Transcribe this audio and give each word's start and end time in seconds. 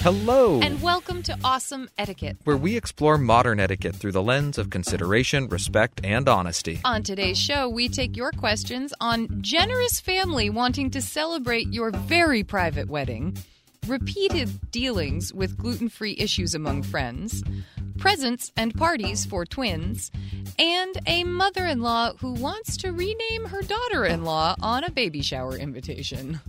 Hello, 0.00 0.60
and 0.60 0.80
welcome 0.80 1.24
to 1.24 1.36
Awesome 1.42 1.90
Etiquette. 1.98 2.36
where 2.44 2.56
we 2.56 2.76
explore 2.76 3.18
modern 3.18 3.58
etiquette 3.58 3.96
through 3.96 4.12
the 4.12 4.22
lens 4.22 4.56
of 4.56 4.70
consideration, 4.70 5.48
respect, 5.48 6.00
and 6.04 6.28
honesty. 6.28 6.80
On 6.84 7.02
today's 7.02 7.36
show, 7.36 7.68
we 7.68 7.88
take 7.88 8.16
your 8.16 8.30
questions 8.30 8.94
on 9.00 9.42
generous 9.42 9.98
family 9.98 10.50
wanting 10.50 10.90
to 10.90 11.02
celebrate 11.02 11.72
your 11.72 11.90
very 11.90 12.44
private 12.44 12.88
wedding, 12.88 13.36
repeated 13.88 14.70
dealings 14.70 15.34
with 15.34 15.58
gluten 15.58 15.88
free 15.88 16.14
issues 16.16 16.54
among 16.54 16.84
friends, 16.84 17.42
presents 17.98 18.52
and 18.56 18.74
parties 18.76 19.26
for 19.26 19.44
twins, 19.44 20.12
and 20.60 20.96
a 21.08 21.24
mother 21.24 21.66
in 21.66 21.82
law 21.82 22.12
who 22.18 22.32
wants 22.34 22.76
to 22.76 22.92
rename 22.92 23.46
her 23.46 23.62
daughter 23.62 24.04
in 24.04 24.22
law 24.24 24.54
on 24.60 24.84
a 24.84 24.90
baby 24.92 25.22
shower 25.22 25.56
invitation. 25.56 26.40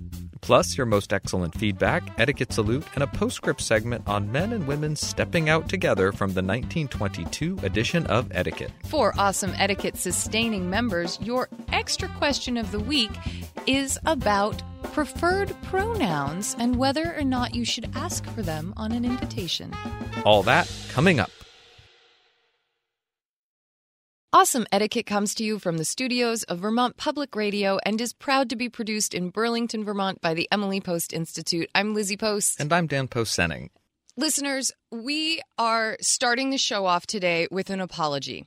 Plus, 0.41 0.77
your 0.77 0.85
most 0.85 1.13
excellent 1.13 1.53
feedback, 1.55 2.03
etiquette 2.19 2.53
salute, 2.53 2.83
and 2.95 3.03
a 3.03 3.07
postscript 3.07 3.61
segment 3.61 4.07
on 4.07 4.31
men 4.31 4.53
and 4.53 4.67
women 4.67 4.95
stepping 4.95 5.49
out 5.49 5.69
together 5.69 6.11
from 6.11 6.29
the 6.29 6.41
1922 6.41 7.57
edition 7.63 8.05
of 8.07 8.31
Etiquette. 8.31 8.71
For 8.85 9.13
Awesome 9.17 9.53
Etiquette 9.57 9.97
sustaining 9.97 10.69
members, 10.69 11.19
your 11.21 11.49
extra 11.71 12.07
question 12.17 12.57
of 12.57 12.71
the 12.71 12.79
week 12.79 13.11
is 13.67 13.99
about 14.05 14.61
preferred 14.93 15.55
pronouns 15.63 16.55
and 16.57 16.77
whether 16.77 17.15
or 17.15 17.23
not 17.23 17.53
you 17.53 17.65
should 17.65 17.89
ask 17.95 18.25
for 18.33 18.41
them 18.41 18.73
on 18.77 18.91
an 18.91 19.05
invitation. 19.05 19.73
All 20.25 20.43
that 20.43 20.71
coming 20.89 21.19
up. 21.19 21.31
Awesome 24.31 24.67
Etiquette 24.71 25.07
comes 25.07 25.33
to 25.33 25.43
you 25.43 25.57
from 25.57 25.77
the 25.77 25.83
studios 25.85 26.43
of 26.43 26.59
Vermont 26.59 26.97
Public 26.97 27.35
Radio 27.35 27.79
and 27.83 27.99
is 27.99 28.13
proud 28.13 28.47
to 28.51 28.55
be 28.55 28.69
produced 28.69 29.15
in 29.15 29.31
Burlington, 29.31 29.83
Vermont 29.83 30.21
by 30.21 30.35
the 30.35 30.47
Emily 30.51 30.79
Post 30.79 31.13
Institute. 31.13 31.67
I'm 31.73 31.95
Lizzie 31.95 32.15
Post. 32.15 32.59
And 32.59 32.71
I'm 32.71 32.85
Dan 32.85 33.07
Post 33.07 33.35
Senning. 33.35 33.69
Listeners, 34.17 34.71
we 34.91 35.41
are 35.57 35.97
starting 35.99 36.51
the 36.51 36.59
show 36.59 36.85
off 36.85 37.07
today 37.07 37.47
with 37.49 37.71
an 37.71 37.81
apology. 37.81 38.45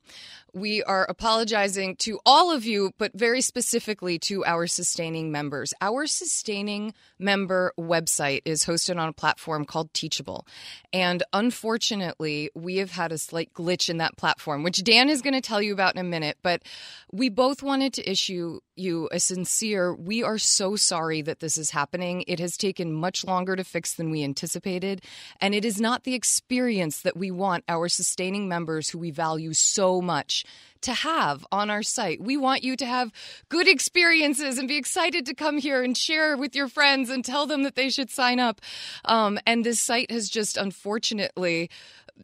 We 0.55 0.83
are 0.83 1.07
apologizing 1.09 1.97
to 1.97 2.21
all 2.27 2.51
of 2.51 2.67
you, 2.67 2.93
but 2.99 3.13
very 3.15 3.41
specifically 3.41 4.19
to 4.21 4.45
our 4.45 4.67
sustaining 4.67 5.33
members. 5.33 5.73
Our 5.81 6.07
sustaining 6.07 6.93
member 7.19 7.73
website 7.79 8.43
is 8.45 8.65
hosted 8.65 9.01
on 9.01 9.09
a 9.09 9.15
platform 9.15 9.65
called 9.65 9.95
Teachable. 9.95 10.47
And 10.93 11.23
unfortunately, 11.33 12.51
we 12.55 12.77
have 12.77 12.91
had 12.91 13.13
a 13.13 13.19
slight 13.19 13.55
glitch 13.55 13.89
in 13.89 13.97
that 13.97 14.19
platform, 14.19 14.63
which 14.63 14.85
Dan 14.85 15.09
is 15.09 15.23
going 15.23 15.33
to 15.33 15.41
tell 15.41 15.63
you 15.63 15.73
about 15.73 15.95
in 15.95 16.01
a 16.03 16.05
minute. 16.05 16.37
But 16.43 16.63
we 17.11 17.31
both 17.31 17.63
wanted 17.63 17.95
to 17.95 18.11
issue 18.11 18.61
you 18.77 19.09
a 19.13 19.21
sincere, 19.21 19.95
we 19.95 20.23
are 20.23 20.39
so 20.39 20.77
sorry 20.77 21.23
that 21.23 21.41
this 21.41 21.57
is 21.57 21.71
happening. 21.71 22.25
It 22.27 22.41
has 22.41 22.57
taken 22.57 22.93
much 22.93 23.25
longer 23.25 23.57
to 23.57 23.65
fix 23.65 23.95
than 23.95 24.11
we 24.11 24.25
anticipated. 24.25 25.03
And 25.41 25.55
it 25.55 25.65
is 25.65 25.81
not 25.81 26.05
the 26.05 26.15
experience 26.15 27.03
that 27.03 27.17
we 27.17 27.31
want 27.31 27.65
our 27.69 27.89
sustaining 27.89 28.49
members 28.49 28.89
who 28.89 28.99
we 28.99 29.11
value 29.11 29.53
so 29.53 30.01
much 30.01 30.45
to 30.83 30.93
have 30.93 31.47
on 31.51 31.71
our 31.71 31.83
site. 31.83 32.21
We 32.21 32.37
want 32.37 32.63
you 32.63 32.77
to 32.77 32.87
have 32.87 33.13
good 33.49 33.69
experiences 33.69 34.59
and 34.59 34.69
be 34.69 34.77
excited 34.77 35.27
to 35.27 35.35
come 35.35 35.59
here 35.59 35.83
and 35.83 35.97
share 35.97 36.37
with 36.37 36.55
your 36.55 36.69
friends 36.69 37.11
and 37.11 37.25
tell 37.25 37.47
them 37.47 37.63
that 37.63 37.75
they 37.75 37.91
should 37.91 38.11
sign 38.11 38.39
up. 38.39 38.61
Um, 39.05 39.39
and 39.47 39.65
this 39.65 39.81
site 39.81 40.11
has 40.11 40.29
just 40.29 40.57
unfortunately 40.57 41.71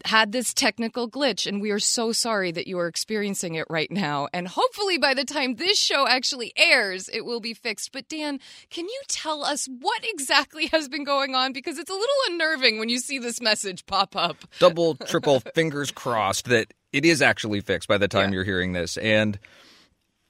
had 0.05 0.33
this 0.33 0.55
technical 0.55 1.11
glitch, 1.11 1.47
and 1.47 1.61
we 1.61 1.71
are 1.71 1.79
so 1.79 2.13
sorry 2.13 2.53
that 2.53 2.67
you 2.67 2.79
are 2.79 2.87
experiencing 2.87 3.55
it 3.55 3.67
right 3.69 3.91
now. 3.91 4.29
And 4.33 4.47
hopefully, 4.47 4.99
by 4.99 5.15
the 5.15 5.25
time 5.25 5.55
this 5.55 5.79
show 5.79 6.07
actually 6.07 6.53
airs, 6.57 7.09
it 7.09 7.25
will 7.25 7.41
be 7.41 7.55
fixed. 7.55 7.93
But, 7.93 8.09
Dan, 8.09 8.39
can 8.71 8.85
you 8.85 9.01
tell 9.09 9.45
us 9.45 9.67
what 9.67 10.05
exactly 10.05 10.67
has 10.67 10.89
been 10.89 11.05
going 11.05 11.35
on? 11.35 11.53
Because 11.53 11.79
it's 11.79 11.91
a 11.91 11.95
little 11.95 12.17
unnerving 12.29 12.79
when 12.79 12.89
you 12.89 12.99
see 12.99 13.19
this 13.19 13.41
message 13.41 13.87
pop 13.87 14.15
up. 14.15 14.37
Double, 14.59 14.95
triple 14.95 15.41
fingers 15.55 15.91
crossed 15.91 16.47
that 16.47 16.73
it 16.93 17.05
is 17.05 17.21
actually 17.23 17.61
fixed 17.61 17.89
by 17.89 17.99
the 17.99 18.09
time 18.09 18.31
Yeah. 18.31 18.37
you're 18.37 18.45
hearing 18.45 18.73
this. 18.73 18.97
And 18.99 19.39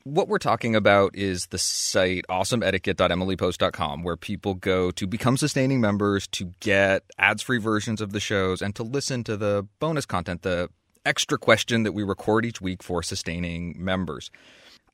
what 0.04 0.28
we're 0.28 0.38
talking 0.38 0.74
about 0.74 1.14
is 1.14 1.46
the 1.48 1.58
site 1.58 2.24
awesomeetiquette.emilypost.com 2.28 4.02
where 4.02 4.16
people 4.16 4.54
go 4.54 4.90
to 4.92 5.06
become 5.06 5.36
sustaining 5.36 5.80
members 5.80 6.26
to 6.28 6.52
get 6.60 7.02
ads-free 7.18 7.58
versions 7.58 8.00
of 8.00 8.12
the 8.12 8.20
shows 8.20 8.62
and 8.62 8.74
to 8.76 8.82
listen 8.82 9.24
to 9.24 9.36
the 9.36 9.66
bonus 9.80 10.06
content, 10.06 10.42
the 10.42 10.68
extra 11.04 11.38
question 11.38 11.82
that 11.82 11.92
we 11.92 12.02
record 12.02 12.44
each 12.44 12.60
week 12.60 12.82
for 12.82 13.02
sustaining 13.02 13.74
members. 13.82 14.30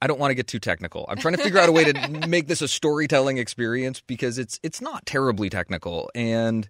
I 0.03 0.07
don't 0.07 0.19
want 0.21 0.33
to 0.33 0.35
get 0.35 0.47
too 0.49 0.59
technical. 0.59 1.07
I'm 1.09 1.17
trying 1.17 1.35
to 1.37 1.43
figure 1.43 1.59
out 1.59 1.69
a 1.69 1.73
way 1.73 1.85
to 1.91 2.09
make 2.29 2.47
this 2.49 2.61
a 2.61 2.69
storytelling 2.69 3.39
experience 3.39 4.01
because 4.01 4.39
it's 4.39 4.61
it's 4.63 4.81
not 4.81 5.07
terribly 5.07 5.49
technical 5.49 6.11
and 6.15 6.69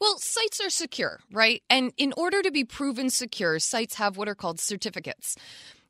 Well, 0.00 0.18
sites 0.18 0.60
are 0.60 0.70
secure, 0.70 1.20
right? 1.32 1.62
And 1.70 1.92
in 1.96 2.12
order 2.16 2.42
to 2.42 2.50
be 2.50 2.64
proven 2.64 3.10
secure, 3.10 3.58
sites 3.58 3.94
have 3.94 4.16
what 4.16 4.28
are 4.28 4.34
called 4.34 4.60
certificates. 4.60 5.36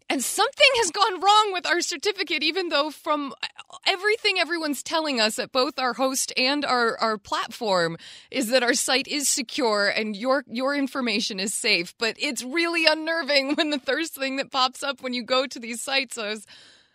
And 0.09 0.23
something 0.23 0.67
has 0.77 0.93
gone 0.93 1.21
wrong 1.21 1.53
with 1.53 1.67
our 1.67 1.81
certificate, 1.81 2.45
even 2.45 2.69
though 2.69 2.91
from 2.91 3.35
uh, 3.43 3.77
everything 3.89 4.39
everyone's 4.39 4.85
telling 4.85 5.21
us 5.21 5.37
at 5.41 5.51
both 5.51 5.81
our 5.81 5.95
host 5.95 6.33
and 6.37 6.65
our, 6.65 6.97
our 6.99 7.19
platform 7.19 7.97
is 8.31 8.51
that 8.51 8.63
our 8.63 8.75
site 8.75 9.09
is 9.09 9.29
secure 9.29 9.89
and 9.89 10.15
your 10.15 10.45
your 10.47 10.77
information 10.77 11.41
is 11.41 11.53
safe. 11.53 11.93
But 11.99 12.15
it's 12.21 12.45
really 12.45 12.87
unnerving 12.87 13.55
when 13.57 13.71
the 13.71 13.81
first 13.81 14.15
thing 14.15 14.37
that 14.37 14.53
pops 14.53 14.85
up 14.85 15.03
when 15.03 15.13
you 15.13 15.25
go 15.25 15.47
to 15.47 15.59
these 15.59 15.83
sites 15.83 16.17
is 16.17 16.47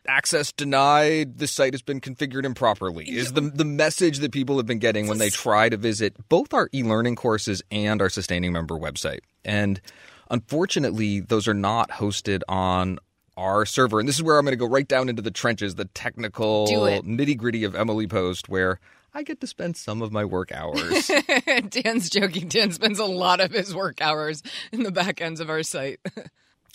access 0.08 0.52
denied 0.52 1.38
the 1.38 1.48
site 1.48 1.74
has 1.74 1.82
been 1.82 2.02
configured 2.02 2.44
improperly 2.44 3.06
is 3.06 3.34
the 3.34 3.42
the 3.42 3.66
message 3.66 4.20
that 4.20 4.32
people 4.32 4.58
have 4.58 4.66
been 4.66 4.80
getting 4.80 5.08
when 5.08 5.18
they 5.18 5.30
try 5.30 5.70
to 5.70 5.78
visit 5.78 6.16
both 6.30 6.54
our 6.54 6.70
e-learning 6.74 7.16
courses 7.16 7.62
and 7.72 8.02
our 8.02 8.10
sustaining 8.10 8.52
member 8.52 8.76
website 8.76 9.20
and 9.46 9.80
unfortunately 10.30 11.20
those 11.20 11.48
are 11.48 11.54
not 11.54 11.90
hosted 11.92 12.42
on 12.50 12.98
our 13.38 13.66
server 13.66 14.00
and 14.00 14.10
this 14.10 14.16
is 14.16 14.24
where 14.24 14.38
i'm 14.38 14.46
going 14.46 14.54
to 14.54 14.58
go 14.58 14.68
right 14.68 14.88
down 14.88 15.08
into 15.08 15.22
the 15.22 15.32
trenches 15.32 15.76
the 15.76 15.86
technical 15.86 16.68
nitty-gritty 16.68 17.64
of 17.64 17.76
emily 17.76 18.08
post 18.08 18.50
where 18.50 18.80
i 19.14 19.22
get 19.24 19.40
to 19.40 19.48
spend 19.48 19.78
some 19.78 20.02
of 20.02 20.12
my 20.12 20.26
work 20.26 20.52
hours 20.52 21.12
Dan's 21.70 22.10
joking. 22.10 22.48
Dan 22.48 22.72
spends 22.72 23.00
a 23.00 23.06
lot 23.06 23.40
of 23.40 23.52
his 23.52 23.74
work 23.76 24.02
hours 24.02 24.42
in 24.72 24.84
the 24.84 24.92
back 24.92 25.22
ends 25.22 25.40
of 25.40 25.50
our 25.50 25.64
site. 25.64 26.00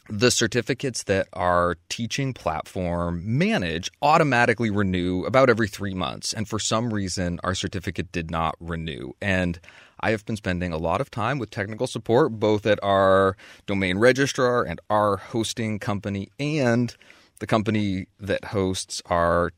the 0.09 0.31
certificates 0.31 1.05
that 1.05 1.29
our 1.33 1.77
teaching 1.89 2.33
platform 2.33 3.23
manage 3.25 3.91
automatically 4.03 4.71
renew 4.71 5.25
about 5.25 5.51
every 5.51 5.69
three 5.69 5.95
months. 5.95 6.33
And 6.33 6.49
for 6.49 6.59
some 6.59 6.93
reason, 6.93 7.41
our 7.43 7.55
certificate 7.55 8.13
did 8.13 8.31
not 8.31 8.55
renew. 8.61 9.13
And 9.21 9.59
I 10.01 10.11
have 10.11 10.25
been 10.25 10.37
spending 10.37 10.73
a 10.73 10.77
lot 10.77 11.01
of 11.01 11.11
time 11.11 11.39
with 11.39 11.51
technical 11.51 11.87
support, 11.87 12.39
both 12.39 12.67
at 12.67 12.79
our 12.83 13.37
domain 13.67 13.99
registrar 13.99 14.65
and 14.65 14.81
our 14.91 15.17
hosting 15.17 15.79
company 15.79 16.29
and 16.39 16.95
the 17.41 17.47
company 17.47 18.07
that 18.21 18.47
hosts 18.47 19.03
our 19.07 19.53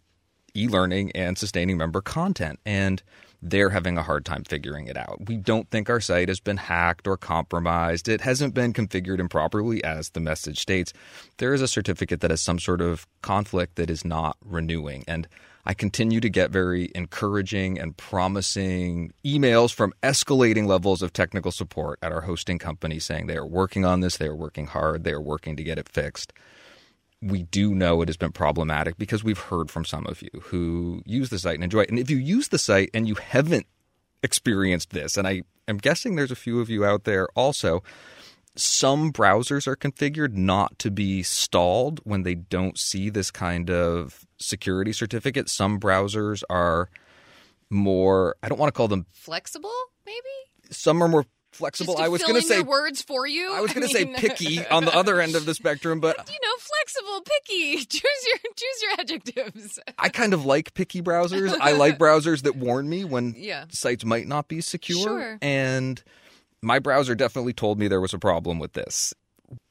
e-learning 0.55 1.13
and 1.13 1.37
sustaining 1.39 1.77
member 1.77 2.01
content 2.01 2.59
and 2.65 3.03
they're 3.43 3.71
having 3.71 3.97
a 3.97 4.03
hard 4.03 4.25
time 4.25 4.45
figuring 4.45 4.87
it 4.87 4.97
out. 4.97 5.29
We 5.29 5.37
don't 5.37 5.71
think 5.71 5.89
our 5.89 6.01
site 6.01 6.29
has 6.29 6.41
been 6.41 6.57
hacked 6.57 7.07
or 7.07 7.17
compromised. 7.17 8.09
It 8.09 8.21
hasn't 8.21 8.55
been 8.55 8.73
configured 8.73 9.21
improperly 9.21 9.83
as 9.85 10.11
the 10.11 10.21
message 10.21 10.59
states. 10.59 10.93
There 11.39 11.55
is 11.55 11.63
a 11.63 11.69
certificate 11.69 12.21
that 12.21 12.31
has 12.31 12.43
some 12.43 12.59
sort 12.59 12.81
of 12.81 13.07
conflict 13.23 13.77
that 13.77 13.91
is 13.91 14.05
not 14.05 14.37
renewing 14.45 15.05
and 15.07 15.29
I 15.67 15.75
continue 15.75 16.19
to 16.21 16.31
get 16.31 16.51
very 16.51 16.91
encouraging 16.95 17.79
and 17.79 17.95
promising 17.95 19.13
emails 19.23 19.71
from 19.71 19.93
escalating 20.03 20.67
levels 20.67 21.03
of 21.03 21.13
technical 21.13 21.53
support 21.53 21.99
at 22.01 22.11
our 22.11 22.23
hosting 22.23 22.59
company 22.59 22.99
saying 22.99 23.27
they 23.27 23.37
are 23.37 23.45
working 23.45 23.85
on 23.85 24.01
this, 24.01 24.17
they 24.17 24.29
are 24.29 24.35
working 24.35 24.67
hard, 24.67 25.05
they 25.05 25.13
are 25.13 25.21
working 25.21 25.57
to 25.57 25.63
get 25.63 25.79
it 25.79 25.87
fixed 25.87 26.33
we 27.21 27.43
do 27.45 27.75
know 27.75 28.03
it 28.03 28.09
has 28.09 28.17
been 28.17 28.33
problematic 28.33 28.97
because 28.97 29.25
we've 29.25 29.39
heard 29.39 29.71
from 29.71 29.85
some 29.85 30.07
of 30.07 30.23
you 30.23 30.31
who 30.41 31.03
use 31.05 31.31
the 31.31 31.39
site 31.39 31.55
and 31.55 31.65
enjoy 31.65 31.81
it. 31.81 31.91
And 31.91 31.99
if 31.99 32.11
you 32.11 32.17
use 32.17 32.49
the 32.49 32.59
site 32.59 32.91
and 32.95 33.09
you 33.09 33.15
haven't 33.17 33.67
experienced 34.23 34.91
this, 34.91 35.17
and 35.17 35.27
I 35.27 35.43
am 35.67 35.79
guessing 35.79 36.15
there's 36.15 36.31
a 36.31 36.37
few 36.37 36.61
of 36.61 36.71
you 36.71 36.85
out 36.85 37.05
there 37.05 37.29
also, 37.35 37.83
some 38.55 39.13
browsers 39.13 39.67
are 39.67 39.77
configured 39.77 40.35
not 40.35 40.79
to 40.81 40.91
be 40.91 41.23
stalled 41.23 42.01
when 42.05 42.23
they 42.23 42.35
don't 42.35 42.79
see 42.79 43.11
this 43.11 43.31
kind 43.31 43.71
of 43.71 44.27
security 44.39 44.93
certificate. 44.93 45.49
Some 45.49 45.81
browsers 45.81 46.43
are 46.49 46.89
more, 47.71 48.37
I 48.43 48.49
don't 48.49 48.59
want 48.59 48.73
to 48.73 48.77
call 48.77 48.89
them, 48.89 49.07
Flexible, 49.13 49.75
maybe? 50.07 50.19
some 50.71 51.03
are 51.03 51.09
more 51.09 51.25
flexible. 51.59 51.97
I 51.99 52.09
was 52.09 52.23
going 52.23 52.37
to 52.37 52.43
say 52.43 52.63
words 52.63 53.03
for 53.03 53.27
you. 53.27 53.53
I 53.53 53.61
was 53.61 53.73
going 53.73 53.87
to 53.87 53.93
say 53.93 54.07
picky 54.07 54.67
on 54.71 54.85
the 54.85 54.95
other 54.97 55.21
end 55.21 55.35
of 55.37 55.45
the 55.45 55.55
spectrum, 55.55 56.01
but 56.01 56.17
You 56.29 56.39
know, 56.43 56.55
flexible, 56.59 57.21
picky. 57.23 57.77
Choose 57.85 58.03
your 58.27 58.39
choose 58.57 58.83
your 58.83 58.93
adjectives. 58.99 59.79
I 59.99 60.09
kind 60.09 60.33
of 60.33 60.45
like 60.47 60.75
picky 60.75 61.03
browsers. 61.03 61.55
I 61.61 61.73
like 61.73 61.99
browsers 62.05 62.43
that 62.43 62.57
warn 62.57 62.89
me 62.89 63.05
when 63.05 63.35
Yeah. 63.37 63.65
sites 63.71 64.05
might 64.05 64.27
not 64.27 64.49
be 64.49 64.61
secure. 64.61 65.03
Sure. 65.03 65.39
And 65.43 66.03
my 66.63 66.79
browser 66.79 67.15
definitely 67.15 67.53
told 67.53 67.79
me 67.79 67.89
there 67.89 68.01
was 68.01 68.15
a 68.15 68.19
problem 68.19 68.59
with 68.59 68.73
this. 68.73 69.13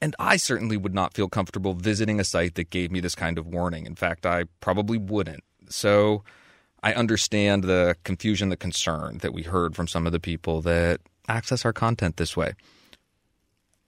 And 0.00 0.16
I 0.18 0.36
certainly 0.38 0.76
would 0.76 0.94
not 0.94 1.14
feel 1.14 1.28
comfortable 1.28 1.74
visiting 1.74 2.18
a 2.18 2.24
site 2.24 2.54
that 2.56 2.70
gave 2.70 2.90
me 2.90 3.00
this 3.00 3.14
kind 3.14 3.38
of 3.38 3.46
warning. 3.46 3.86
In 3.86 3.94
fact, 3.94 4.26
I 4.26 4.44
probably 4.60 4.98
wouldn't. 4.98 5.44
So 5.68 6.24
I 6.82 6.94
understand 6.94 7.64
the 7.64 7.94
confusion, 8.04 8.48
the 8.48 8.56
concern 8.56 9.18
that 9.18 9.32
we 9.32 9.42
heard 9.42 9.76
from 9.76 9.86
some 9.86 10.06
of 10.06 10.12
the 10.12 10.18
people 10.20 10.62
that 10.62 11.00
access 11.28 11.64
our 11.64 11.72
content 11.72 12.16
this 12.16 12.36
way. 12.36 12.54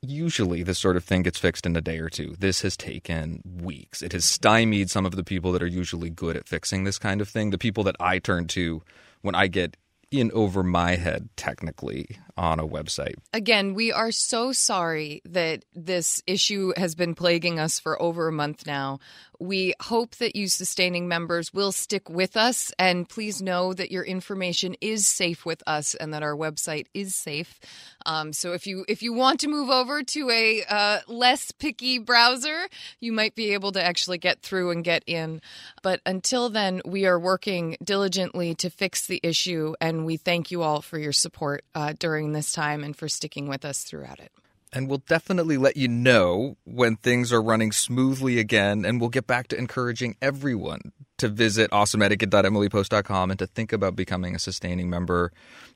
Usually, 0.03 0.63
this 0.63 0.79
sort 0.79 0.97
of 0.97 1.05
thing 1.05 1.23
gets 1.23 1.39
fixed 1.39 1.67
in 1.67 1.77
a 1.77 1.83
day 1.83 1.99
or 1.99 2.09
two. 2.09 2.35
This 2.39 2.63
has 2.63 2.77
taken 2.77 3.43
weeks. 3.45 4.01
It 4.01 4.13
has 4.13 4.25
stymied 4.25 4.91
some 4.91 5.05
of 5.05 5.15
the 5.15 5.25
people 5.25 5.53
that 5.53 5.63
are 5.63 5.67
usually 5.67 6.09
good 6.09 6.37
at 6.37 6.49
fixing 6.49 6.85
this 6.85 6.99
kind 6.99 7.21
of 7.21 7.29
thing. 7.29 7.51
The 7.51 7.59
people 7.59 7.85
that 7.85 7.97
I 8.01 8.19
turn 8.19 8.47
to 8.49 8.83
when 9.21 9.35
I 9.35 9.47
get 9.47 9.77
in 10.11 10.33
over 10.33 10.63
my 10.63 10.97
head, 10.97 11.29
technically, 11.37 12.19
on 12.37 12.59
a 12.59 12.67
website. 12.67 13.15
Again, 13.33 13.75
we 13.75 13.93
are 13.93 14.11
so 14.11 14.53
sorry 14.53 15.23
that 15.25 15.65
this 15.75 16.23
issue 16.27 16.73
has 16.77 16.95
been 16.95 17.15
plaguing 17.15 17.61
us 17.61 17.79
for 17.79 18.01
over 18.03 18.27
a 18.29 18.33
month 18.33 18.67
now. 18.67 18.99
We 19.41 19.75
hope 19.81 20.17
that 20.17 20.37
you 20.37 20.49
sustaining 20.49 21.09
members 21.09 21.53
will 21.53 21.73
stick 21.73 22.11
with 22.11 22.37
us 22.37 22.71
and 22.79 23.09
please 23.09 23.41
know 23.41 23.73
that 23.73 23.91
your 23.91 24.05
information 24.05 24.77
is 24.81 25.07
safe 25.07 25.47
with 25.47 25.63
us 25.67 25.95
and 25.95 26.13
that 26.13 26.23
our 26.23 26.37
website 26.37 26.87
is 26.93 27.15
safe. 27.15 27.59
Um, 28.05 28.33
so 28.33 28.53
if 28.53 28.67
you 28.67 28.85
if 28.87 29.03
you 29.03 29.13
want 29.13 29.41
to 29.41 29.49
move 29.49 29.71
over 29.71 30.03
to 30.03 30.31
a 30.31 30.63
uh, 30.69 30.99
less 31.09 31.53
picky 31.53 31.99
browser, 31.99 32.69
you 33.01 33.13
might 33.13 33.35
be 33.35 33.55
able 33.55 33.73
to 33.73 33.83
actually 33.83 34.19
get 34.19 34.43
through 34.43 34.71
and 34.71 34.85
get 34.85 35.03
in. 35.07 35.41
But 35.83 36.01
until 36.05 36.51
then, 36.51 36.83
we 36.85 37.07
are 37.07 37.19
working 37.19 37.77
diligently 37.83 38.55
to 38.57 38.71
fix 38.71 39.07
the 39.07 39.21
issue, 39.23 39.75
and 39.81 40.05
we 40.05 40.17
thank 40.17 40.51
you 40.51 40.63
all 40.63 40.83
for 40.83 40.99
your 40.99 41.13
support 41.13 41.65
uh, 41.75 41.95
during 41.99 42.33
this 42.33 42.53
time 42.53 42.85
and 42.85 42.97
for 42.97 43.09
sticking 43.09 43.49
with 43.49 43.65
us 43.65 43.85
throughout 43.85 44.21
it. 44.21 44.33
And 44.73 44.89
we'll 44.89 45.03
definitely 45.09 45.57
let 45.57 45.77
you 45.77 45.89
know 45.89 46.57
when 46.65 46.97
things 46.97 47.33
are 47.33 47.43
running 47.43 47.73
smoothly 47.73 48.39
again. 48.39 48.85
And 48.85 49.01
we'll 49.01 49.11
get 49.11 49.27
back 49.27 49.49
to 49.49 49.59
encouraging 49.59 50.17
everyone 50.23 50.93
to 51.19 51.29
visit 51.29 51.71
awesomeetiquette.emilypost.com 51.71 53.31
and 53.31 53.39
to 53.39 53.47
think 53.47 53.73
about 53.73 53.97
becoming 53.97 54.35
a 54.35 54.39
sustaining 54.39 54.89
member. 54.89 55.33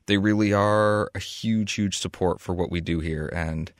They 0.07 0.17
really 0.17 0.53
are 0.53 1.11
a 1.15 1.19
huge, 1.19 1.73
huge 1.73 1.99
support 1.99 2.41
for 2.41 2.55
what 2.55 2.71
we 2.71 2.81
do 2.81 3.01
here. 3.01 3.29
And 3.35 3.73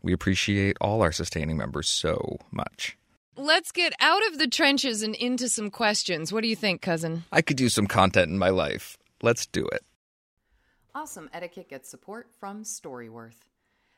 we 0.00 0.12
appreciate 0.12 0.76
all 0.80 1.02
our 1.02 1.12
sustaining 1.12 1.56
members 1.56 1.88
so 1.88 2.38
much. 2.50 2.96
Let's 3.36 3.72
get 3.72 3.94
out 3.98 4.26
of 4.28 4.38
the 4.38 4.46
trenches 4.46 5.02
and 5.02 5.14
into 5.14 5.48
some 5.48 5.70
questions. 5.70 6.32
What 6.32 6.42
do 6.42 6.48
you 6.48 6.56
think, 6.56 6.82
cousin? 6.82 7.24
I 7.32 7.40
could 7.40 7.60
use 7.60 7.74
some 7.74 7.86
content 7.86 8.30
in 8.30 8.38
my 8.38 8.50
life. 8.50 8.98
Let's 9.22 9.46
do 9.46 9.66
it. 9.66 9.82
Awesome 10.94 11.30
Etiquette 11.32 11.70
gets 11.70 11.88
support 11.88 12.28
from 12.38 12.64
Storyworth. 12.64 13.51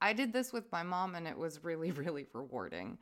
I 0.00 0.12
did 0.12 0.32
this 0.32 0.52
with 0.52 0.70
my 0.72 0.82
mom 0.82 1.14
and 1.14 1.26
it 1.26 1.36
was 1.36 1.64
really, 1.64 1.90
really 1.92 2.26
rewarding. 2.32 2.98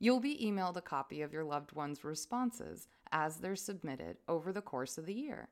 You'll 0.00 0.20
be 0.20 0.38
emailed 0.44 0.76
a 0.76 0.82
copy 0.82 1.22
of 1.22 1.32
your 1.32 1.44
loved 1.44 1.72
one's 1.72 2.04
responses 2.04 2.88
as 3.12 3.36
they're 3.36 3.56
submitted 3.56 4.16
over 4.28 4.52
the 4.52 4.60
course 4.60 4.98
of 4.98 5.06
the 5.06 5.14
year. 5.14 5.48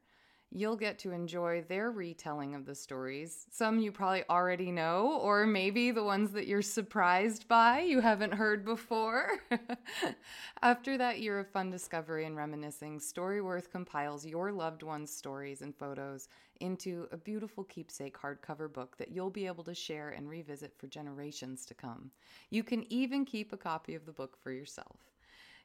You'll 0.54 0.76
get 0.76 0.98
to 0.98 1.12
enjoy 1.12 1.62
their 1.62 1.90
retelling 1.90 2.54
of 2.54 2.66
the 2.66 2.74
stories. 2.74 3.46
Some 3.50 3.78
you 3.78 3.90
probably 3.90 4.24
already 4.28 4.70
know, 4.70 5.18
or 5.22 5.46
maybe 5.46 5.90
the 5.92 6.04
ones 6.04 6.32
that 6.32 6.46
you're 6.46 6.60
surprised 6.60 7.48
by 7.48 7.80
you 7.80 8.00
haven't 8.00 8.34
heard 8.34 8.62
before. 8.62 9.38
After 10.62 10.98
that 10.98 11.20
year 11.20 11.38
of 11.38 11.48
fun 11.48 11.70
discovery 11.70 12.26
and 12.26 12.36
reminiscing, 12.36 12.98
Storyworth 12.98 13.70
compiles 13.70 14.26
your 14.26 14.52
loved 14.52 14.82
one's 14.82 15.10
stories 15.10 15.62
and 15.62 15.74
photos 15.74 16.28
into 16.62 17.08
a 17.10 17.16
beautiful 17.16 17.64
keepsake 17.64 18.16
hardcover 18.16 18.72
book 18.72 18.96
that 18.96 19.10
you'll 19.10 19.30
be 19.30 19.46
able 19.46 19.64
to 19.64 19.74
share 19.74 20.10
and 20.10 20.28
revisit 20.28 20.72
for 20.78 20.86
generations 20.86 21.66
to 21.66 21.74
come. 21.74 22.10
You 22.50 22.62
can 22.62 22.90
even 22.90 23.24
keep 23.24 23.52
a 23.52 23.56
copy 23.56 23.94
of 23.94 24.06
the 24.06 24.12
book 24.12 24.38
for 24.42 24.52
yourself. 24.52 24.96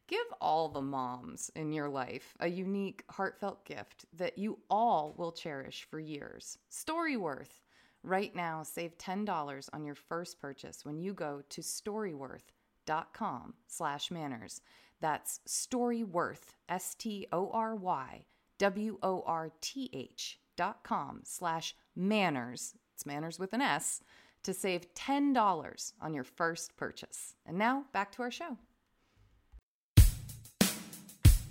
Give 0.07 0.25
all 0.41 0.69
the 0.69 0.81
moms 0.81 1.51
in 1.55 1.71
your 1.71 1.89
life 1.89 2.35
a 2.39 2.47
unique, 2.47 3.03
heartfelt 3.09 3.63
gift 3.65 4.05
that 4.13 4.38
you 4.38 4.57
all 4.69 5.13
will 5.17 5.31
cherish 5.31 5.88
for 5.89 5.99
years. 5.99 6.57
Storyworth. 6.71 7.61
Right 8.03 8.33
now, 8.35 8.63
save 8.63 8.97
$10 8.97 9.69
on 9.73 9.83
your 9.83 9.95
first 9.95 10.39
purchase 10.39 10.85
when 10.85 10.99
you 10.99 11.13
go 11.13 11.44
to 11.49 11.61
storyworth.com 11.61 13.53
slash 13.67 14.11
manners. 14.11 14.61
That's 15.01 15.41
Storyworth, 15.47 16.55
S-T-O-R-Y, 16.69 18.25
W-O-R-T-H 18.57 20.39
com 20.83 21.21
slash 21.23 21.76
manners. 21.95 22.73
It's 22.95 23.06
manners 23.06 23.40
with 23.40 23.54
an 23.54 23.61
S 23.61 24.02
to 24.44 24.54
save 24.54 24.94
$10 24.95 25.94
on 26.02 26.14
your 26.14 26.23
first 26.23 26.76
purchase. 26.78 27.35
And 27.45 27.57
now 27.57 27.85
back 27.94 28.11
to 28.14 28.21
our 28.23 28.31
show. 28.31 28.57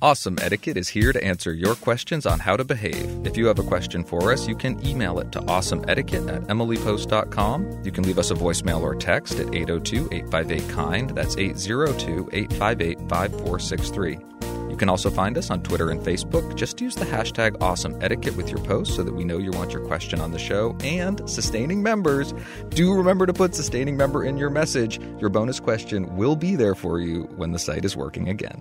Awesome 0.02 0.36
Etiquette 0.42 0.76
is 0.76 0.88
here 0.88 1.12
to 1.12 1.24
answer 1.24 1.54
your 1.54 1.74
questions 1.74 2.26
on 2.26 2.38
how 2.38 2.56
to 2.56 2.64
behave. 2.64 3.26
If 3.26 3.36
you 3.36 3.46
have 3.46 3.58
a 3.58 3.62
question 3.62 4.04
for 4.04 4.30
us, 4.30 4.46
you 4.46 4.54
can 4.54 4.84
email 4.86 5.18
it 5.20 5.32
to 5.32 5.40
awesomeetiquette 5.40 6.34
at 6.34 6.42
emilypost.com. 6.48 7.82
You 7.82 7.90
can 7.90 8.04
leave 8.04 8.18
us 8.18 8.30
a 8.30 8.34
voicemail 8.34 8.82
or 8.82 8.94
text 8.94 9.38
at 9.38 9.54
802 9.54 10.08
858 10.12 10.74
KIND. 10.74 11.10
That's 11.10 11.36
802 11.38 12.28
858 12.32 12.98
5463. 13.08 14.35
You 14.76 14.80
can 14.80 14.90
also 14.90 15.08
find 15.08 15.38
us 15.38 15.48
on 15.48 15.62
Twitter 15.62 15.88
and 15.88 16.02
Facebook. 16.02 16.54
Just 16.54 16.82
use 16.82 16.94
the 16.94 17.06
hashtag 17.06 17.56
Awesome 17.62 17.96
Etiquette 18.02 18.36
with 18.36 18.50
your 18.50 18.58
post 18.58 18.94
so 18.94 19.02
that 19.02 19.14
we 19.14 19.24
know 19.24 19.38
you 19.38 19.50
want 19.52 19.72
your 19.72 19.82
question 19.86 20.20
on 20.20 20.32
the 20.32 20.38
show. 20.38 20.76
And 20.84 21.22
sustaining 21.30 21.82
members, 21.82 22.34
do 22.68 22.92
remember 22.92 23.24
to 23.24 23.32
put 23.32 23.54
sustaining 23.54 23.96
member 23.96 24.22
in 24.22 24.36
your 24.36 24.50
message. 24.50 25.00
Your 25.18 25.30
bonus 25.30 25.60
question 25.60 26.14
will 26.14 26.36
be 26.36 26.56
there 26.56 26.74
for 26.74 27.00
you 27.00 27.22
when 27.36 27.52
the 27.52 27.58
site 27.58 27.86
is 27.86 27.96
working 27.96 28.28
again. 28.28 28.60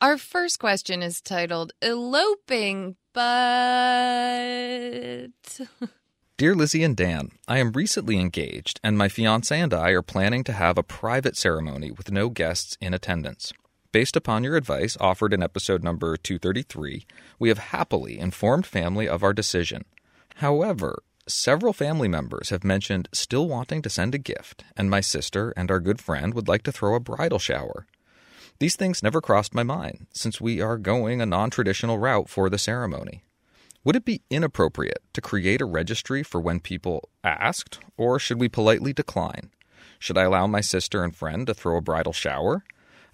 Our 0.00 0.18
first 0.18 0.58
question 0.58 1.00
is 1.00 1.20
titled 1.20 1.70
Eloping, 1.80 2.96
but. 3.12 3.28
Dear 6.38 6.56
Lizzie 6.56 6.82
and 6.82 6.96
Dan, 6.96 7.30
I 7.46 7.58
am 7.58 7.70
recently 7.70 8.18
engaged, 8.18 8.80
and 8.82 8.98
my 8.98 9.08
fiance 9.08 9.56
and 9.56 9.72
I 9.72 9.90
are 9.90 10.02
planning 10.02 10.42
to 10.42 10.52
have 10.52 10.76
a 10.76 10.82
private 10.82 11.36
ceremony 11.36 11.92
with 11.92 12.10
no 12.10 12.30
guests 12.30 12.76
in 12.80 12.92
attendance. 12.92 13.52
Based 13.94 14.16
upon 14.16 14.42
your 14.42 14.56
advice 14.56 14.96
offered 14.98 15.32
in 15.32 15.40
episode 15.40 15.84
number 15.84 16.16
233, 16.16 17.06
we 17.38 17.48
have 17.48 17.58
happily 17.58 18.18
informed 18.18 18.66
family 18.66 19.08
of 19.08 19.22
our 19.22 19.32
decision. 19.32 19.84
However, 20.38 21.04
several 21.28 21.72
family 21.72 22.08
members 22.08 22.50
have 22.50 22.64
mentioned 22.64 23.08
still 23.12 23.46
wanting 23.46 23.82
to 23.82 23.88
send 23.88 24.12
a 24.12 24.18
gift, 24.18 24.64
and 24.76 24.90
my 24.90 25.00
sister 25.00 25.54
and 25.56 25.70
our 25.70 25.78
good 25.78 26.00
friend 26.00 26.34
would 26.34 26.48
like 26.48 26.64
to 26.64 26.72
throw 26.72 26.96
a 26.96 26.98
bridal 26.98 27.38
shower. 27.38 27.86
These 28.58 28.74
things 28.74 29.00
never 29.00 29.20
crossed 29.20 29.54
my 29.54 29.62
mind, 29.62 30.08
since 30.12 30.40
we 30.40 30.60
are 30.60 30.76
going 30.76 31.20
a 31.20 31.26
non 31.26 31.50
traditional 31.50 31.98
route 31.98 32.28
for 32.28 32.50
the 32.50 32.58
ceremony. 32.58 33.22
Would 33.84 33.94
it 33.94 34.04
be 34.04 34.22
inappropriate 34.28 35.04
to 35.12 35.20
create 35.20 35.60
a 35.60 35.66
registry 35.66 36.24
for 36.24 36.40
when 36.40 36.58
people 36.58 37.10
asked, 37.22 37.78
or 37.96 38.18
should 38.18 38.40
we 38.40 38.48
politely 38.48 38.92
decline? 38.92 39.52
Should 40.00 40.18
I 40.18 40.24
allow 40.24 40.48
my 40.48 40.62
sister 40.62 41.04
and 41.04 41.14
friend 41.14 41.46
to 41.46 41.54
throw 41.54 41.76
a 41.76 41.80
bridal 41.80 42.12
shower? 42.12 42.64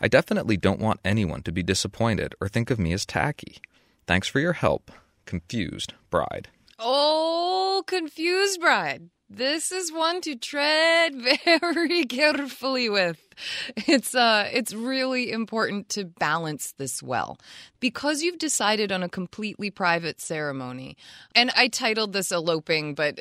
I 0.00 0.08
definitely 0.08 0.56
don't 0.56 0.80
want 0.80 1.00
anyone 1.04 1.42
to 1.42 1.52
be 1.52 1.62
disappointed 1.62 2.34
or 2.40 2.48
think 2.48 2.70
of 2.70 2.78
me 2.78 2.92
as 2.92 3.04
tacky. 3.04 3.60
Thanks 4.06 4.28
for 4.28 4.40
your 4.40 4.54
help. 4.54 4.90
Confused 5.26 5.92
Bride. 6.08 6.48
Oh, 6.78 7.84
confused 7.86 8.60
bride. 8.60 9.10
This 9.28 9.70
is 9.70 9.92
one 9.92 10.22
to 10.22 10.34
tread 10.34 11.14
very 11.44 12.06
carefully 12.06 12.88
with. 12.88 13.29
It's 13.86 14.14
uh 14.14 14.48
it's 14.52 14.72
really 14.72 15.32
important 15.32 15.88
to 15.90 16.04
balance 16.04 16.72
this 16.76 17.02
well. 17.02 17.38
Because 17.80 18.22
you've 18.22 18.38
decided 18.38 18.92
on 18.92 19.02
a 19.02 19.08
completely 19.08 19.70
private 19.70 20.20
ceremony. 20.20 20.96
And 21.34 21.50
I 21.56 21.68
titled 21.68 22.12
this 22.12 22.30
eloping, 22.30 22.94
but 22.94 23.20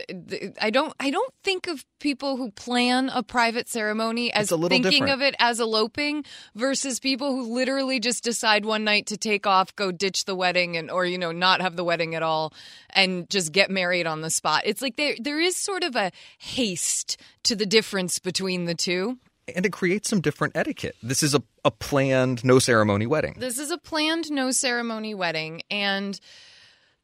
I 0.61 0.69
don't 0.69 0.93
I 0.99 1.09
don't 1.11 1.33
think 1.43 1.67
of 1.67 1.85
people 1.99 2.38
who 2.38 2.51
plan 2.51 3.09
a 3.09 3.23
private 3.23 3.69
ceremony 3.69 4.31
as 4.33 4.49
thinking 4.49 4.81
different. 4.81 5.09
of 5.09 5.21
it 5.21 5.35
as 5.39 5.59
eloping 5.59 6.23
versus 6.55 6.99
people 6.99 7.31
who 7.31 7.53
literally 7.53 7.99
just 7.99 8.23
decide 8.23 8.65
one 8.65 8.83
night 8.83 9.07
to 9.07 9.17
take 9.17 9.45
off, 9.47 9.75
go 9.75 9.91
ditch 9.91 10.25
the 10.25 10.35
wedding 10.35 10.77
and 10.77 10.91
or 10.91 11.05
you 11.05 11.17
know 11.17 11.31
not 11.31 11.61
have 11.61 11.75
the 11.75 11.83
wedding 11.83 12.15
at 12.15 12.23
all 12.23 12.53
and 12.91 13.29
just 13.29 13.51
get 13.51 13.69
married 13.69 14.07
on 14.07 14.21
the 14.21 14.29
spot. 14.29 14.63
It's 14.65 14.81
like 14.81 14.95
there 14.95 15.15
there 15.19 15.39
is 15.39 15.55
sort 15.55 15.83
of 15.83 15.95
a 15.95 16.11
haste 16.38 17.17
to 17.43 17.55
the 17.55 17.65
difference 17.65 18.19
between 18.19 18.65
the 18.65 18.75
two. 18.75 19.17
And 19.55 19.65
it 19.65 19.71
creates 19.71 20.09
some 20.09 20.21
different 20.21 20.55
etiquette. 20.55 20.95
This 21.01 21.23
is 21.23 21.35
a, 21.35 21.43
a 21.63 21.71
planned, 21.71 22.43
no 22.43 22.59
ceremony 22.59 23.05
wedding. 23.05 23.35
This 23.39 23.59
is 23.59 23.71
a 23.71 23.77
planned 23.77 24.31
no 24.31 24.51
ceremony 24.51 25.13
wedding 25.13 25.61
and 25.69 26.19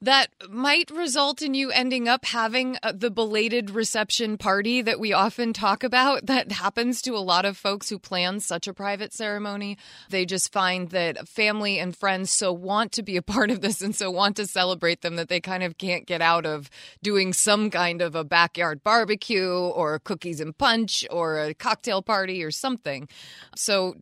that 0.05 0.27
might 0.49 0.91
result 0.91 1.41
in 1.41 1.55
you 1.55 1.71
ending 1.71 2.07
up 2.07 2.25
having 2.25 2.77
uh, 2.83 2.91
the 2.95 3.09
belated 3.09 3.71
reception 3.71 4.37
party 4.37 4.83
that 4.83 4.99
we 4.99 5.11
often 5.13 5.51
talk 5.51 5.83
about 5.83 6.25
that 6.27 6.51
happens 6.51 7.01
to 7.01 7.15
a 7.15 7.17
lot 7.17 7.43
of 7.43 7.57
folks 7.57 7.89
who 7.89 7.97
plan 7.97 8.39
such 8.39 8.67
a 8.67 8.73
private 8.73 9.13
ceremony. 9.13 9.77
They 10.09 10.25
just 10.25 10.53
find 10.53 10.89
that 10.89 11.27
family 11.27 11.79
and 11.79 11.95
friends 11.95 12.31
so 12.31 12.53
want 12.53 12.91
to 12.93 13.03
be 13.03 13.17
a 13.17 13.21
part 13.35 13.49
of 13.49 13.61
this 13.61 13.81
and 13.81 13.95
so 13.95 14.11
want 14.11 14.35
to 14.37 14.45
celebrate 14.45 15.01
them 15.01 15.15
that 15.15 15.27
they 15.27 15.41
kind 15.41 15.63
of 15.63 15.77
can't 15.77 16.05
get 16.05 16.21
out 16.21 16.45
of 16.45 16.69
doing 17.01 17.33
some 17.33 17.71
kind 17.71 18.01
of 18.01 18.13
a 18.13 18.23
backyard 18.23 18.83
barbecue 18.83 19.49
or 19.49 19.97
cookies 19.99 20.39
and 20.39 20.55
punch 20.57 21.05
or 21.09 21.39
a 21.39 21.53
cocktail 21.55 22.03
party 22.03 22.43
or 22.43 22.51
something. 22.51 23.09
So 23.55 23.95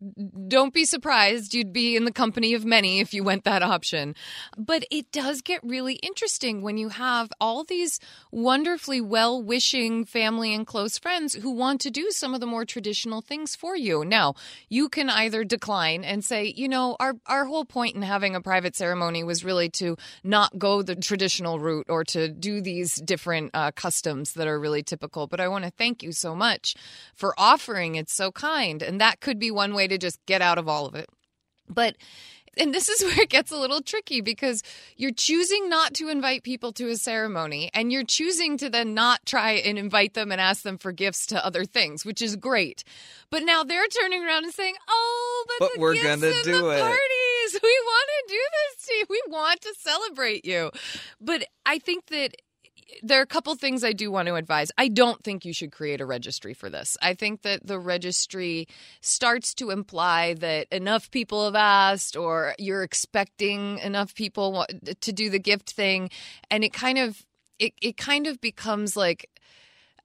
don't 0.48 0.74
be 0.74 0.84
surprised. 0.84 1.54
You'd 1.54 1.72
be 1.72 1.96
in 1.96 2.04
the 2.04 2.12
company 2.12 2.52
of 2.52 2.66
many 2.66 3.00
if 3.00 3.14
you 3.14 3.24
went 3.24 3.44
that 3.44 3.62
option. 3.62 4.14
But 4.58 4.84
it 4.90 5.10
does 5.10 5.40
get 5.40 5.64
really 5.64 5.93
interesting 6.02 6.62
when 6.62 6.76
you 6.76 6.88
have 6.90 7.32
all 7.40 7.64
these 7.64 8.00
wonderfully 8.30 9.00
well 9.00 9.42
wishing 9.42 10.04
family 10.04 10.54
and 10.54 10.66
close 10.66 10.98
friends 10.98 11.34
who 11.34 11.50
want 11.50 11.80
to 11.82 11.90
do 11.90 12.10
some 12.10 12.34
of 12.34 12.40
the 12.40 12.46
more 12.46 12.64
traditional 12.64 13.20
things 13.20 13.56
for 13.56 13.76
you. 13.76 14.04
Now, 14.04 14.34
you 14.68 14.88
can 14.88 15.10
either 15.10 15.44
decline 15.44 16.04
and 16.04 16.24
say, 16.24 16.52
you 16.56 16.68
know, 16.68 16.96
our, 17.00 17.14
our 17.26 17.44
whole 17.44 17.64
point 17.64 17.96
in 17.96 18.02
having 18.02 18.34
a 18.34 18.40
private 18.40 18.76
ceremony 18.76 19.24
was 19.24 19.44
really 19.44 19.68
to 19.70 19.96
not 20.22 20.58
go 20.58 20.82
the 20.82 20.96
traditional 20.96 21.58
route 21.58 21.86
or 21.88 22.04
to 22.04 22.28
do 22.28 22.60
these 22.60 22.96
different 22.96 23.50
uh, 23.54 23.70
customs 23.72 24.34
that 24.34 24.46
are 24.46 24.58
really 24.58 24.82
typical. 24.82 25.26
But 25.26 25.40
I 25.40 25.48
want 25.48 25.64
to 25.64 25.70
thank 25.70 26.02
you 26.02 26.12
so 26.12 26.34
much 26.34 26.74
for 27.14 27.34
offering. 27.38 27.94
It's 27.94 28.14
so 28.14 28.32
kind. 28.32 28.82
And 28.82 29.00
that 29.00 29.20
could 29.20 29.38
be 29.38 29.50
one 29.50 29.74
way 29.74 29.88
to 29.88 29.98
just 29.98 30.24
get 30.26 30.42
out 30.42 30.58
of 30.58 30.68
all 30.68 30.86
of 30.86 30.94
it. 30.94 31.08
But 31.68 31.96
and 32.58 32.74
this 32.74 32.88
is 32.88 33.02
where 33.04 33.22
it 33.22 33.30
gets 33.30 33.50
a 33.50 33.56
little 33.56 33.80
tricky 33.80 34.20
because 34.20 34.62
you're 34.96 35.12
choosing 35.12 35.68
not 35.68 35.94
to 35.94 36.08
invite 36.08 36.42
people 36.42 36.72
to 36.72 36.88
a 36.88 36.96
ceremony 36.96 37.70
and 37.74 37.92
you're 37.92 38.04
choosing 38.04 38.56
to 38.58 38.70
then 38.70 38.94
not 38.94 39.24
try 39.26 39.52
and 39.52 39.78
invite 39.78 40.14
them 40.14 40.32
and 40.32 40.40
ask 40.40 40.62
them 40.62 40.78
for 40.78 40.92
gifts 40.92 41.26
to 41.26 41.44
other 41.44 41.64
things, 41.64 42.04
which 42.04 42.22
is 42.22 42.36
great. 42.36 42.84
But 43.30 43.42
now 43.42 43.64
they're 43.64 43.86
turning 43.88 44.24
around 44.24 44.44
and 44.44 44.52
saying, 44.52 44.74
"Oh, 44.88 45.44
but, 45.48 45.56
But 45.66 45.74
the 45.74 45.80
we're 45.80 45.94
gifts 45.94 46.04
gonna 46.06 46.26
and 46.32 46.44
do 46.44 46.52
the 46.62 46.68
it." 46.70 46.80
parties. 46.80 47.00
We 47.62 47.78
want 47.84 48.08
to 48.08 48.32
do 48.34 48.40
this 48.52 48.86
to 48.86 48.94
you. 48.94 49.04
We 49.10 49.22
want 49.28 49.60
to 49.62 49.74
celebrate 49.78 50.44
you." 50.44 50.70
But 51.20 51.46
I 51.66 51.78
think 51.78 52.06
that 52.06 52.34
there 53.02 53.18
are 53.18 53.22
a 53.22 53.26
couple 53.26 53.54
things 53.54 53.84
I 53.84 53.92
do 53.92 54.10
want 54.10 54.28
to 54.28 54.34
advise. 54.34 54.70
I 54.78 54.88
don't 54.88 55.22
think 55.22 55.44
you 55.44 55.52
should 55.52 55.72
create 55.72 56.00
a 56.00 56.06
registry 56.06 56.54
for 56.54 56.70
this. 56.70 56.96
I 57.02 57.14
think 57.14 57.42
that 57.42 57.66
the 57.66 57.78
registry 57.78 58.66
starts 59.00 59.54
to 59.54 59.70
imply 59.70 60.34
that 60.34 60.68
enough 60.70 61.10
people 61.10 61.44
have 61.44 61.54
asked 61.54 62.16
or 62.16 62.54
you're 62.58 62.82
expecting 62.82 63.78
enough 63.78 64.14
people 64.14 64.66
to 65.00 65.12
do 65.12 65.30
the 65.30 65.38
gift 65.38 65.70
thing 65.70 66.10
and 66.50 66.64
it 66.64 66.72
kind 66.72 66.98
of 66.98 67.24
it, 67.58 67.72
it 67.80 67.96
kind 67.96 68.26
of 68.26 68.40
becomes 68.40 68.96
like 68.96 69.30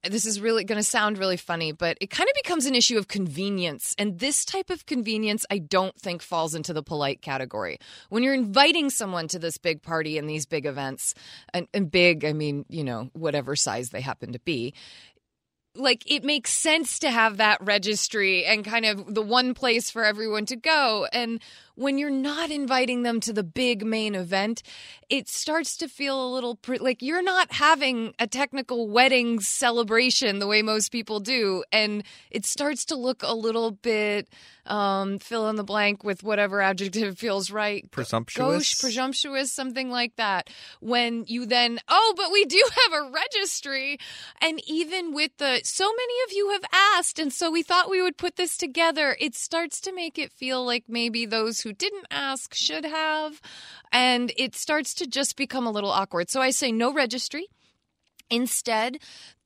this 0.02 0.24
is 0.24 0.40
really 0.40 0.64
going 0.64 0.78
to 0.78 0.82
sound 0.82 1.18
really 1.18 1.36
funny, 1.36 1.72
but 1.72 1.98
it 2.00 2.08
kind 2.08 2.28
of 2.28 2.34
becomes 2.42 2.66
an 2.66 2.74
issue 2.74 2.96
of 2.96 3.08
convenience. 3.08 3.94
And 3.98 4.18
this 4.18 4.44
type 4.44 4.70
of 4.70 4.86
convenience, 4.86 5.44
I 5.50 5.58
don't 5.58 5.94
think 5.96 6.22
falls 6.22 6.54
into 6.54 6.72
the 6.72 6.82
polite 6.82 7.20
category. 7.20 7.78
When 8.08 8.22
you're 8.22 8.34
inviting 8.34 8.90
someone 8.90 9.28
to 9.28 9.38
this 9.38 9.58
big 9.58 9.82
party 9.82 10.16
and 10.16 10.28
these 10.28 10.46
big 10.46 10.64
events, 10.64 11.14
and, 11.52 11.68
and 11.74 11.90
big, 11.90 12.24
I 12.24 12.32
mean, 12.32 12.64
you 12.68 12.84
know, 12.84 13.10
whatever 13.12 13.56
size 13.56 13.90
they 13.90 14.00
happen 14.00 14.32
to 14.32 14.38
be, 14.38 14.74
like 15.76 16.10
it 16.10 16.24
makes 16.24 16.50
sense 16.50 16.98
to 17.00 17.10
have 17.10 17.36
that 17.36 17.58
registry 17.60 18.44
and 18.44 18.64
kind 18.64 18.84
of 18.84 19.14
the 19.14 19.22
one 19.22 19.54
place 19.54 19.90
for 19.90 20.04
everyone 20.04 20.46
to 20.46 20.56
go. 20.56 21.06
And 21.12 21.40
when 21.80 21.96
you're 21.96 22.10
not 22.10 22.50
inviting 22.50 23.04
them 23.04 23.20
to 23.20 23.32
the 23.32 23.42
big 23.42 23.86
main 23.86 24.14
event, 24.14 24.62
it 25.08 25.28
starts 25.28 25.78
to 25.78 25.88
feel 25.88 26.22
a 26.22 26.28
little 26.30 26.56
pre- 26.56 26.78
like 26.78 27.00
you're 27.00 27.22
not 27.22 27.50
having 27.52 28.14
a 28.18 28.26
technical 28.26 28.86
wedding 28.86 29.40
celebration 29.40 30.40
the 30.40 30.46
way 30.46 30.60
most 30.60 30.92
people 30.92 31.20
do. 31.20 31.64
And 31.72 32.04
it 32.30 32.44
starts 32.44 32.84
to 32.86 32.96
look 32.96 33.22
a 33.22 33.34
little 33.34 33.70
bit 33.70 34.28
um, 34.66 35.18
fill 35.18 35.48
in 35.48 35.56
the 35.56 35.64
blank 35.64 36.04
with 36.04 36.22
whatever 36.22 36.60
adjective 36.60 37.18
feels 37.18 37.50
right. 37.50 37.90
Presumptuous? 37.90 38.46
Gauche, 38.46 38.80
presumptuous, 38.80 39.50
something 39.52 39.90
like 39.90 40.16
that. 40.16 40.48
When 40.80 41.24
you 41.26 41.46
then, 41.46 41.80
oh, 41.88 42.14
but 42.16 42.30
we 42.30 42.44
do 42.44 42.62
have 42.84 43.02
a 43.02 43.10
registry. 43.10 43.98
And 44.40 44.60
even 44.66 45.12
with 45.12 45.36
the, 45.38 45.60
so 45.64 45.84
many 45.84 46.14
of 46.26 46.32
you 46.32 46.50
have 46.50 46.64
asked, 46.72 47.18
and 47.18 47.32
so 47.32 47.50
we 47.50 47.62
thought 47.62 47.90
we 47.90 48.02
would 48.02 48.16
put 48.16 48.36
this 48.36 48.56
together, 48.56 49.16
it 49.18 49.34
starts 49.34 49.80
to 49.82 49.92
make 49.92 50.18
it 50.18 50.32
feel 50.32 50.64
like 50.64 50.84
maybe 50.88 51.26
those 51.26 51.60
who 51.60 51.69
didn't 51.72 52.06
ask 52.10 52.54
should 52.54 52.84
have. 52.84 53.40
And 53.92 54.32
it 54.36 54.54
starts 54.54 54.94
to 54.94 55.06
just 55.06 55.36
become 55.36 55.66
a 55.66 55.70
little 55.70 55.90
awkward. 55.90 56.30
So 56.30 56.40
I 56.40 56.50
say 56.50 56.72
no 56.72 56.92
registry. 56.92 57.46
Instead, 58.30 58.98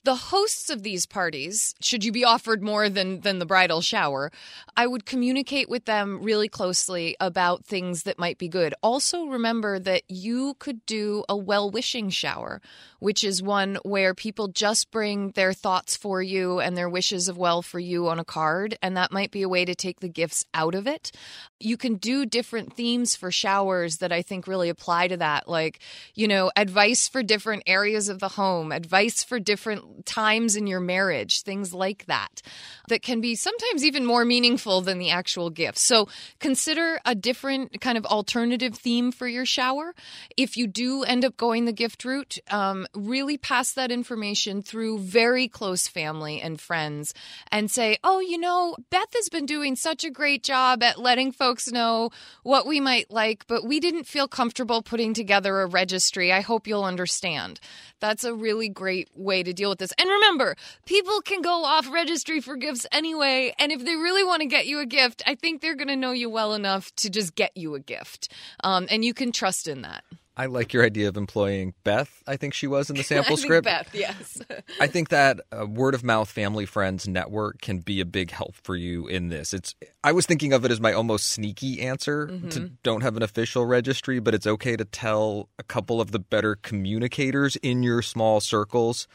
the 0.05 0.15
hosts 0.15 0.69
of 0.69 0.83
these 0.83 1.07
parties, 1.07 1.73
should 1.81 2.05
you 2.05 2.11
be 2.11 2.23
offered 2.23 2.61
more 2.61 2.89
than 2.89 3.21
than 3.21 3.39
the 3.39 3.45
bridal 3.45 3.81
shower, 3.81 4.31
I 4.77 4.85
would 4.85 5.05
communicate 5.05 5.67
with 5.67 5.85
them 5.85 6.21
really 6.21 6.47
closely 6.47 7.17
about 7.19 7.65
things 7.65 8.03
that 8.03 8.19
might 8.19 8.37
be 8.37 8.47
good. 8.47 8.75
Also 8.83 9.25
remember 9.25 9.79
that 9.79 10.03
you 10.07 10.55
could 10.59 10.85
do 10.85 11.23
a 11.27 11.35
well-wishing 11.35 12.11
shower, 12.11 12.61
which 12.99 13.23
is 13.23 13.41
one 13.41 13.79
where 13.83 14.13
people 14.13 14.47
just 14.47 14.91
bring 14.91 15.31
their 15.31 15.53
thoughts 15.53 15.97
for 15.97 16.21
you 16.21 16.59
and 16.59 16.77
their 16.77 16.89
wishes 16.89 17.27
of 17.27 17.37
well 17.37 17.63
for 17.63 17.79
you 17.79 18.07
on 18.07 18.19
a 18.19 18.25
card, 18.25 18.77
and 18.83 18.95
that 18.95 19.11
might 19.11 19.31
be 19.31 19.41
a 19.41 19.49
way 19.49 19.65
to 19.65 19.73
take 19.73 20.01
the 20.01 20.07
gifts 20.07 20.45
out 20.53 20.75
of 20.75 20.85
it. 20.85 21.11
You 21.59 21.77
can 21.77 21.95
do 21.95 22.27
different 22.27 22.73
themes 22.73 23.15
for 23.15 23.31
showers 23.31 23.97
that 23.97 24.11
I 24.11 24.21
think 24.21 24.47
really 24.47 24.69
apply 24.69 25.07
to 25.07 25.17
that, 25.17 25.47
like, 25.47 25.79
you 26.13 26.27
know, 26.27 26.51
advice 26.55 27.07
for 27.07 27.23
different 27.23 27.63
areas 27.65 28.07
of 28.07 28.19
the 28.19 28.29
home, 28.29 28.71
advice 28.71 29.23
for 29.23 29.39
different 29.39 29.94
times 30.03 30.55
in 30.55 30.67
your 30.67 30.79
marriage, 30.79 31.43
things 31.43 31.73
like 31.73 32.05
that, 32.07 32.41
that 32.89 33.01
can 33.01 33.21
be 33.21 33.35
sometimes 33.35 33.85
even 33.85 34.05
more 34.05 34.25
meaningful 34.25 34.81
than 34.81 34.97
the 34.97 35.11
actual 35.11 35.49
gift. 35.49 35.77
So 35.77 36.07
consider 36.39 36.99
a 37.05 37.15
different 37.15 37.79
kind 37.81 37.97
of 37.97 38.05
alternative 38.05 38.75
theme 38.75 39.11
for 39.11 39.27
your 39.27 39.45
shower. 39.45 39.93
If 40.37 40.57
you 40.57 40.67
do 40.67 41.03
end 41.03 41.25
up 41.25 41.37
going 41.37 41.65
the 41.65 41.73
gift 41.73 42.05
route, 42.05 42.37
um, 42.51 42.87
really 42.93 43.37
pass 43.37 43.73
that 43.73 43.91
information 43.91 44.61
through 44.61 44.99
very 44.99 45.47
close 45.47 45.87
family 45.87 46.41
and 46.41 46.59
friends 46.59 47.13
and 47.51 47.69
say, 47.71 47.97
oh, 48.03 48.19
you 48.19 48.37
know, 48.37 48.75
Beth 48.89 49.13
has 49.13 49.29
been 49.29 49.45
doing 49.45 49.75
such 49.75 50.03
a 50.03 50.09
great 50.09 50.43
job 50.43 50.83
at 50.83 50.99
letting 50.99 51.31
folks 51.31 51.71
know 51.71 52.09
what 52.43 52.67
we 52.67 52.79
might 52.79 53.09
like, 53.11 53.45
but 53.47 53.65
we 53.65 53.79
didn't 53.79 54.05
feel 54.07 54.27
comfortable 54.27 54.81
putting 54.81 55.13
together 55.13 55.61
a 55.61 55.67
registry. 55.67 56.31
I 56.31 56.41
hope 56.41 56.67
you'll 56.67 56.83
understand. 56.83 57.59
That's 57.99 58.23
a 58.23 58.33
really 58.33 58.69
great 58.69 59.09
way 59.15 59.43
to 59.43 59.53
deal 59.53 59.69
with 59.69 59.79
this. 59.79 59.84
And 59.97 60.09
remember, 60.09 60.55
people 60.85 61.21
can 61.21 61.41
go 61.41 61.63
off 61.63 61.91
registry 61.91 62.41
for 62.41 62.55
gifts 62.55 62.85
anyway. 62.91 63.53
And 63.59 63.71
if 63.71 63.83
they 63.83 63.95
really 63.95 64.23
want 64.23 64.41
to 64.41 64.47
get 64.47 64.67
you 64.67 64.79
a 64.79 64.85
gift, 64.85 65.23
I 65.25 65.35
think 65.35 65.61
they're 65.61 65.75
going 65.75 65.87
to 65.87 65.95
know 65.95 66.11
you 66.11 66.29
well 66.29 66.53
enough 66.53 66.93
to 66.97 67.09
just 67.09 67.35
get 67.35 67.55
you 67.55 67.75
a 67.75 67.79
gift. 67.79 68.31
Um, 68.63 68.87
and 68.89 69.03
you 69.03 69.13
can 69.13 69.31
trust 69.31 69.67
in 69.67 69.81
that. 69.81 70.03
I 70.37 70.47
like 70.47 70.73
your 70.73 70.83
idea 70.83 71.07
of 71.07 71.15
employing 71.15 71.73
Beth. 71.83 72.21
I 72.27 72.35
think 72.35 72.53
she 72.53 72.67
was 72.67 72.89
in 72.89 72.97
the 72.97 73.03
sample 73.05 73.37
script. 73.37 73.65
Beth, 73.65 73.89
yes. 73.93 74.41
I 74.81 74.87
think 74.87 75.09
that 75.09 75.39
uh, 75.51 75.65
word 75.65 75.95
of 75.95 76.03
mouth 76.03 76.29
family 76.29 76.65
friends 76.65 77.07
network 77.07 77.61
can 77.61 77.79
be 77.79 78.01
a 78.01 78.05
big 78.05 78.31
help 78.31 78.55
for 78.63 78.75
you 78.75 79.07
in 79.07 79.29
this. 79.29 79.53
It's 79.53 79.75
I 80.03 80.11
was 80.11 80.25
thinking 80.25 80.51
of 80.51 80.65
it 80.65 80.71
as 80.71 80.81
my 80.81 80.91
almost 80.91 81.27
sneaky 81.27 81.81
answer 81.81 82.27
to 82.49 82.71
don't 82.83 83.01
have 83.01 83.15
an 83.15 83.23
official 83.23 83.65
registry, 83.65 84.19
but 84.19 84.33
it's 84.33 84.47
okay 84.47 84.75
to 84.75 84.85
tell 84.85 85.49
a 85.57 85.63
couple 85.63 86.01
of 86.01 86.11
the 86.11 86.19
better 86.19 86.55
communicators 86.55 87.55
in 87.57 87.81
your 87.81 88.01
small 88.01 88.41
circles 88.41 89.07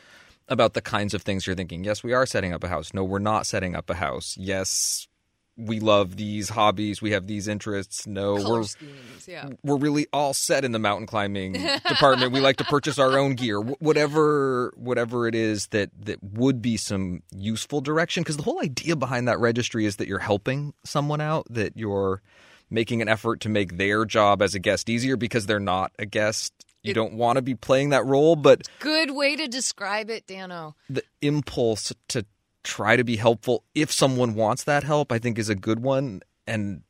about 0.51 0.75
the 0.75 0.83
kinds 0.83 1.15
of 1.15 1.23
things 1.23 1.47
you're 1.47 1.57
thinking. 1.57 1.85
Yes, 1.85 2.03
we 2.03 2.13
are 2.13 2.27
setting 2.27 2.53
up 2.53 2.63
a 2.65 2.69
house. 2.69 2.93
No, 2.93 3.05
we're 3.05 3.19
not 3.19 3.47
setting 3.47 3.75
up 3.75 3.89
a 3.89 3.95
house. 3.95 4.37
Yes, 4.39 5.09
we 5.57 5.81
love 5.81 6.17
these 6.17 6.49
hobbies. 6.49 7.01
We 7.03 7.13
have 7.13 7.27
these 7.27 7.47
interests. 7.49 8.07
No, 8.07 8.37
Color 8.37 8.59
we're 8.59 8.65
schemes, 8.65 9.29
yeah. 9.29 9.49
we're 9.63 9.77
really 9.77 10.07
all 10.13 10.35
set 10.35 10.65
in 10.65 10.73
the 10.73 10.79
mountain 10.79 11.07
climbing 11.07 11.53
department. 11.89 12.33
We 12.33 12.41
like 12.41 12.57
to 12.57 12.65
purchase 12.65 12.99
our 12.99 13.19
own 13.19 13.35
gear, 13.35 13.61
whatever 13.61 14.73
whatever 14.77 15.27
it 15.29 15.35
is 15.35 15.69
that 15.69 15.91
that 16.05 16.23
would 16.23 16.61
be 16.63 16.77
some 16.77 17.23
useful 17.35 17.81
direction. 17.81 18.23
Because 18.23 18.37
the 18.37 18.43
whole 18.43 18.61
idea 18.61 18.97
behind 18.97 19.29
that 19.29 19.39
registry 19.39 19.87
is 19.87 19.97
that 19.97 20.09
you're 20.09 20.19
helping 20.19 20.75
someone 20.85 21.21
out, 21.21 21.47
that 21.51 21.77
you're 21.77 22.23
making 22.71 23.03
an 23.03 23.09
effort 23.09 23.41
to 23.41 23.49
make 23.49 23.77
their 23.77 24.05
job 24.05 24.41
as 24.43 24.55
a 24.55 24.59
guest 24.59 24.89
easier 24.89 25.17
because 25.17 25.47
they're 25.47 25.61
not 25.61 25.93
a 25.99 26.07
guest. 26.07 26.53
You 26.83 26.93
It- 26.93 26.95
don't 26.95 27.15
want 27.15 27.37
to 27.37 27.43
be 27.43 27.55
playing 27.55 27.91
that 27.91 28.05
role, 28.07 28.37
but 28.37 28.63
Good 28.79 29.11
way 29.11 29.37
to 29.37 29.47
describe 29.49 30.09
it, 30.11 30.27
Dano. 30.27 30.77
the 30.89 31.03
impulse 31.21 31.93
to 32.09 32.25
try 32.65 32.97
to 32.97 33.05
be 33.05 33.17
helpful 33.17 33.65
if 33.75 33.91
someone 33.93 34.35
wants 34.35 34.65
that 34.65 34.85
help, 34.85 35.13
I 35.13 35.19
think 35.19 35.39
is 35.39 35.49
a 35.49 35.55
good 35.55 35.81
one. 35.81 36.21
And 36.47 36.83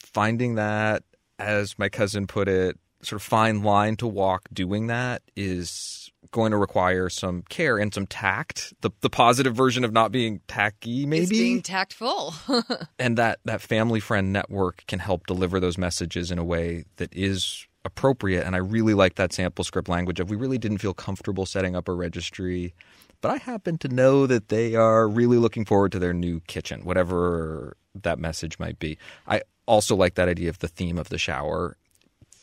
finding 0.00 0.54
that, 0.56 1.02
as 1.38 1.78
my 1.78 1.88
cousin 1.88 2.26
put 2.26 2.48
it, 2.48 2.78
sort 3.02 3.20
of 3.20 3.22
fine 3.22 3.62
line 3.62 3.96
to 3.96 4.06
walk 4.06 4.48
doing 4.52 4.86
that 4.86 5.22
is 5.36 6.10
going 6.30 6.50
to 6.52 6.56
require 6.56 7.08
some 7.08 7.42
care 7.48 7.76
and 7.78 7.92
some 7.92 8.06
tact. 8.06 8.72
The 8.80 8.90
the 9.02 9.10
positive 9.10 9.54
version 9.54 9.84
of 9.84 9.92
not 9.92 10.10
being 10.10 10.40
tacky, 10.48 11.02
Is 11.02 11.06
maybe. 11.06 11.26
being 11.38 11.62
tactful. 11.62 12.34
and 12.98 13.18
that 13.18 13.40
that 13.44 13.60
family 13.60 14.00
friend 14.00 14.32
network 14.32 14.84
can 14.88 15.00
help 15.00 15.26
deliver 15.26 15.60
those 15.60 15.76
messages 15.76 16.30
in 16.30 16.38
a 16.38 16.44
way 16.44 16.84
that 16.96 17.10
is 17.12 17.66
appropriate 17.84 18.44
and 18.44 18.54
i 18.54 18.58
really 18.58 18.94
like 18.94 19.16
that 19.16 19.32
sample 19.32 19.64
script 19.64 19.88
language 19.88 20.20
of 20.20 20.30
we 20.30 20.36
really 20.36 20.58
didn't 20.58 20.78
feel 20.78 20.94
comfortable 20.94 21.46
setting 21.46 21.76
up 21.76 21.88
a 21.88 21.92
registry 21.92 22.74
but 23.20 23.30
i 23.30 23.36
happen 23.36 23.76
to 23.76 23.88
know 23.88 24.26
that 24.26 24.48
they 24.48 24.74
are 24.74 25.08
really 25.08 25.36
looking 25.36 25.64
forward 25.64 25.92
to 25.92 25.98
their 25.98 26.14
new 26.14 26.40
kitchen 26.40 26.84
whatever 26.84 27.76
that 28.02 28.18
message 28.18 28.58
might 28.58 28.78
be. 28.78 28.98
I 29.26 29.42
also 29.66 29.96
like 29.96 30.14
that 30.14 30.28
idea 30.28 30.48
of 30.48 30.58
the 30.58 30.68
theme 30.68 30.98
of 30.98 31.08
the 31.08 31.18
shower 31.18 31.76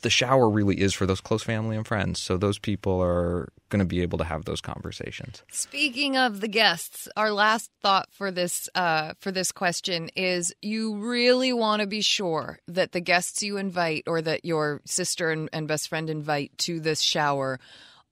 the 0.02 0.10
shower 0.10 0.50
really 0.50 0.80
is 0.80 0.94
for 0.94 1.06
those 1.06 1.22
close 1.22 1.44
family 1.44 1.76
and 1.76 1.88
friends. 1.88 2.20
So 2.20 2.38
those 2.38 2.60
people 2.60 3.02
are 3.02 3.50
going 3.70 3.80
to 3.80 3.86
be 3.86 4.02
able 4.02 4.18
to 4.18 4.24
have 4.24 4.46
those 4.46 4.62
conversations. 4.62 5.44
Speaking 5.52 6.18
of 6.18 6.42
the 6.42 6.48
guests, 6.48 7.08
our 7.16 7.32
last 7.32 7.72
thought 7.82 8.10
for 8.12 8.32
this 8.32 8.70
uh, 8.76 9.14
for 9.20 9.32
this 9.32 9.52
question 9.52 10.10
is: 10.16 10.54
you 10.62 10.98
really 10.98 11.54
want 11.54 11.82
to 11.82 11.88
be 11.88 12.02
sure 12.02 12.60
that 12.68 12.92
the 12.92 13.02
guests 13.02 13.42
you 13.44 13.58
invite, 13.58 14.04
or 14.08 14.22
that 14.22 14.46
your 14.46 14.82
sister 14.86 15.32
and, 15.32 15.50
and 15.54 15.68
best 15.68 15.90
friend 15.90 16.10
invite 16.10 16.58
to 16.60 16.80
this 16.80 17.02
shower, 17.02 17.60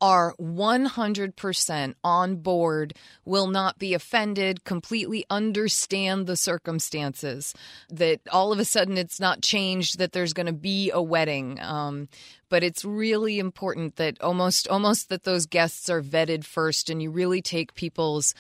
are 0.01 0.34
100% 0.39 1.94
on 2.03 2.36
board, 2.38 2.94
will 3.25 3.48
not 3.48 3.77
be 3.77 3.94
offended, 3.94 4.63
completely 4.63 5.25
understand 5.29 6.27
the 6.27 6.38
circumstances, 6.38 7.53
that 7.89 8.22
all 8.32 8.51
of 8.51 8.60
a 8.60 8.65
sudden 8.65 8.98
it's 8.98 9.20
not 9.20 9.41
changed, 9.41 10.00
that 10.00 10.12
there's 10.12 10.34
going 10.34 10.46
to 10.46 10.53
be 10.53 10.91
a 10.91 11.01
wedding. 11.01 11.60
Um, 11.60 12.08
but 12.50 12.63
it's 12.63 12.84
really 12.84 13.39
important 13.39 13.98
that 13.98 14.22
almost 14.22 14.68
almost 14.68 15.10
that 15.10 15.24
those 15.24 15.46
guests 15.46 15.89
are 15.89 16.01
vetted 16.01 16.44
first 16.44 16.89
and 16.89 17.01
you 17.01 17.12
really 17.12 17.41
take 17.41 17.75
people's 17.75 18.34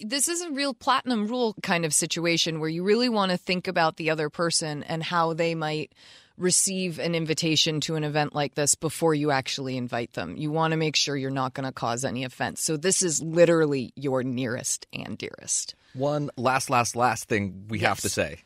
this 0.00 0.28
is 0.28 0.42
a 0.42 0.50
real 0.52 0.74
platinum 0.74 1.26
rule 1.26 1.56
kind 1.62 1.84
of 1.84 1.92
situation 1.92 2.60
where 2.60 2.68
you 2.68 2.84
really 2.84 3.08
want 3.08 3.32
to 3.32 3.36
think 3.36 3.66
about 3.66 3.96
the 3.96 4.10
other 4.10 4.30
person 4.30 4.82
and 4.84 5.02
how 5.02 5.32
they 5.32 5.54
might 5.54 5.92
receive 6.38 6.98
an 6.98 7.14
invitation 7.14 7.80
to 7.82 7.96
an 7.96 8.04
event 8.04 8.34
like 8.34 8.54
this 8.54 8.74
before 8.74 9.14
you 9.14 9.30
actually 9.30 9.76
invite 9.76 10.12
them. 10.12 10.36
You 10.36 10.50
want 10.50 10.70
to 10.72 10.76
make 10.76 10.96
sure 10.96 11.16
you're 11.16 11.30
not 11.30 11.54
going 11.54 11.66
to 11.66 11.72
cause 11.72 12.04
any 12.04 12.24
offense. 12.24 12.62
So 12.62 12.76
this 12.76 13.02
is 13.02 13.20
literally 13.22 13.92
your 13.96 14.22
nearest 14.22 14.86
and 14.92 15.18
dearest. 15.18 15.74
one 15.94 16.30
last 16.36 16.70
last 16.70 16.94
last 16.96 17.24
thing 17.24 17.64
we 17.68 17.80
have 17.80 18.00
to 18.00 18.08
say 18.08 18.38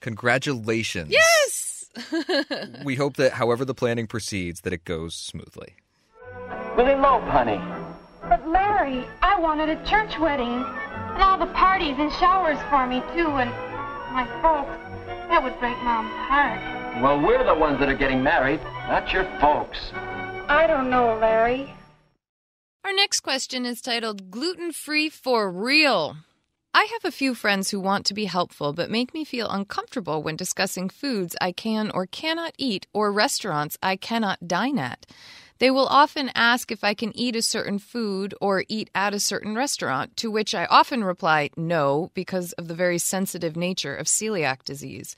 congratulations 0.00 1.10
Yes. 1.10 1.84
we 2.84 2.94
hope 2.94 3.16
that 3.16 3.32
however 3.32 3.64
the 3.64 3.74
planning 3.74 4.06
proceeds 4.06 4.60
that 4.62 4.72
it 4.72 4.84
goes 4.84 5.14
smoothly 5.14 5.74
We'll 6.76 6.86
elope, 6.86 7.24
honey. 7.24 7.60
But 8.22 8.48
Larry, 8.48 9.04
I 9.20 9.38
wanted 9.40 9.68
a 9.68 9.76
church 9.84 10.18
wedding. 10.18 10.64
And 11.14 11.22
all 11.22 11.36
the 11.38 11.52
parties 11.52 11.96
and 11.98 12.10
showers 12.12 12.58
for 12.70 12.86
me, 12.86 13.00
too, 13.14 13.26
and 13.42 13.50
my 14.14 14.24
folks. 14.40 14.70
That 15.28 15.42
would 15.42 15.58
break 15.58 15.76
Mom's 15.82 16.12
heart. 16.30 16.60
Well, 17.00 17.20
we're 17.20 17.44
the 17.44 17.54
ones 17.54 17.78
that 17.78 17.88
are 17.88 17.94
getting 17.94 18.24
married, 18.24 18.60
not 18.88 19.12
your 19.12 19.22
folks. 19.40 19.78
I 20.48 20.66
don't 20.66 20.90
know, 20.90 21.16
Larry. 21.20 21.72
Our 22.82 22.92
next 22.92 23.20
question 23.20 23.64
is 23.64 23.80
titled 23.80 24.32
Gluten 24.32 24.72
Free 24.72 25.08
for 25.08 25.48
Real. 25.48 26.16
I 26.74 26.88
have 26.92 27.04
a 27.04 27.12
few 27.16 27.36
friends 27.36 27.70
who 27.70 27.78
want 27.78 28.04
to 28.06 28.14
be 28.14 28.24
helpful 28.24 28.72
but 28.72 28.90
make 28.90 29.14
me 29.14 29.24
feel 29.24 29.48
uncomfortable 29.48 30.24
when 30.24 30.34
discussing 30.34 30.88
foods 30.88 31.36
I 31.40 31.52
can 31.52 31.90
or 31.92 32.06
cannot 32.06 32.54
eat 32.58 32.88
or 32.92 33.12
restaurants 33.12 33.78
I 33.80 33.94
cannot 33.94 34.48
dine 34.48 34.80
at. 34.80 35.06
They 35.58 35.70
will 35.70 35.86
often 35.86 36.30
ask 36.34 36.70
if 36.70 36.84
I 36.84 36.94
can 36.94 37.16
eat 37.16 37.34
a 37.34 37.42
certain 37.42 37.78
food 37.78 38.34
or 38.40 38.64
eat 38.68 38.90
at 38.94 39.14
a 39.14 39.20
certain 39.20 39.56
restaurant, 39.56 40.16
to 40.18 40.30
which 40.30 40.54
I 40.54 40.66
often 40.66 41.02
reply 41.02 41.50
no 41.56 42.10
because 42.14 42.52
of 42.52 42.68
the 42.68 42.74
very 42.74 42.98
sensitive 42.98 43.56
nature 43.56 43.94
of 43.94 44.06
celiac 44.06 44.62
disease. 44.64 45.16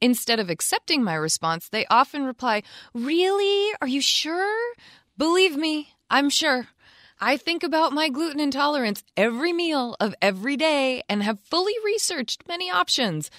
Instead 0.00 0.40
of 0.40 0.50
accepting 0.50 1.04
my 1.04 1.14
response, 1.14 1.68
they 1.68 1.86
often 1.86 2.24
reply, 2.24 2.62
Really? 2.94 3.74
Are 3.80 3.88
you 3.88 4.00
sure? 4.00 4.74
Believe 5.18 5.56
me, 5.56 5.94
I'm 6.10 6.30
sure. 6.30 6.68
I 7.20 7.36
think 7.36 7.62
about 7.62 7.92
my 7.92 8.08
gluten 8.08 8.40
intolerance 8.40 9.04
every 9.16 9.52
meal 9.52 9.94
of 10.00 10.14
every 10.20 10.56
day 10.56 11.02
and 11.08 11.22
have 11.22 11.38
fully 11.38 11.74
researched 11.84 12.48
many 12.48 12.68
options. 12.68 13.30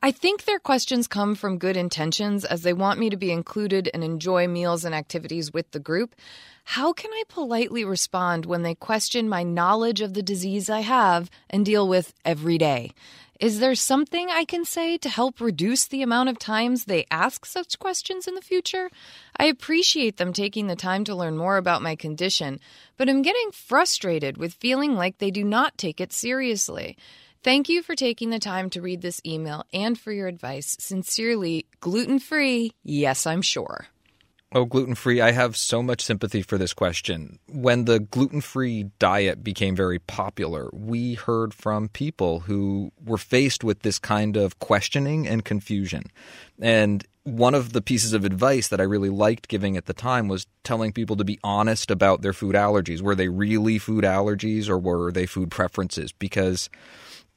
I 0.00 0.12
think 0.12 0.44
their 0.44 0.60
questions 0.60 1.08
come 1.08 1.34
from 1.34 1.58
good 1.58 1.76
intentions 1.76 2.44
as 2.44 2.62
they 2.62 2.72
want 2.72 3.00
me 3.00 3.10
to 3.10 3.16
be 3.16 3.32
included 3.32 3.90
and 3.92 4.04
enjoy 4.04 4.46
meals 4.46 4.84
and 4.84 4.94
activities 4.94 5.52
with 5.52 5.72
the 5.72 5.80
group. 5.80 6.14
How 6.62 6.92
can 6.92 7.10
I 7.12 7.24
politely 7.28 7.84
respond 7.84 8.46
when 8.46 8.62
they 8.62 8.76
question 8.76 9.28
my 9.28 9.42
knowledge 9.42 10.00
of 10.00 10.14
the 10.14 10.22
disease 10.22 10.70
I 10.70 10.80
have 10.80 11.30
and 11.50 11.64
deal 11.64 11.88
with 11.88 12.14
every 12.24 12.58
day? 12.58 12.92
Is 13.40 13.58
there 13.58 13.74
something 13.74 14.30
I 14.30 14.44
can 14.44 14.64
say 14.64 14.98
to 14.98 15.08
help 15.08 15.40
reduce 15.40 15.86
the 15.86 16.02
amount 16.02 16.28
of 16.28 16.38
times 16.38 16.84
they 16.84 17.06
ask 17.10 17.46
such 17.46 17.78
questions 17.78 18.28
in 18.28 18.34
the 18.34 18.40
future? 18.40 18.90
I 19.36 19.46
appreciate 19.46 20.16
them 20.16 20.32
taking 20.32 20.66
the 20.66 20.76
time 20.76 21.04
to 21.04 21.14
learn 21.14 21.36
more 21.36 21.56
about 21.56 21.82
my 21.82 21.96
condition, 21.96 22.60
but 22.96 23.08
I'm 23.08 23.22
getting 23.22 23.50
frustrated 23.52 24.38
with 24.38 24.54
feeling 24.54 24.94
like 24.94 25.18
they 25.18 25.30
do 25.30 25.44
not 25.44 25.78
take 25.78 26.00
it 26.00 26.12
seriously. 26.12 26.96
Thank 27.42 27.68
you 27.68 27.82
for 27.82 27.94
taking 27.94 28.30
the 28.30 28.38
time 28.38 28.68
to 28.70 28.82
read 28.82 29.00
this 29.00 29.20
email 29.24 29.64
and 29.72 29.98
for 29.98 30.12
your 30.12 30.26
advice. 30.26 30.76
Sincerely, 30.80 31.66
gluten 31.80 32.18
free, 32.18 32.72
yes, 32.82 33.26
I'm 33.26 33.42
sure. 33.42 33.86
Oh, 34.50 34.64
gluten 34.64 34.94
free. 34.94 35.20
I 35.20 35.32
have 35.32 35.58
so 35.58 35.82
much 35.82 36.00
sympathy 36.00 36.40
for 36.40 36.56
this 36.56 36.72
question. 36.72 37.38
When 37.48 37.84
the 37.84 38.00
gluten 38.00 38.40
free 38.40 38.84
diet 38.98 39.44
became 39.44 39.76
very 39.76 39.98
popular, 39.98 40.70
we 40.72 41.14
heard 41.14 41.52
from 41.52 41.88
people 41.88 42.40
who 42.40 42.90
were 43.04 43.18
faced 43.18 43.62
with 43.62 43.80
this 43.80 43.98
kind 43.98 44.38
of 44.38 44.58
questioning 44.58 45.28
and 45.28 45.44
confusion. 45.44 46.04
And 46.58 47.06
one 47.24 47.54
of 47.54 47.74
the 47.74 47.82
pieces 47.82 48.14
of 48.14 48.24
advice 48.24 48.68
that 48.68 48.80
I 48.80 48.84
really 48.84 49.10
liked 49.10 49.48
giving 49.48 49.76
at 49.76 49.84
the 49.84 49.92
time 49.92 50.28
was 50.28 50.46
telling 50.64 50.92
people 50.92 51.16
to 51.16 51.24
be 51.24 51.38
honest 51.44 51.90
about 51.90 52.22
their 52.22 52.32
food 52.32 52.54
allergies. 52.54 53.02
Were 53.02 53.14
they 53.14 53.28
really 53.28 53.78
food 53.78 54.02
allergies 54.02 54.70
or 54.70 54.78
were 54.78 55.12
they 55.12 55.26
food 55.26 55.50
preferences? 55.50 56.10
Because 56.10 56.70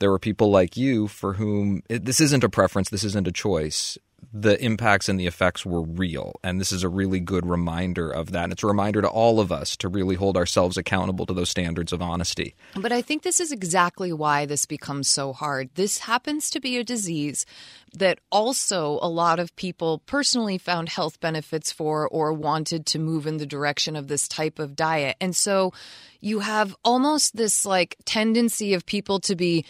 there 0.02 0.12
were 0.12 0.20
people 0.20 0.52
like 0.52 0.76
you 0.76 1.08
for 1.08 1.34
whom 1.34 1.84
it, 1.88 2.04
this 2.04 2.20
isn't 2.20 2.44
a 2.44 2.50
preference, 2.50 2.90
this 2.90 3.06
isn't 3.06 3.28
a 3.28 3.32
choice. 3.32 3.98
The 4.34 4.64
impacts 4.64 5.10
and 5.10 5.20
the 5.20 5.28
effects 5.28 5.66
were 5.66 5.82
real. 5.82 6.40
And 6.44 6.60
this 6.60 6.72
is 6.72 6.84
a 6.84 6.90
really 6.90 7.20
good 7.20 7.46
reminder 7.46 8.10
of 8.10 8.32
that. 8.32 8.46
And 8.46 8.54
it's 8.54 8.64
a 8.64 8.68
reminder 8.68 9.02
to 9.02 9.08
all 9.08 9.40
of 9.40 9.52
us 9.52 9.76
to 9.78 9.90
really 9.90 10.16
hold 10.16 10.38
ourselves 10.38 10.78
accountable 10.78 11.26
to 11.26 11.34
those 11.34 11.50
standards 11.50 11.92
of 11.92 12.02
honesty. 12.02 12.56
But 12.76 12.92
I 12.92 13.02
think 13.02 13.24
this 13.24 13.40
is 13.40 13.52
exactly 13.52 14.14
why 14.14 14.46
this 14.46 14.66
becomes 14.66 15.10
so 15.10 15.34
hard. 15.34 15.70
This 15.76 15.98
happens 15.98 16.50
to 16.52 16.62
be 16.62 16.78
a 16.78 16.84
disease 16.84 17.46
that 17.94 18.20
also 18.32 19.00
a 19.02 19.10
lot 19.10 19.40
of 19.40 19.56
people 19.56 20.00
personally 20.06 20.58
found 20.58 20.88
health 20.88 21.20
benefits 21.20 21.72
for 21.72 22.08
or 22.08 22.32
wanted 22.32 22.86
to 22.86 23.00
move 23.00 23.28
in 23.28 23.38
the 23.38 23.46
direction 23.46 23.96
of 23.96 24.08
this 24.08 24.28
type 24.30 24.60
of 24.60 24.76
diet. 24.76 25.18
And 25.20 25.36
so 25.36 25.74
you 26.22 26.40
have 26.40 26.76
almost 26.86 27.36
this 27.36 27.66
like 27.66 27.98
tendency 28.06 28.76
of 28.76 28.86
people 28.86 29.20
to 29.22 29.36
be 29.36 29.66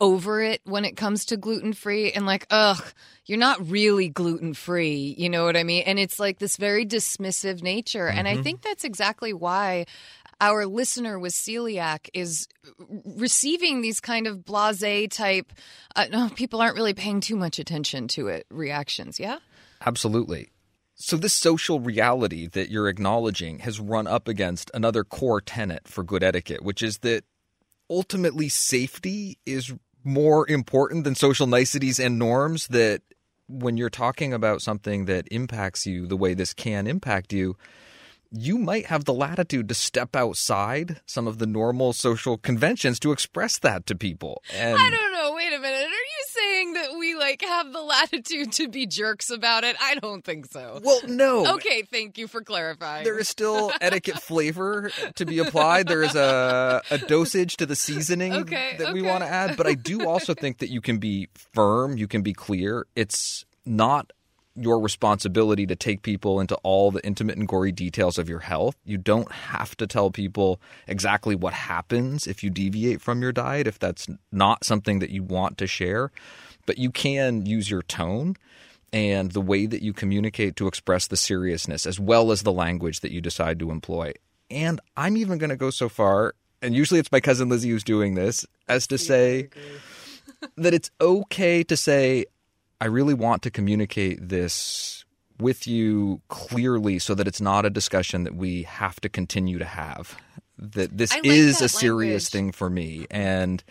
over 0.00 0.42
it 0.42 0.60
when 0.64 0.84
it 0.84 0.96
comes 0.96 1.24
to 1.26 1.36
gluten 1.36 1.72
free 1.72 2.12
and 2.12 2.26
like, 2.26 2.46
ugh, 2.50 2.82
you're 3.24 3.38
not 3.38 3.70
really 3.70 4.08
gluten 4.08 4.54
free. 4.54 5.14
You 5.16 5.28
know 5.28 5.44
what 5.44 5.56
I 5.56 5.62
mean? 5.62 5.84
And 5.86 5.98
it's 5.98 6.20
like 6.20 6.38
this 6.38 6.56
very 6.56 6.84
dismissive 6.84 7.62
nature. 7.62 8.06
And 8.06 8.28
I 8.28 8.36
think 8.36 8.62
that's 8.62 8.84
exactly 8.84 9.32
why 9.32 9.86
our 10.40 10.66
listener 10.66 11.18
with 11.18 11.32
celiac 11.32 12.10
is 12.12 12.46
receiving 13.16 13.80
these 13.80 14.00
kind 14.00 14.26
of 14.26 14.44
blase 14.44 15.08
type, 15.10 15.52
uh, 15.94 16.06
no, 16.10 16.28
people 16.28 16.60
aren't 16.60 16.76
really 16.76 16.94
paying 16.94 17.20
too 17.20 17.36
much 17.36 17.58
attention 17.58 18.08
to 18.08 18.28
it 18.28 18.46
reactions. 18.50 19.18
Yeah. 19.18 19.38
Absolutely. 19.84 20.50
So, 20.98 21.16
this 21.16 21.34
social 21.34 21.78
reality 21.78 22.46
that 22.48 22.70
you're 22.70 22.88
acknowledging 22.88 23.58
has 23.60 23.78
run 23.78 24.06
up 24.06 24.28
against 24.28 24.70
another 24.72 25.04
core 25.04 25.42
tenet 25.42 25.86
for 25.86 26.02
good 26.02 26.22
etiquette, 26.22 26.62
which 26.62 26.82
is 26.82 26.98
that 26.98 27.24
ultimately 27.90 28.48
safety 28.48 29.38
is 29.44 29.74
more 30.06 30.48
important 30.48 31.04
than 31.04 31.14
social 31.14 31.46
niceties 31.46 31.98
and 31.98 32.18
norms. 32.18 32.68
That 32.68 33.02
when 33.48 33.76
you're 33.76 33.90
talking 33.90 34.32
about 34.32 34.62
something 34.62 35.04
that 35.06 35.28
impacts 35.30 35.84
you 35.84 36.06
the 36.06 36.16
way 36.16 36.32
this 36.32 36.54
can 36.54 36.86
impact 36.86 37.32
you, 37.32 37.56
you 38.30 38.58
might 38.58 38.86
have 38.86 39.04
the 39.04 39.14
latitude 39.14 39.68
to 39.68 39.74
step 39.74 40.14
outside 40.16 41.00
some 41.06 41.26
of 41.26 41.38
the 41.38 41.46
normal 41.46 41.92
social 41.92 42.38
conventions 42.38 42.98
to 43.00 43.12
express 43.12 43.58
that 43.58 43.86
to 43.86 43.94
people. 43.94 44.42
And 44.54 44.76
I 44.78 44.90
don't 44.90 45.12
know. 45.12 45.34
Wait 45.34 45.52
a 45.52 45.58
minute. 45.58 45.76
Are 45.76 45.88
you 45.88 46.24
saying 46.28 46.72
that 46.74 46.98
we 46.98 47.14
like 47.26 47.42
have 47.42 47.72
the 47.72 47.80
latitude 47.80 48.52
to 48.52 48.68
be 48.68 48.86
jerks 48.86 49.30
about 49.30 49.64
it? 49.64 49.76
I 49.80 49.96
don't 49.96 50.24
think 50.24 50.46
so. 50.46 50.80
well, 50.82 51.00
no. 51.06 51.54
Okay, 51.54 51.82
thank 51.82 52.18
you 52.18 52.28
for 52.28 52.42
clarifying. 52.42 53.04
There 53.04 53.18
is 53.18 53.28
still 53.28 53.72
etiquette 53.80 54.22
flavor 54.22 54.90
to 55.16 55.24
be 55.24 55.38
applied. 55.38 55.88
There 55.88 56.02
is 56.02 56.14
a, 56.14 56.82
a 56.90 56.98
dosage 56.98 57.56
to 57.56 57.66
the 57.66 57.76
seasoning 57.76 58.32
Okay, 58.32 58.76
that 58.78 58.92
we 58.92 59.02
want 59.02 59.24
to 59.24 59.28
add. 59.28 59.56
But 59.56 59.66
I 59.66 59.74
do 59.74 60.06
also 60.06 60.34
think 60.34 60.58
that 60.58 60.70
you 60.70 60.80
can 60.80 60.98
be 60.98 61.28
firm, 61.54 61.96
you 61.96 62.06
can 62.06 62.22
be 62.22 62.32
clear. 62.32 62.86
It's 62.94 63.44
not 63.64 64.12
your 64.56 64.80
responsibility 64.80 65.66
to 65.66 65.76
take 65.76 66.02
people 66.02 66.40
into 66.40 66.54
all 66.62 66.90
the 66.90 67.04
intimate 67.04 67.36
and 67.36 67.46
gory 67.46 67.72
details 67.72 68.18
of 68.18 68.28
your 68.28 68.40
health. 68.40 68.76
You 68.84 68.96
don't 68.96 69.30
have 69.30 69.76
to 69.76 69.86
tell 69.86 70.10
people 70.10 70.60
exactly 70.86 71.34
what 71.34 71.52
happens 71.52 72.26
if 72.26 72.42
you 72.42 72.50
deviate 72.50 73.02
from 73.02 73.20
your 73.20 73.32
diet, 73.32 73.66
if 73.66 73.78
that's 73.78 74.06
not 74.32 74.64
something 74.64 75.00
that 75.00 75.10
you 75.10 75.22
want 75.22 75.58
to 75.58 75.66
share. 75.66 76.10
But 76.66 76.78
you 76.78 76.90
can 76.90 77.46
use 77.46 77.70
your 77.70 77.82
tone 77.82 78.36
and 78.92 79.32
the 79.32 79.40
way 79.40 79.66
that 79.66 79.82
you 79.82 79.92
communicate 79.92 80.56
to 80.56 80.66
express 80.66 81.06
the 81.06 81.16
seriousness 81.16 81.86
as 81.86 81.98
well 81.98 82.30
as 82.32 82.42
the 82.42 82.52
language 82.52 83.00
that 83.00 83.12
you 83.12 83.20
decide 83.20 83.58
to 83.60 83.70
employ. 83.70 84.12
And 84.50 84.80
I'm 84.96 85.16
even 85.16 85.38
going 85.38 85.50
to 85.50 85.56
go 85.56 85.70
so 85.70 85.88
far, 85.88 86.34
and 86.62 86.74
usually 86.74 87.00
it's 87.00 87.10
my 87.10 87.20
cousin 87.20 87.48
Lizzie 87.48 87.70
who's 87.70 87.84
doing 87.84 88.14
this, 88.14 88.46
as 88.68 88.86
to 88.88 88.98
say 88.98 89.48
that 90.56 90.72
it's 90.72 90.90
okay 91.00 91.64
to 91.64 91.76
say, 91.76 92.26
I 92.80 92.86
really 92.86 93.14
want 93.14 93.42
to 93.42 93.50
communicate 93.50 94.28
this 94.28 95.04
with 95.38 95.66
you 95.66 96.20
clearly 96.28 96.98
so 96.98 97.14
that 97.14 97.26
it's 97.26 97.40
not 97.40 97.66
a 97.66 97.70
discussion 97.70 98.24
that 98.24 98.34
we 98.34 98.62
have 98.62 99.00
to 99.00 99.08
continue 99.08 99.58
to 99.58 99.64
have. 99.64 100.16
That 100.58 100.96
this 100.96 101.12
like 101.12 101.26
is 101.26 101.58
that 101.58 101.66
a 101.66 101.68
serious 101.68 102.32
language. 102.32 102.32
thing 102.32 102.52
for 102.52 102.70
me. 102.70 103.06
And 103.10 103.62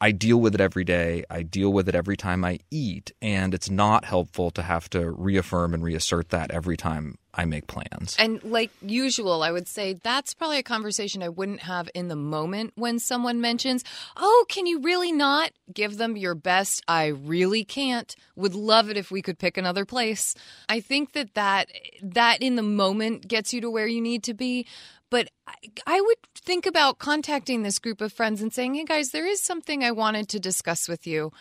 I 0.00 0.12
deal 0.12 0.38
with 0.38 0.54
it 0.54 0.60
every 0.60 0.84
day. 0.84 1.24
I 1.28 1.42
deal 1.42 1.70
with 1.72 1.88
it 1.88 1.94
every 1.94 2.16
time 2.16 2.44
I 2.44 2.60
eat. 2.70 3.12
And 3.20 3.52
it's 3.52 3.68
not 3.68 4.06
helpful 4.06 4.50
to 4.52 4.62
have 4.62 4.88
to 4.90 5.10
reaffirm 5.10 5.74
and 5.74 5.84
reassert 5.84 6.30
that 6.30 6.50
every 6.50 6.76
time 6.76 7.18
I 7.34 7.44
make 7.44 7.66
plans. 7.66 8.16
And 8.18 8.42
like 8.42 8.70
usual, 8.80 9.42
I 9.42 9.52
would 9.52 9.68
say 9.68 9.92
that's 9.92 10.32
probably 10.34 10.58
a 10.58 10.62
conversation 10.62 11.22
I 11.22 11.28
wouldn't 11.28 11.60
have 11.60 11.88
in 11.94 12.08
the 12.08 12.16
moment 12.16 12.72
when 12.76 12.98
someone 12.98 13.40
mentions, 13.40 13.84
Oh, 14.16 14.46
can 14.48 14.66
you 14.66 14.80
really 14.80 15.12
not 15.12 15.52
give 15.72 15.98
them 15.98 16.16
your 16.16 16.34
best? 16.34 16.82
I 16.88 17.08
really 17.08 17.62
can't. 17.64 18.14
Would 18.36 18.54
love 18.54 18.90
it 18.90 18.96
if 18.96 19.10
we 19.10 19.22
could 19.22 19.38
pick 19.38 19.56
another 19.56 19.84
place. 19.84 20.34
I 20.68 20.80
think 20.80 21.12
that 21.12 21.34
that, 21.34 21.68
that 22.02 22.42
in 22.42 22.56
the 22.56 22.62
moment 22.62 23.28
gets 23.28 23.52
you 23.52 23.60
to 23.60 23.70
where 23.70 23.86
you 23.86 24.00
need 24.00 24.24
to 24.24 24.34
be. 24.34 24.66
But 25.10 25.28
I, 25.46 25.54
I 25.86 26.00
would 26.00 26.18
think 26.36 26.66
about 26.66 26.98
contacting 26.98 27.62
this 27.62 27.78
group 27.78 28.00
of 28.00 28.12
friends 28.12 28.40
and 28.40 28.52
saying, 28.52 28.74
Hey 28.74 28.84
guys, 28.84 29.10
there 29.10 29.26
is 29.26 29.42
something 29.42 29.84
I 29.84 29.90
wanted 29.90 30.28
to 30.30 30.40
discuss 30.40 30.88
with 30.88 31.06
you. 31.06 31.32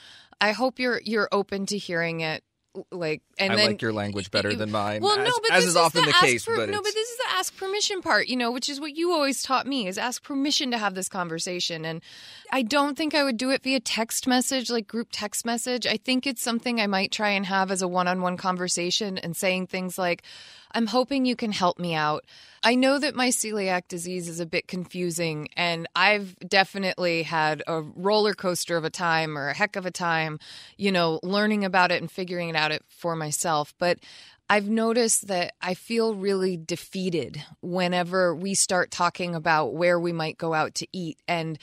I 0.42 0.52
hope 0.52 0.80
you're, 0.80 1.02
you're 1.04 1.30
open 1.32 1.66
to 1.68 1.78
hearing 1.78 2.22
it. 2.22 2.44
Like, 2.92 3.24
and 3.40 3.52
I 3.52 3.56
then 3.56 3.66
like 3.66 3.82
your 3.82 3.92
language 3.92 4.30
better 4.30 4.54
than 4.54 4.72
mine. 4.72 5.02
well, 5.02 5.18
as, 5.20 5.28
no, 5.28 5.34
but 5.42 5.52
as 5.52 5.64
this 5.64 5.70
is 5.72 5.76
often 5.76 6.06
the, 6.06 6.12
ask 6.12 6.22
case. 6.22 6.46
per- 6.46 6.56
but 6.56 6.70
no, 6.70 6.78
but 6.78 6.94
this 6.94 7.10
is 7.10 7.18
the 7.18 7.26
ask 7.32 7.58
permission 7.58 8.02
part, 8.02 8.28
you 8.28 8.38
know, 8.38 8.52
which 8.52 8.70
is 8.70 8.80
what 8.80 8.96
you 8.96 9.12
always 9.12 9.42
taught 9.42 9.66
me 9.66 9.88
is 9.88 9.98
ask 9.98 10.22
permission 10.24 10.70
to 10.72 10.78
have 10.78 10.94
this 10.94 11.10
conversation. 11.10 11.84
And 11.84 12.02
I 12.52 12.62
don't 12.62 12.96
think 12.96 13.16
I 13.16 13.24
would 13.24 13.38
do 13.38 13.50
it 13.50 13.64
via 13.64 13.80
text 13.80 14.28
message, 14.28 14.70
like 14.70 14.88
group 14.88 15.10
text 15.12 15.48
message. 15.48 15.88
I 15.88 15.98
think 15.98 16.28
it's 16.28 16.44
something 16.44 16.80
I 16.80 16.86
might 16.86 17.12
try 17.12 17.32
and 17.32 17.46
have 17.48 17.72
as 17.72 17.82
a 17.82 17.88
one-on-one 17.88 18.38
conversation 18.38 19.18
and 19.18 19.36
saying 19.36 19.68
things 19.68 19.98
like, 19.98 20.22
"I'm 20.72 20.88
hoping 20.88 21.26
you 21.26 21.36
can 21.36 21.52
help 21.52 21.80
me 21.80 21.94
out." 21.94 22.26
I 22.62 22.76
know 22.76 23.00
that 23.00 23.16
my 23.16 23.30
celiac 23.30 23.88
disease 23.88 24.28
is 24.28 24.40
a 24.40 24.46
bit 24.46 24.68
confusing, 24.68 25.48
and 25.56 25.88
I've 25.96 26.38
definitely 26.40 27.24
had 27.24 27.64
a 27.68 27.82
roller 27.82 28.34
coaster 28.34 28.76
of 28.76 28.84
a 28.84 28.90
time 28.90 29.38
or 29.38 29.50
a 29.50 29.54
heck 29.54 29.76
of 29.76 29.86
a 29.86 29.92
time, 29.92 30.40
you 30.78 30.92
know, 30.92 31.20
learning 31.24 31.64
about 31.64 31.92
it 31.92 32.02
and 32.02 32.12
figuring 32.12 32.50
it 32.50 32.56
out 32.56 32.74
for 32.90 33.16
myself. 33.16 33.74
But 33.80 34.00
I've 34.50 34.68
noticed 34.68 35.28
that 35.28 35.54
I 35.62 35.76
feel 35.76 36.16
really 36.16 36.58
defeated 36.58 37.44
whenever 37.62 38.34
we 38.36 38.56
start 38.56 38.90
talking 38.90 39.36
about 39.36 39.76
where 39.76 40.00
we 40.00 40.12
might 40.12 40.40
go 40.40 40.56
out 40.56 40.74
to 40.76 40.88
eat 40.92 41.20
and 41.28 41.60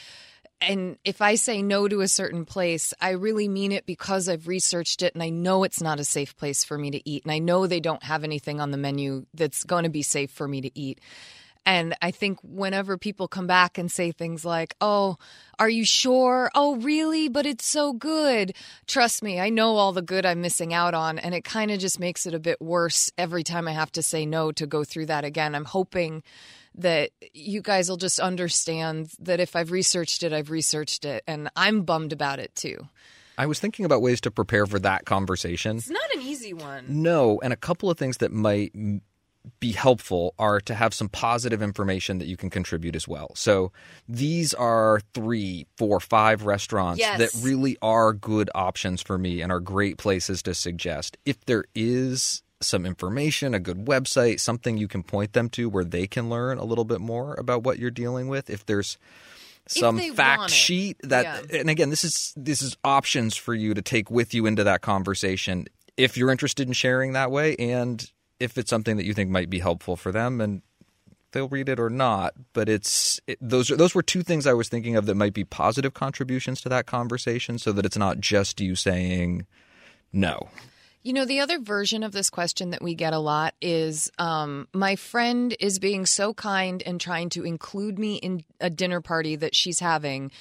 and 0.60 0.96
if 1.04 1.20
I 1.20 1.34
say 1.34 1.60
no 1.60 1.86
to 1.86 2.00
a 2.00 2.08
certain 2.08 2.44
place, 2.44 2.94
I 3.00 3.10
really 3.10 3.46
mean 3.46 3.72
it 3.72 3.84
because 3.84 4.28
I've 4.28 4.48
researched 4.48 5.02
it 5.02 5.14
and 5.14 5.22
I 5.22 5.28
know 5.28 5.64
it's 5.64 5.82
not 5.82 6.00
a 6.00 6.04
safe 6.04 6.36
place 6.36 6.64
for 6.64 6.78
me 6.78 6.90
to 6.92 7.08
eat. 7.08 7.24
And 7.24 7.32
I 7.32 7.38
know 7.38 7.66
they 7.66 7.80
don't 7.80 8.02
have 8.02 8.24
anything 8.24 8.60
on 8.60 8.70
the 8.70 8.78
menu 8.78 9.26
that's 9.34 9.64
going 9.64 9.84
to 9.84 9.90
be 9.90 10.02
safe 10.02 10.30
for 10.30 10.48
me 10.48 10.62
to 10.62 10.78
eat. 10.78 11.00
And 11.66 11.96
I 12.00 12.12
think 12.12 12.38
whenever 12.42 12.96
people 12.96 13.26
come 13.26 13.48
back 13.48 13.76
and 13.76 13.90
say 13.90 14.12
things 14.12 14.44
like, 14.44 14.76
Oh, 14.80 15.16
are 15.58 15.68
you 15.68 15.84
sure? 15.84 16.50
Oh, 16.54 16.76
really? 16.76 17.28
But 17.28 17.44
it's 17.44 17.66
so 17.66 17.92
good. 17.92 18.54
Trust 18.86 19.22
me, 19.22 19.40
I 19.40 19.50
know 19.50 19.76
all 19.76 19.92
the 19.92 20.00
good 20.00 20.24
I'm 20.24 20.40
missing 20.40 20.72
out 20.72 20.94
on. 20.94 21.18
And 21.18 21.34
it 21.34 21.44
kind 21.44 21.70
of 21.70 21.80
just 21.80 21.98
makes 21.98 22.24
it 22.24 22.34
a 22.34 22.38
bit 22.38 22.62
worse 22.62 23.10
every 23.18 23.42
time 23.42 23.66
I 23.66 23.72
have 23.72 23.92
to 23.92 24.02
say 24.02 24.24
no 24.24 24.52
to 24.52 24.66
go 24.66 24.84
through 24.84 25.06
that 25.06 25.24
again. 25.24 25.54
I'm 25.54 25.64
hoping 25.64 26.22
that 26.76 27.10
you 27.32 27.62
guys 27.62 27.88
will 27.88 27.96
just 27.96 28.20
understand 28.20 29.10
that 29.18 29.40
if 29.40 29.56
I've 29.56 29.70
researched 29.70 30.22
it, 30.22 30.32
I've 30.32 30.50
researched 30.50 31.04
it. 31.04 31.24
And 31.26 31.48
I'm 31.56 31.82
bummed 31.82 32.12
about 32.12 32.38
it 32.38 32.54
too. 32.54 32.88
I 33.38 33.46
was 33.46 33.60
thinking 33.60 33.84
about 33.84 34.02
ways 34.02 34.20
to 34.22 34.30
prepare 34.30 34.66
for 34.66 34.78
that 34.80 35.04
conversation. 35.04 35.76
It's 35.78 35.90
not 35.90 36.14
an 36.14 36.22
easy 36.22 36.52
one. 36.54 36.84
No, 36.88 37.38
and 37.42 37.52
a 37.52 37.56
couple 37.56 37.90
of 37.90 37.98
things 37.98 38.18
that 38.18 38.32
might 38.32 38.72
be 39.60 39.72
helpful 39.72 40.34
are 40.38 40.60
to 40.60 40.74
have 40.74 40.92
some 40.92 41.08
positive 41.08 41.62
information 41.62 42.18
that 42.18 42.26
you 42.26 42.36
can 42.36 42.50
contribute 42.50 42.96
as 42.96 43.06
well. 43.06 43.30
So 43.36 43.72
these 44.08 44.52
are 44.54 45.00
three, 45.14 45.66
four, 45.76 46.00
five 46.00 46.44
restaurants 46.44 46.98
Yes. 46.98 47.18
that 47.18 47.44
really 47.44 47.76
are 47.80 48.12
good 48.12 48.50
options 48.54 49.02
for 49.02 49.18
me 49.18 49.42
and 49.42 49.52
are 49.52 49.60
great 49.60 49.98
places 49.98 50.42
to 50.44 50.54
suggest. 50.54 51.16
If 51.24 51.44
there 51.44 51.64
is 51.74 52.42
some 52.60 52.86
information, 52.86 53.54
a 53.54 53.60
good 53.60 53.84
website, 53.86 54.40
something 54.40 54.76
you 54.76 54.88
can 54.88 55.02
point 55.02 55.32
them 55.32 55.48
to 55.50 55.68
where 55.68 55.84
they 55.84 56.06
can 56.06 56.30
learn 56.30 56.58
a 56.58 56.64
little 56.64 56.84
bit 56.84 57.00
more 57.00 57.34
about 57.34 57.62
what 57.62 57.78
you're 57.78 57.90
dealing 57.90 58.28
with, 58.28 58.48
if 58.50 58.64
there's 58.66 58.98
some 59.68 59.96
they 59.96 60.10
fact 60.10 60.48
sheet 60.48 60.96
that 61.02 61.50
and 61.52 61.68
again 61.68 61.90
this 61.90 62.04
is 62.04 62.32
this 62.36 62.62
is 62.62 62.76
options 62.84 63.34
for 63.34 63.52
you 63.52 63.74
to 63.74 63.82
take 63.82 64.08
with 64.12 64.32
you 64.32 64.46
into 64.46 64.62
that 64.62 64.80
conversation 64.80 65.66
if 65.96 66.16
you're 66.16 66.30
interested 66.30 66.68
in 66.68 66.72
sharing 66.72 67.14
that 67.14 67.32
way 67.32 67.56
and 67.56 68.12
if 68.38 68.56
it's 68.58 68.70
something 68.70 68.96
that 68.96 69.04
you 69.04 69.12
think 69.12 69.28
might 69.28 69.50
be 69.50 69.58
helpful 69.58 69.96
for 69.96 70.12
them 70.12 70.40
and 70.40 70.62
they'll 71.32 71.48
read 71.48 71.68
it 71.68 71.78
or 71.78 71.90
not. 71.90 72.34
But 72.52 72.68
it's 72.68 73.20
it, 73.26 73.38
those 73.40 73.70
are 73.70 73.76
those 73.76 73.94
were 73.94 74.02
two 74.02 74.22
things 74.22 74.46
I 74.46 74.54
was 74.54 74.68
thinking 74.68 74.96
of 74.96 75.06
that 75.06 75.14
might 75.14 75.34
be 75.34 75.44
positive 75.44 75.94
contributions 75.94 76.60
to 76.62 76.68
that 76.70 76.86
conversation 76.86 77.58
so 77.58 77.72
that 77.72 77.84
it's 77.84 77.96
not 77.96 78.20
just 78.20 78.60
you 78.60 78.74
saying 78.74 79.46
no 80.12 80.48
You 81.06 81.12
know, 81.12 81.24
the 81.24 81.38
other 81.38 81.60
version 81.60 82.02
of 82.02 82.10
this 82.10 82.30
question 82.30 82.70
that 82.70 82.82
we 82.82 82.96
get 82.96 83.12
a 83.12 83.20
lot 83.20 83.54
is 83.60 84.10
um, 84.18 84.66
my 84.74 84.96
friend 84.96 85.54
is 85.60 85.78
being 85.78 86.04
so 86.04 86.34
kind 86.34 86.82
and 86.84 87.00
trying 87.00 87.28
to 87.28 87.44
include 87.44 87.96
me 87.96 88.16
in 88.16 88.42
a 88.60 88.70
dinner 88.70 89.00
party 89.00 89.36
that 89.36 89.54
she's 89.54 89.78
having. 89.78 90.32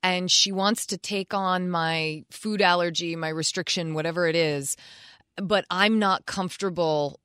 And 0.00 0.30
she 0.30 0.52
wants 0.52 0.86
to 0.86 0.96
take 0.96 1.34
on 1.34 1.68
my 1.68 2.22
food 2.30 2.62
allergy, 2.62 3.16
my 3.16 3.30
restriction, 3.30 3.94
whatever 3.94 4.28
it 4.28 4.36
is. 4.36 4.76
But 5.38 5.64
I'm 5.70 5.98
not 5.98 6.24
comfortable 6.24 7.18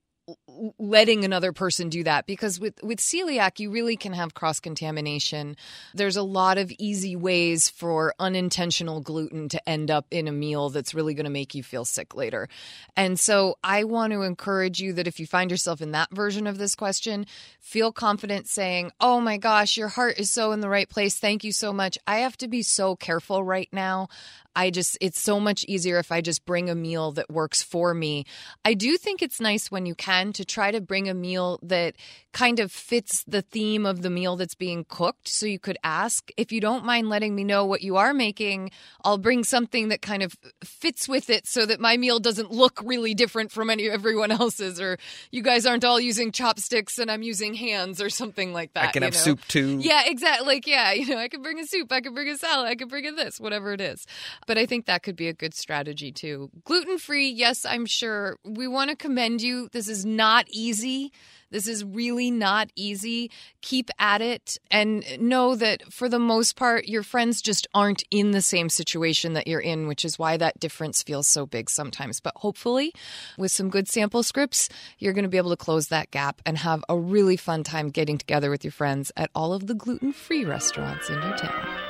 letting 0.77 1.23
another 1.23 1.53
person 1.53 1.87
do 1.87 2.03
that 2.03 2.25
because 2.25 2.59
with 2.59 2.81
with 2.83 2.99
celiac 2.99 3.59
you 3.59 3.71
really 3.71 3.95
can 3.95 4.11
have 4.11 4.33
cross 4.33 4.59
contamination 4.59 5.55
there's 5.93 6.17
a 6.17 6.23
lot 6.23 6.57
of 6.57 6.69
easy 6.77 7.15
ways 7.15 7.69
for 7.69 8.13
unintentional 8.19 8.99
gluten 8.99 9.47
to 9.47 9.69
end 9.69 9.89
up 9.89 10.05
in 10.11 10.27
a 10.27 10.31
meal 10.31 10.69
that's 10.69 10.93
really 10.93 11.13
going 11.13 11.25
to 11.25 11.29
make 11.29 11.55
you 11.55 11.63
feel 11.63 11.85
sick 11.85 12.13
later. 12.13 12.49
And 12.95 13.17
so 13.17 13.57
i 13.63 13.85
want 13.85 14.11
to 14.11 14.21
encourage 14.23 14.81
you 14.81 14.93
that 14.93 15.07
if 15.07 15.19
you 15.19 15.27
find 15.27 15.49
yourself 15.49 15.81
in 15.81 15.91
that 15.91 16.09
version 16.11 16.45
of 16.45 16.57
this 16.57 16.75
question 16.75 17.25
feel 17.61 17.93
confident 17.93 18.47
saying 18.47 18.91
oh 18.99 19.21
my 19.21 19.37
gosh 19.37 19.77
your 19.77 19.87
heart 19.87 20.19
is 20.19 20.29
so 20.29 20.51
in 20.51 20.59
the 20.59 20.69
right 20.69 20.89
place. 20.89 21.19
Thank 21.19 21.45
you 21.45 21.53
so 21.53 21.71
much. 21.71 21.97
I 22.05 22.17
have 22.19 22.37
to 22.37 22.47
be 22.47 22.63
so 22.63 22.95
careful 22.95 23.43
right 23.43 23.69
now 23.71 24.09
I 24.57 24.71
just, 24.71 24.97
it's 24.99 25.19
so 25.19 25.39
much 25.39 25.63
easier 25.65 25.99
if 25.99 26.11
I 26.11 26.19
just 26.19 26.43
bring 26.43 26.67
a 26.67 26.73
meal 26.73 27.11
that 27.11 27.29
works 27.29 27.61
for 27.61 27.93
me. 27.93 28.25
I 28.65 28.73
do 28.73 28.97
think 28.97 29.21
it's 29.21 29.39
nice 29.39 29.69
when 29.69 29.85
you 29.85 29.93
can 29.93 30.33
to 30.33 30.43
try 30.43 30.71
to 30.71 30.81
bring 30.81 31.07
a 31.07 31.13
meal 31.13 31.59
that 31.61 31.95
kind 32.33 32.59
of 32.59 32.71
fits 32.71 33.23
the 33.27 33.43
theme 33.43 33.85
of 33.85 34.01
the 34.01 34.09
meal 34.09 34.35
that's 34.35 34.55
being 34.55 34.83
cooked. 34.89 35.27
So 35.27 35.45
you 35.45 35.59
could 35.59 35.77
ask, 35.83 36.31
if 36.37 36.51
you 36.51 36.59
don't 36.59 36.83
mind 36.85 37.07
letting 37.07 37.35
me 37.35 37.43
know 37.43 37.65
what 37.65 37.83
you 37.83 37.97
are 37.97 38.15
making, 38.15 38.71
I'll 39.03 39.19
bring 39.19 39.43
something 39.43 39.89
that 39.89 40.01
kind 40.01 40.23
of 40.23 40.35
fits 40.63 41.07
with 41.07 41.29
it 41.29 41.45
so 41.45 41.67
that 41.67 41.79
my 41.79 41.95
meal 41.95 42.19
doesn't 42.19 42.51
look 42.51 42.81
really 42.83 43.13
different 43.13 43.51
from 43.51 43.69
any 43.69 43.87
everyone 43.87 44.31
else's 44.31 44.81
or 44.81 44.97
you 45.31 45.43
guys 45.43 45.67
aren't 45.67 45.85
all 45.85 45.99
using 45.99 46.31
chopsticks 46.31 46.97
and 46.97 47.11
I'm 47.11 47.21
using 47.21 47.53
hands 47.53 48.01
or 48.01 48.09
something 48.09 48.53
like 48.53 48.73
that. 48.73 48.85
I 48.85 48.91
can 48.91 49.03
have 49.03 49.13
know? 49.13 49.19
soup 49.19 49.41
too. 49.47 49.77
Yeah, 49.81 50.01
exactly. 50.05 50.47
Like, 50.47 50.65
yeah, 50.65 50.93
you 50.93 51.07
know, 51.07 51.17
I 51.17 51.27
could 51.27 51.43
bring 51.43 51.59
a 51.59 51.65
soup, 51.65 51.91
I 51.91 52.01
could 52.01 52.15
bring 52.15 52.27
a 52.27 52.37
salad, 52.37 52.67
I 52.67 52.75
could 52.75 52.89
bring 52.89 53.05
a 53.05 53.11
this, 53.11 53.39
whatever 53.39 53.73
it 53.73 53.81
is. 53.81 54.05
But 54.47 54.57
I 54.57 54.65
think 54.65 54.85
that 54.85 55.03
could 55.03 55.15
be 55.15 55.27
a 55.27 55.33
good 55.33 55.53
strategy 55.53 56.11
too. 56.11 56.49
Gluten 56.63 56.97
free, 56.97 57.29
yes, 57.29 57.65
I'm 57.65 57.85
sure. 57.85 58.37
We 58.43 58.67
want 58.67 58.89
to 58.89 58.95
commend 58.95 59.41
you. 59.41 59.69
This 59.71 59.87
is 59.87 60.05
not 60.05 60.47
easy. 60.49 61.11
This 61.49 61.67
is 61.67 61.83
really 61.83 62.31
not 62.31 62.69
easy. 62.75 63.31
Keep 63.61 63.89
at 63.99 64.21
it 64.21 64.57
and 64.71 65.05
know 65.19 65.55
that 65.55 65.91
for 65.91 66.09
the 66.09 66.19
most 66.19 66.55
part, 66.55 66.87
your 66.87 67.03
friends 67.03 67.41
just 67.41 67.67
aren't 67.73 68.03
in 68.11 68.31
the 68.31 68.41
same 68.41 68.69
situation 68.69 69.33
that 69.33 69.47
you're 69.47 69.59
in, 69.59 69.87
which 69.87 70.03
is 70.03 70.19
why 70.19 70.37
that 70.37 70.59
difference 70.59 71.03
feels 71.03 71.27
so 71.27 71.45
big 71.45 71.69
sometimes. 71.69 72.19
But 72.19 72.33
hopefully, 72.37 72.93
with 73.37 73.51
some 73.51 73.69
good 73.69 73.87
sample 73.87 74.23
scripts, 74.23 74.69
you're 74.97 75.13
going 75.13 75.23
to 75.23 75.29
be 75.29 75.37
able 75.37 75.51
to 75.51 75.57
close 75.57 75.87
that 75.87 76.11
gap 76.11 76.41
and 76.45 76.57
have 76.57 76.83
a 76.89 76.97
really 76.97 77.37
fun 77.37 77.63
time 77.63 77.89
getting 77.89 78.17
together 78.17 78.49
with 78.49 78.63
your 78.63 78.71
friends 78.71 79.11
at 79.15 79.29
all 79.35 79.53
of 79.53 79.67
the 79.67 79.75
gluten 79.75 80.13
free 80.13 80.43
restaurants 80.43 81.09
in 81.09 81.21
your 81.21 81.37
town. 81.37 81.86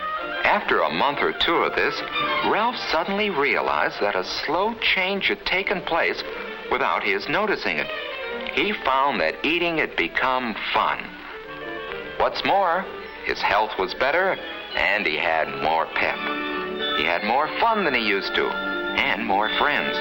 After 0.47 0.79
a 0.79 0.89
month 0.89 1.19
or 1.19 1.33
two 1.33 1.55
of 1.55 1.75
this, 1.75 1.93
Ralph 2.49 2.77
suddenly 2.89 3.29
realized 3.29 3.99
that 3.99 4.15
a 4.15 4.23
slow 4.23 4.73
change 4.75 5.27
had 5.27 5.45
taken 5.45 5.81
place 5.81 6.23
without 6.71 7.03
his 7.03 7.27
noticing 7.27 7.79
it. 7.79 7.87
He 8.53 8.71
found 8.85 9.19
that 9.19 9.45
eating 9.45 9.77
had 9.79 9.97
become 9.97 10.55
fun. 10.73 11.03
What's 12.17 12.45
more, 12.45 12.85
his 13.25 13.41
health 13.41 13.71
was 13.77 13.93
better 13.95 14.37
and 14.73 15.05
he 15.05 15.17
had 15.17 15.49
more 15.61 15.85
pep. 15.85 16.17
He 16.97 17.03
had 17.03 17.25
more 17.25 17.49
fun 17.59 17.83
than 17.83 17.93
he 17.93 18.07
used 18.07 18.33
to 18.35 18.47
and 18.47 19.27
more 19.27 19.49
friends. 19.57 19.97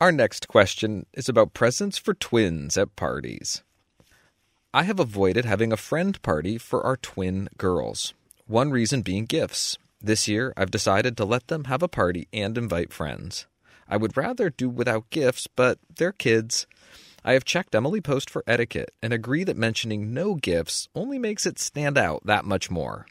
Our 0.00 0.12
next 0.12 0.46
question 0.46 1.06
is 1.14 1.28
about 1.28 1.52
presents 1.52 1.98
for 1.98 2.14
twins 2.14 2.78
at 2.78 2.94
parties. 2.94 3.64
I 4.74 4.84
have 4.84 4.98
avoided 4.98 5.44
having 5.44 5.70
a 5.70 5.76
friend 5.76 6.20
party 6.22 6.56
for 6.56 6.82
our 6.82 6.96
twin 6.96 7.50
girls. 7.58 8.14
One 8.46 8.70
reason 8.70 9.02
being 9.02 9.26
gifts. 9.26 9.76
This 10.00 10.26
year, 10.26 10.54
I've 10.56 10.70
decided 10.70 11.14
to 11.18 11.26
let 11.26 11.48
them 11.48 11.64
have 11.64 11.82
a 11.82 11.88
party 11.88 12.26
and 12.32 12.56
invite 12.56 12.90
friends. 12.90 13.46
I 13.86 13.98
would 13.98 14.16
rather 14.16 14.48
do 14.48 14.70
without 14.70 15.10
gifts, 15.10 15.46
but 15.46 15.78
they're 15.94 16.12
kids. 16.12 16.66
I 17.22 17.34
have 17.34 17.44
checked 17.44 17.74
Emily 17.74 18.00
Post 18.00 18.30
for 18.30 18.42
etiquette 18.46 18.94
and 19.02 19.12
agree 19.12 19.44
that 19.44 19.58
mentioning 19.58 20.14
no 20.14 20.36
gifts 20.36 20.88
only 20.94 21.18
makes 21.18 21.44
it 21.44 21.58
stand 21.58 21.98
out 21.98 22.24
that 22.24 22.46
much 22.46 22.70
more. 22.70 23.06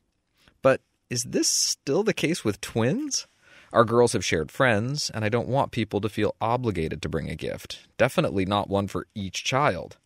But 0.63 0.82
is 1.12 1.26
this 1.26 1.47
still 1.47 2.02
the 2.02 2.12
case 2.12 2.43
with 2.43 2.60
twins? 2.60 3.28
Our 3.71 3.86
girls 3.86 4.13
have 4.13 4.26
shared 4.26 4.52
friends, 4.52 5.12
and 5.13 5.24
I 5.24 5.30
don't 5.30 5.47
want 5.47 5.71
people 5.71 6.02
to 6.02 6.10
feel 6.10 6.36
obligated 6.41 7.04
to 7.04 7.10
bring 7.10 7.30
a 7.30 7.36
gift. 7.36 7.88
Definitely 8.00 8.47
not 8.47 8.67
one 8.67 8.88
for 8.88 9.06
each 9.13 9.43
child. 9.43 9.97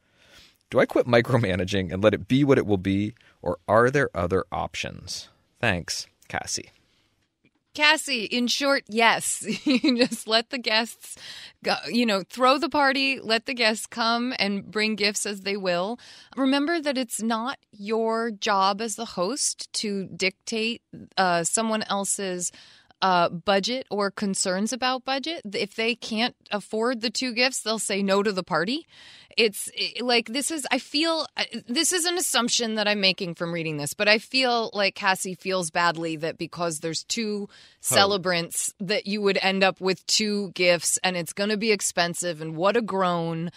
Do 0.70 0.80
I 0.80 0.86
quit 0.86 1.08
micromanaging 1.08 1.94
and 1.94 2.04
let 2.04 2.14
it 2.14 2.28
be 2.28 2.44
what 2.44 2.58
it 2.58 2.66
will 2.66 2.78
be, 2.78 3.14
or 3.42 3.60
are 3.68 3.92
there 3.92 4.10
other 4.16 4.46
options? 4.52 5.30
Thanks, 5.60 6.08
Cassie. 6.28 6.72
Cassie, 7.76 8.24
in 8.24 8.48
short, 8.48 8.84
yes. 8.88 9.46
you 9.66 9.98
just 9.98 10.28
let 10.28 10.50
the 10.50 10.58
guests 10.58 11.18
go, 11.64 11.76
you 11.90 12.06
know, 12.06 12.24
throw 12.28 12.58
the 12.58 12.70
party, 12.70 13.20
let 13.20 13.46
the 13.46 13.54
guests 13.54 13.86
come 13.86 14.34
and 14.40 14.66
bring 14.72 14.96
gifts 14.96 15.26
as 15.26 15.42
they 15.42 15.58
will. 15.58 16.00
Remember 16.38 16.80
that 16.82 16.98
it's 16.98 17.22
not 17.22 17.60
your 17.72 18.32
job 18.32 18.82
as 18.82 18.96
the 18.96 19.06
host 19.06 19.72
to 19.74 20.06
dictate 20.06 20.82
uh, 21.18 21.44
someone 21.44 21.84
else's 21.84 22.52
uh, 23.02 23.30
budget 23.30 23.86
or 23.90 24.10
concerns 24.12 24.74
about 24.74 25.06
budget. 25.06 25.42
If 25.54 25.76
they 25.76 25.96
can't 25.96 26.36
afford 26.52 27.02
the 27.02 27.10
two 27.10 27.34
gifts, 27.34 27.62
they'll 27.62 27.80
say 27.80 28.02
no 28.02 28.24
to 28.24 28.32
the 28.32 28.44
party. 28.44 28.88
It's 29.38 29.70
like 30.00 30.28
this 30.28 30.50
is, 30.50 30.66
I 30.72 30.80
feel, 30.80 31.28
this 31.68 31.92
is 31.92 32.06
an 32.06 32.18
assumption 32.18 32.76
that 32.76 32.88
I'm 32.88 33.02
making 33.02 33.36
from 33.36 33.54
reading 33.54 33.78
this, 33.78 33.94
but 33.94 34.08
I 34.08 34.18
feel 34.18 34.70
like 34.74 34.96
Cassie 34.96 35.36
feels 35.36 35.72
badly 35.72 36.16
that 36.18 36.38
because 36.38 36.80
there's 36.80 37.04
two 37.04 37.50
celebrants, 37.82 38.74
that 38.80 39.08
you 39.08 39.22
would 39.22 39.38
end 39.42 39.64
up 39.64 39.82
with 39.82 40.06
two 40.08 40.52
gifts 40.52 40.98
and 41.04 41.18
it's 41.18 41.34
going 41.34 41.50
to 41.50 41.58
be 41.58 41.72
expensive 41.72 42.42
and 42.42 42.56
what 42.56 42.78
a 42.78 42.82
groan. 42.82 43.52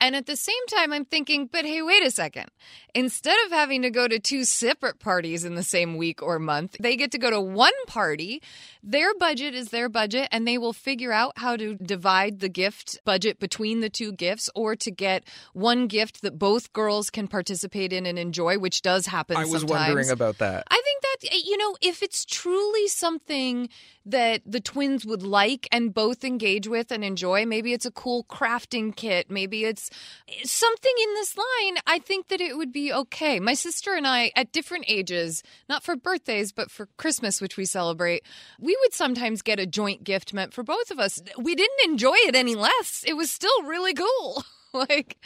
And 0.00 0.14
at 0.14 0.26
the 0.26 0.36
same 0.36 0.66
time, 0.68 0.92
I'm 0.92 1.04
thinking, 1.04 1.48
but 1.50 1.64
hey, 1.64 1.82
wait 1.82 2.04
a 2.04 2.10
second. 2.10 2.46
Instead 2.94 3.36
of 3.46 3.52
having 3.52 3.82
to 3.82 3.90
go 3.90 4.06
to 4.06 4.18
two 4.18 4.44
separate 4.44 5.00
parties 5.00 5.44
in 5.44 5.54
the 5.56 5.62
same 5.62 5.96
week 5.96 6.22
or 6.22 6.38
month, 6.38 6.76
they 6.80 6.96
get 6.96 7.10
to 7.12 7.18
go 7.18 7.30
to 7.30 7.40
one 7.40 7.72
party. 7.86 8.40
Their 8.82 9.12
budget 9.14 9.54
is 9.54 9.68
their 9.68 9.88
budget, 9.88 10.28
and 10.30 10.46
they 10.46 10.56
will 10.56 10.72
figure 10.72 11.12
out 11.12 11.32
how 11.36 11.56
to 11.56 11.74
divide 11.74 12.40
the 12.40 12.48
gift 12.48 13.00
budget 13.04 13.40
between 13.40 13.80
the 13.80 13.90
two 13.90 14.12
gifts 14.12 14.48
or 14.54 14.76
to 14.76 14.90
get 14.90 15.24
one 15.52 15.88
gift 15.88 16.22
that 16.22 16.38
both 16.38 16.72
girls 16.72 17.10
can 17.10 17.26
participate 17.26 17.92
in 17.92 18.06
and 18.06 18.18
enjoy, 18.18 18.58
which 18.58 18.82
does 18.82 19.06
happen 19.06 19.34
sometimes. 19.34 19.50
I 19.50 19.52
was 19.52 19.62
sometimes. 19.62 19.88
wondering 19.88 20.10
about 20.10 20.38
that. 20.38 20.64
I 20.70 20.80
think 20.84 21.02
that, 21.02 21.07
Eh, 21.24 21.40
you 21.44 21.56
know, 21.56 21.76
if 21.80 22.02
it's 22.02 22.24
truly 22.24 22.88
something 22.88 23.68
that 24.06 24.40
the 24.46 24.60
twins 24.60 25.04
would 25.04 25.22
like 25.22 25.68
and 25.70 25.92
both 25.92 26.24
engage 26.24 26.66
with 26.66 26.90
and 26.90 27.04
enjoy, 27.04 27.44
maybe 27.44 27.72
it's 27.72 27.84
a 27.86 27.90
cool 27.90 28.24
crafting 28.24 28.94
kit, 28.94 29.30
maybe 29.30 29.64
it's 29.64 29.90
eh, 30.28 30.32
something 30.44 30.92
in 31.02 31.14
this 31.14 31.36
line, 31.36 31.76
I 31.86 31.98
think 31.98 32.28
that 32.28 32.40
it 32.40 32.56
would 32.56 32.72
be 32.72 32.92
okay. 32.92 33.38
My 33.40 33.54
sister 33.54 33.94
and 33.94 34.06
I, 34.06 34.32
at 34.34 34.52
different 34.52 34.86
ages, 34.88 35.42
not 35.68 35.82
for 35.82 35.96
birthdays, 35.96 36.52
but 36.52 36.70
for 36.70 36.86
Christmas, 36.96 37.40
which 37.40 37.56
we 37.56 37.64
celebrate, 37.64 38.22
we 38.58 38.76
would 38.80 38.94
sometimes 38.94 39.42
get 39.42 39.60
a 39.60 39.66
joint 39.66 40.04
gift 40.04 40.32
meant 40.32 40.54
for 40.54 40.62
both 40.62 40.90
of 40.90 40.98
us. 40.98 41.20
We 41.38 41.54
didn't 41.54 41.84
enjoy 41.84 42.16
it 42.26 42.34
any 42.34 42.54
less. 42.54 43.04
It 43.06 43.14
was 43.14 43.30
still 43.30 43.62
really 43.64 43.94
cool. 43.94 44.44
like 44.72 45.16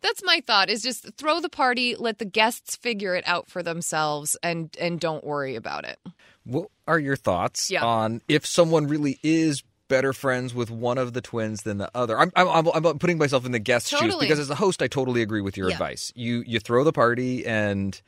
that's 0.00 0.22
my 0.24 0.42
thought 0.46 0.70
is 0.70 0.82
just 0.82 1.12
throw 1.16 1.40
the 1.40 1.48
party 1.48 1.94
let 1.96 2.18
the 2.18 2.24
guests 2.24 2.76
figure 2.76 3.14
it 3.14 3.24
out 3.26 3.48
for 3.48 3.62
themselves 3.62 4.36
and 4.42 4.76
and 4.80 5.00
don't 5.00 5.24
worry 5.24 5.54
about 5.56 5.84
it 5.84 5.98
What 6.44 6.68
are 6.88 6.98
your 6.98 7.16
thoughts 7.16 7.70
Yeah. 7.70 7.84
on 7.84 8.20
if 8.28 8.46
someone 8.46 8.86
really 8.86 9.18
is 9.22 9.62
better 9.88 10.12
friends 10.12 10.52
with 10.54 10.68
one 10.70 10.98
of 10.98 11.12
the 11.12 11.20
twins 11.20 11.62
than 11.62 11.78
the 11.78 11.88
other? 11.94 12.18
I'm 12.18 12.32
I'm, 12.34 12.66
I'm 12.68 12.98
putting 12.98 13.18
myself 13.18 13.44
in 13.46 13.52
the 13.52 13.58
guest's 13.60 13.90
shoes 13.90 14.16
because 14.16 14.38
as 14.40 14.50
a 14.50 14.54
host, 14.56 14.82
I 14.82 14.88
totally 14.88 15.22
agree 15.22 15.40
with 15.40 15.56
your 15.56 15.68
Yeah. 15.68 15.74
advice. 15.74 16.12
You 16.16 16.42
you 16.46 16.58
throw 16.58 16.82
the 16.84 16.92
party 16.92 17.46
and 17.46 18.00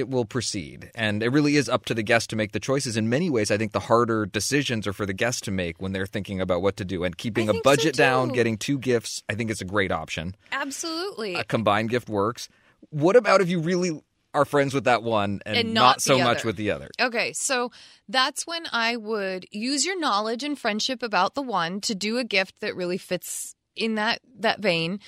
it 0.00 0.08
will 0.08 0.24
proceed, 0.24 0.90
and 0.96 1.22
it 1.22 1.28
really 1.28 1.54
is 1.54 1.68
up 1.68 1.84
to 1.84 1.94
the 1.94 2.02
guest 2.02 2.30
to 2.30 2.36
make 2.36 2.50
the 2.50 2.58
choices. 2.58 2.96
In 2.96 3.08
many 3.08 3.30
ways, 3.30 3.52
I 3.52 3.56
think 3.56 3.70
the 3.70 3.80
harder 3.80 4.26
decisions 4.26 4.88
are 4.88 4.92
for 4.92 5.06
the 5.06 5.12
guest 5.12 5.44
to 5.44 5.52
make 5.52 5.80
when 5.80 5.92
they're 5.92 6.06
thinking 6.06 6.40
about 6.40 6.62
what 6.62 6.76
to 6.78 6.84
do. 6.84 7.04
And 7.04 7.16
keeping 7.16 7.48
a 7.48 7.52
think 7.52 7.64
so, 7.64 7.70
budget 7.70 7.94
down, 7.94 8.30
getting 8.30 8.56
two 8.56 8.78
gifts, 8.78 9.22
I 9.28 9.34
think 9.34 9.50
is 9.50 9.60
a 9.60 9.64
great 9.64 9.92
option. 9.92 10.34
absolutely 10.50 11.34
A 11.34 11.44
combined 11.44 11.90
gift 11.90 12.08
works. 12.08 12.48
What 12.88 13.14
about 13.14 13.40
if 13.40 13.48
you 13.48 13.60
really 13.60 14.02
are 14.32 14.44
friends 14.44 14.72
with 14.74 14.84
that 14.84 15.02
one 15.02 15.40
and, 15.44 15.56
And 15.56 15.74
not 15.74 16.00
so 16.00 16.16
the 16.16 16.24
much 16.24 16.44
with 16.44 16.56
the 16.56 16.70
other? 16.70 16.88
Okay, 17.00 17.32
so 17.32 17.70
that's 18.08 18.46
when 18.46 18.66
I 18.72 18.96
would 18.96 19.46
use 19.50 19.84
your 19.84 19.98
knowledge 19.98 20.42
and 20.42 20.58
friendship 20.58 21.02
about 21.02 21.34
the 21.34 21.42
one 21.42 21.80
to 21.82 21.94
do 21.94 22.18
a 22.18 22.24
gift 22.24 22.54
that 22.60 22.74
really 22.74 22.98
fits 22.98 23.54
in 23.76 23.96
that 23.96 24.20
that 24.38 24.60
vein. 24.60 25.00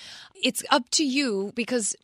It's 0.43 0.63
up 0.71 0.89
to 0.91 1.05
you 1.05 1.53
because 1.55 1.97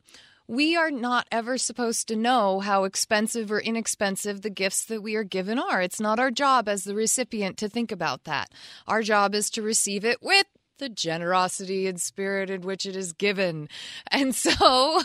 we 0.48 0.74
are 0.74 0.90
not 0.90 1.28
ever 1.30 1.58
supposed 1.58 2.08
to 2.08 2.16
know 2.16 2.60
how 2.60 2.84
expensive 2.84 3.52
or 3.52 3.60
inexpensive 3.60 4.40
the 4.40 4.50
gifts 4.50 4.86
that 4.86 5.02
we 5.02 5.14
are 5.14 5.24
given 5.24 5.58
are. 5.58 5.82
It's 5.82 6.00
not 6.00 6.18
our 6.18 6.30
job 6.30 6.68
as 6.68 6.84
the 6.84 6.94
recipient 6.94 7.58
to 7.58 7.68
think 7.68 7.92
about 7.92 8.24
that. 8.24 8.50
Our 8.86 9.02
job 9.02 9.34
is 9.34 9.50
to 9.50 9.62
receive 9.62 10.06
it 10.06 10.22
with 10.22 10.46
the 10.78 10.88
generosity 10.88 11.86
and 11.86 12.00
spirit 12.00 12.50
in 12.50 12.62
which 12.62 12.86
it 12.86 12.96
is 12.96 13.12
given. 13.12 13.68
And 14.10 14.34
so 14.34 15.02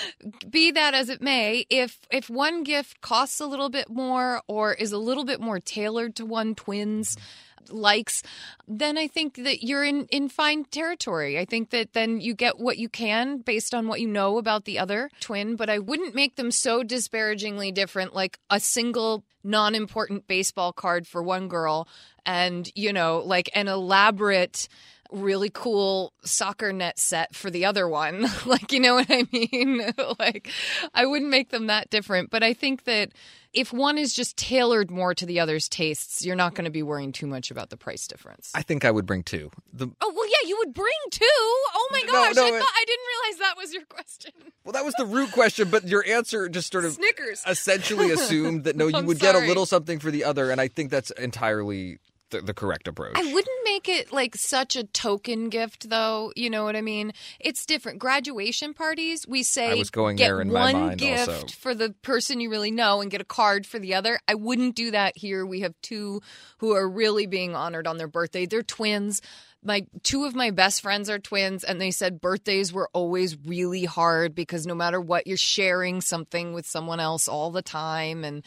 be 0.50 0.70
that 0.72 0.94
as 0.94 1.08
it 1.08 1.22
may, 1.22 1.64
if 1.70 2.00
if 2.10 2.28
one 2.28 2.62
gift 2.62 3.00
costs 3.00 3.40
a 3.40 3.46
little 3.46 3.70
bit 3.70 3.88
more 3.88 4.42
or 4.46 4.74
is 4.74 4.92
a 4.92 4.98
little 4.98 5.24
bit 5.24 5.40
more 5.40 5.60
tailored 5.60 6.16
to 6.16 6.26
one 6.26 6.54
twin's 6.54 7.16
likes, 7.70 8.22
then 8.66 8.98
I 8.98 9.06
think 9.06 9.36
that 9.36 9.62
you're 9.62 9.84
in 9.84 10.06
in 10.06 10.28
fine 10.28 10.64
territory. 10.64 11.38
I 11.38 11.44
think 11.44 11.70
that 11.70 11.92
then 11.92 12.20
you 12.20 12.34
get 12.34 12.58
what 12.58 12.78
you 12.78 12.88
can 12.88 13.38
based 13.38 13.74
on 13.74 13.88
what 13.88 14.00
you 14.00 14.08
know 14.08 14.38
about 14.38 14.64
the 14.64 14.78
other 14.78 15.10
twin, 15.20 15.56
but 15.56 15.70
I 15.70 15.78
wouldn't 15.78 16.14
make 16.14 16.36
them 16.36 16.50
so 16.50 16.82
disparagingly 16.82 17.72
different 17.72 18.14
like 18.14 18.38
a 18.50 18.60
single 18.60 19.24
non-important 19.44 20.26
baseball 20.26 20.72
card 20.72 21.06
for 21.06 21.22
one 21.22 21.48
girl 21.48 21.88
and, 22.24 22.70
you 22.74 22.92
know, 22.92 23.22
like 23.24 23.50
an 23.54 23.68
elaborate 23.68 24.68
really 25.10 25.50
cool 25.52 26.12
soccer 26.24 26.72
net 26.72 26.98
set 26.98 27.34
for 27.34 27.50
the 27.50 27.64
other 27.64 27.88
one. 27.88 28.26
like, 28.46 28.72
you 28.72 28.80
know 28.80 28.94
what 28.94 29.08
I 29.10 29.26
mean? 29.32 29.92
like, 30.18 30.48
I 30.94 31.06
wouldn't 31.06 31.30
make 31.30 31.50
them 31.50 31.66
that 31.66 31.90
different. 31.90 32.30
But 32.30 32.42
I 32.42 32.54
think 32.54 32.84
that 32.84 33.10
if 33.52 33.72
one 33.72 33.98
is 33.98 34.14
just 34.14 34.36
tailored 34.36 34.90
more 34.90 35.14
to 35.14 35.26
the 35.26 35.40
other's 35.40 35.68
tastes, 35.68 36.24
you're 36.24 36.36
not 36.36 36.54
going 36.54 36.64
to 36.64 36.70
be 36.70 36.82
worrying 36.82 37.12
too 37.12 37.26
much 37.26 37.50
about 37.50 37.70
the 37.70 37.76
price 37.76 38.06
difference. 38.06 38.50
I 38.54 38.62
think 38.62 38.84
I 38.84 38.90
would 38.90 39.04
bring 39.06 39.22
two. 39.22 39.50
The, 39.72 39.88
oh 40.00 40.12
well, 40.14 40.26
yeah, 40.26 40.48
you 40.48 40.56
would 40.64 40.72
bring 40.74 40.92
two. 41.10 41.24
Oh 41.30 41.88
my 41.92 42.02
No, 42.06 42.12
gosh, 42.12 42.36
no, 42.36 42.44
I, 42.44 42.48
it- 42.48 42.58
thought, 42.60 42.68
I 42.74 42.84
didn't 42.86 43.06
realize 43.06 43.38
that 43.40 43.54
was 43.58 43.72
your 43.74 43.84
question. 43.84 44.32
well, 44.64 44.72
that 44.72 44.84
was 44.84 44.94
the 44.98 45.04
root 45.06 45.32
question, 45.32 45.68
but 45.70 45.86
your 45.86 46.04
answer 46.06 46.48
just 46.48 46.72
sort 46.72 46.84
of 46.84 46.92
Snickers. 46.92 47.42
essentially 47.46 48.10
assumed 48.10 48.64
that 48.64 48.76
no, 48.76 48.86
you 48.88 48.96
I'm 48.96 49.06
would 49.06 49.18
get 49.18 49.34
a 49.34 49.40
little 49.46 49.66
something 49.66 49.98
for 49.98 50.10
the 50.10 50.24
other, 50.24 50.50
and 50.50 50.60
I 50.60 50.68
think 50.68 50.90
that's 50.90 51.10
entirely 51.12 51.98
the, 52.32 52.40
the 52.40 52.54
correct 52.54 52.88
approach. 52.88 53.12
I 53.14 53.22
wouldn't 53.22 53.64
make 53.64 53.88
it 53.88 54.12
like 54.12 54.34
such 54.34 54.74
a 54.74 54.84
token 54.84 55.48
gift, 55.48 55.88
though. 55.88 56.32
You 56.34 56.50
know 56.50 56.64
what 56.64 56.74
I 56.74 56.80
mean? 56.80 57.12
It's 57.38 57.64
different. 57.64 58.00
Graduation 58.00 58.74
parties, 58.74 59.26
we 59.28 59.44
say 59.44 59.70
I 59.70 59.74
was 59.74 59.90
going 59.90 60.16
get 60.16 60.26
there 60.26 60.40
in 60.40 60.50
my 60.50 60.72
one 60.72 60.72
mind 60.72 60.98
gift 60.98 61.28
also. 61.28 61.46
for 61.58 61.74
the 61.74 61.94
person 62.02 62.40
you 62.40 62.50
really 62.50 62.72
know 62.72 63.00
and 63.00 63.10
get 63.10 63.20
a 63.20 63.24
card 63.24 63.66
for 63.66 63.78
the 63.78 63.94
other. 63.94 64.18
I 64.26 64.34
wouldn't 64.34 64.74
do 64.74 64.90
that 64.90 65.16
here. 65.16 65.46
We 65.46 65.60
have 65.60 65.74
two 65.82 66.20
who 66.58 66.72
are 66.72 66.88
really 66.88 67.26
being 67.26 67.54
honored 67.54 67.86
on 67.86 67.98
their 67.98 68.08
birthday. 68.08 68.46
They're 68.46 68.62
twins. 68.62 69.22
My 69.64 69.86
two 70.02 70.24
of 70.24 70.34
my 70.34 70.50
best 70.50 70.82
friends 70.82 71.08
are 71.08 71.20
twins, 71.20 71.62
and 71.62 71.80
they 71.80 71.92
said 71.92 72.20
birthdays 72.20 72.72
were 72.72 72.90
always 72.92 73.36
really 73.46 73.84
hard 73.84 74.34
because 74.34 74.66
no 74.66 74.74
matter 74.74 75.00
what, 75.00 75.28
you're 75.28 75.36
sharing 75.36 76.00
something 76.00 76.52
with 76.52 76.66
someone 76.66 76.98
else 76.98 77.28
all 77.28 77.52
the 77.52 77.62
time, 77.62 78.24
and 78.24 78.42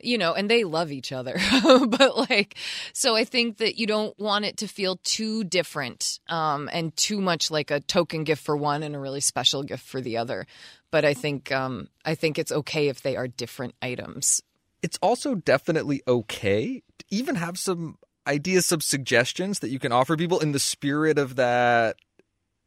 you 0.00 0.18
know, 0.18 0.34
and 0.34 0.50
they 0.50 0.64
love 0.64 0.92
each 0.92 1.12
other. 1.12 1.38
but 1.88 2.16
like, 2.30 2.56
so 2.92 3.16
I 3.16 3.24
think 3.24 3.58
that 3.58 3.78
you 3.78 3.86
don't 3.86 4.18
want 4.18 4.44
it 4.44 4.58
to 4.58 4.68
feel 4.68 4.96
too 5.04 5.44
different 5.44 6.20
um, 6.28 6.68
and 6.72 6.96
too 6.96 7.20
much 7.20 7.50
like 7.50 7.70
a 7.70 7.80
token 7.80 8.24
gift 8.24 8.42
for 8.42 8.56
one 8.56 8.82
and 8.82 8.94
a 8.94 8.98
really 8.98 9.20
special 9.20 9.62
gift 9.62 9.84
for 9.84 10.00
the 10.00 10.16
other. 10.16 10.46
But 10.90 11.04
I 11.04 11.14
think 11.14 11.50
um, 11.50 11.88
I 12.04 12.14
think 12.14 12.38
it's 12.38 12.52
okay 12.52 12.88
if 12.88 13.02
they 13.02 13.16
are 13.16 13.28
different 13.28 13.74
items. 13.82 14.42
it's 14.82 14.98
also 15.00 15.34
definitely 15.34 16.02
okay 16.06 16.82
to 16.98 17.04
even 17.10 17.36
have 17.36 17.58
some 17.58 17.96
ideas, 18.26 18.66
some 18.66 18.80
suggestions 18.80 19.60
that 19.60 19.70
you 19.70 19.78
can 19.78 19.92
offer 19.92 20.16
people 20.16 20.40
in 20.40 20.52
the 20.52 20.58
spirit 20.58 21.18
of 21.18 21.36
that 21.36 21.96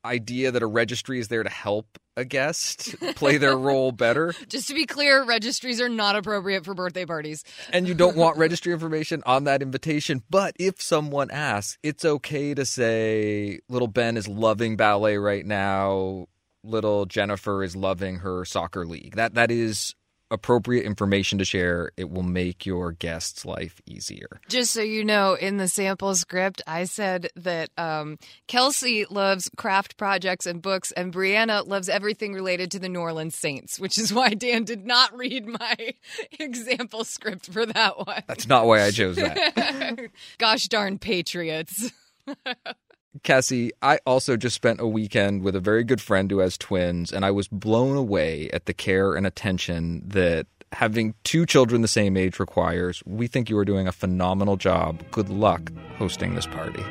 idea 0.07 0.51
that 0.51 0.63
a 0.63 0.67
registry 0.67 1.19
is 1.19 1.27
there 1.27 1.43
to 1.43 1.49
help 1.49 1.99
a 2.17 2.25
guest 2.25 2.95
play 3.15 3.37
their 3.37 3.55
role 3.55 3.91
better. 3.91 4.33
Just 4.49 4.67
to 4.69 4.73
be 4.73 4.85
clear, 4.85 5.23
registries 5.23 5.79
are 5.79 5.87
not 5.87 6.15
appropriate 6.15 6.65
for 6.65 6.73
birthday 6.73 7.05
parties. 7.05 7.43
And 7.71 7.87
you 7.87 7.93
don't 7.93 8.17
want 8.17 8.37
registry 8.37 8.73
information 8.73 9.21
on 9.25 9.43
that 9.43 9.61
invitation. 9.61 10.23
But 10.29 10.55
if 10.59 10.81
someone 10.81 11.29
asks, 11.29 11.77
it's 11.83 12.03
okay 12.03 12.55
to 12.55 12.65
say, 12.65 13.59
little 13.69 13.87
Ben 13.87 14.17
is 14.17 14.27
loving 14.27 14.75
ballet 14.75 15.17
right 15.17 15.45
now. 15.45 16.25
Little 16.63 17.05
Jennifer 17.05 17.63
is 17.63 17.75
loving 17.75 18.17
her 18.17 18.43
soccer 18.43 18.85
league. 18.85 19.15
That 19.15 19.35
that 19.35 19.51
is 19.51 19.93
appropriate 20.29 20.85
information 20.85 21.37
to 21.37 21.45
share. 21.45 21.91
It 21.97 22.09
will 22.09 22.23
make 22.23 22.65
your 22.65 22.91
guest's 22.91 23.45
life 23.45 23.81
easier. 23.85 24.41
Just 24.49 24.71
so 24.71 24.81
you 24.81 25.03
know, 25.03 25.35
in 25.35 25.57
the 25.57 25.67
sample 25.67 26.15
script, 26.15 26.61
I 26.67 26.85
said 26.85 27.29
that 27.35 27.69
um, 27.77 28.17
Kelsey 28.47 29.05
loves 29.09 29.49
craft 29.57 29.97
projects 29.97 30.45
and 30.45 30.61
books, 30.61 30.91
and 30.91 31.13
Brianna 31.13 31.67
loves 31.67 31.89
everything 31.89 32.33
related 32.33 32.71
to 32.71 32.79
the 32.79 32.89
New 32.89 32.99
Orleans 32.99 33.35
Saints, 33.35 33.79
which 33.79 33.97
is 33.97 34.13
why 34.13 34.29
Dan 34.29 34.63
did 34.63 34.85
not 34.85 35.15
read 35.17 35.47
my 35.47 35.93
example 36.39 37.03
script 37.03 37.51
for 37.51 37.65
that 37.65 37.97
one. 37.97 38.23
That's 38.27 38.47
not 38.47 38.65
why 38.65 38.83
I 38.83 38.91
chose 38.91 39.15
that. 39.17 40.09
Gosh 40.37 40.67
darn 40.67 40.99
Patriots. 40.99 41.91
Cassie, 43.23 43.71
I 43.81 43.99
also 44.05 44.37
just 44.37 44.55
spent 44.55 44.79
a 44.79 44.87
weekend 44.87 45.41
with 45.41 45.55
a 45.55 45.59
very 45.59 45.83
good 45.83 46.01
friend 46.01 46.29
who 46.29 46.39
has 46.39 46.57
twins, 46.57 47.11
and 47.11 47.25
I 47.25 47.31
was 47.31 47.47
blown 47.47 47.95
away 47.97 48.49
at 48.51 48.65
the 48.65 48.73
care 48.73 49.15
and 49.15 49.25
attention 49.25 50.03
that 50.05 50.45
having 50.73 51.15
two 51.23 51.45
children 51.45 51.81
the 51.81 51.87
same 51.87 52.17
age 52.17 52.39
requires. 52.39 53.01
We 53.05 53.27
think 53.27 53.49
you 53.49 53.57
are 53.57 53.65
doing 53.65 53.87
a 53.87 53.91
phenomenal 53.91 54.57
job. 54.57 55.03
Good 55.11 55.29
luck 55.29 55.71
hosting 55.97 56.35
this 56.35 56.45
party. 56.45 56.83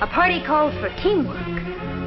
A 0.00 0.06
party 0.06 0.42
calls 0.44 0.74
for 0.80 0.88
teamwork. 1.02 1.36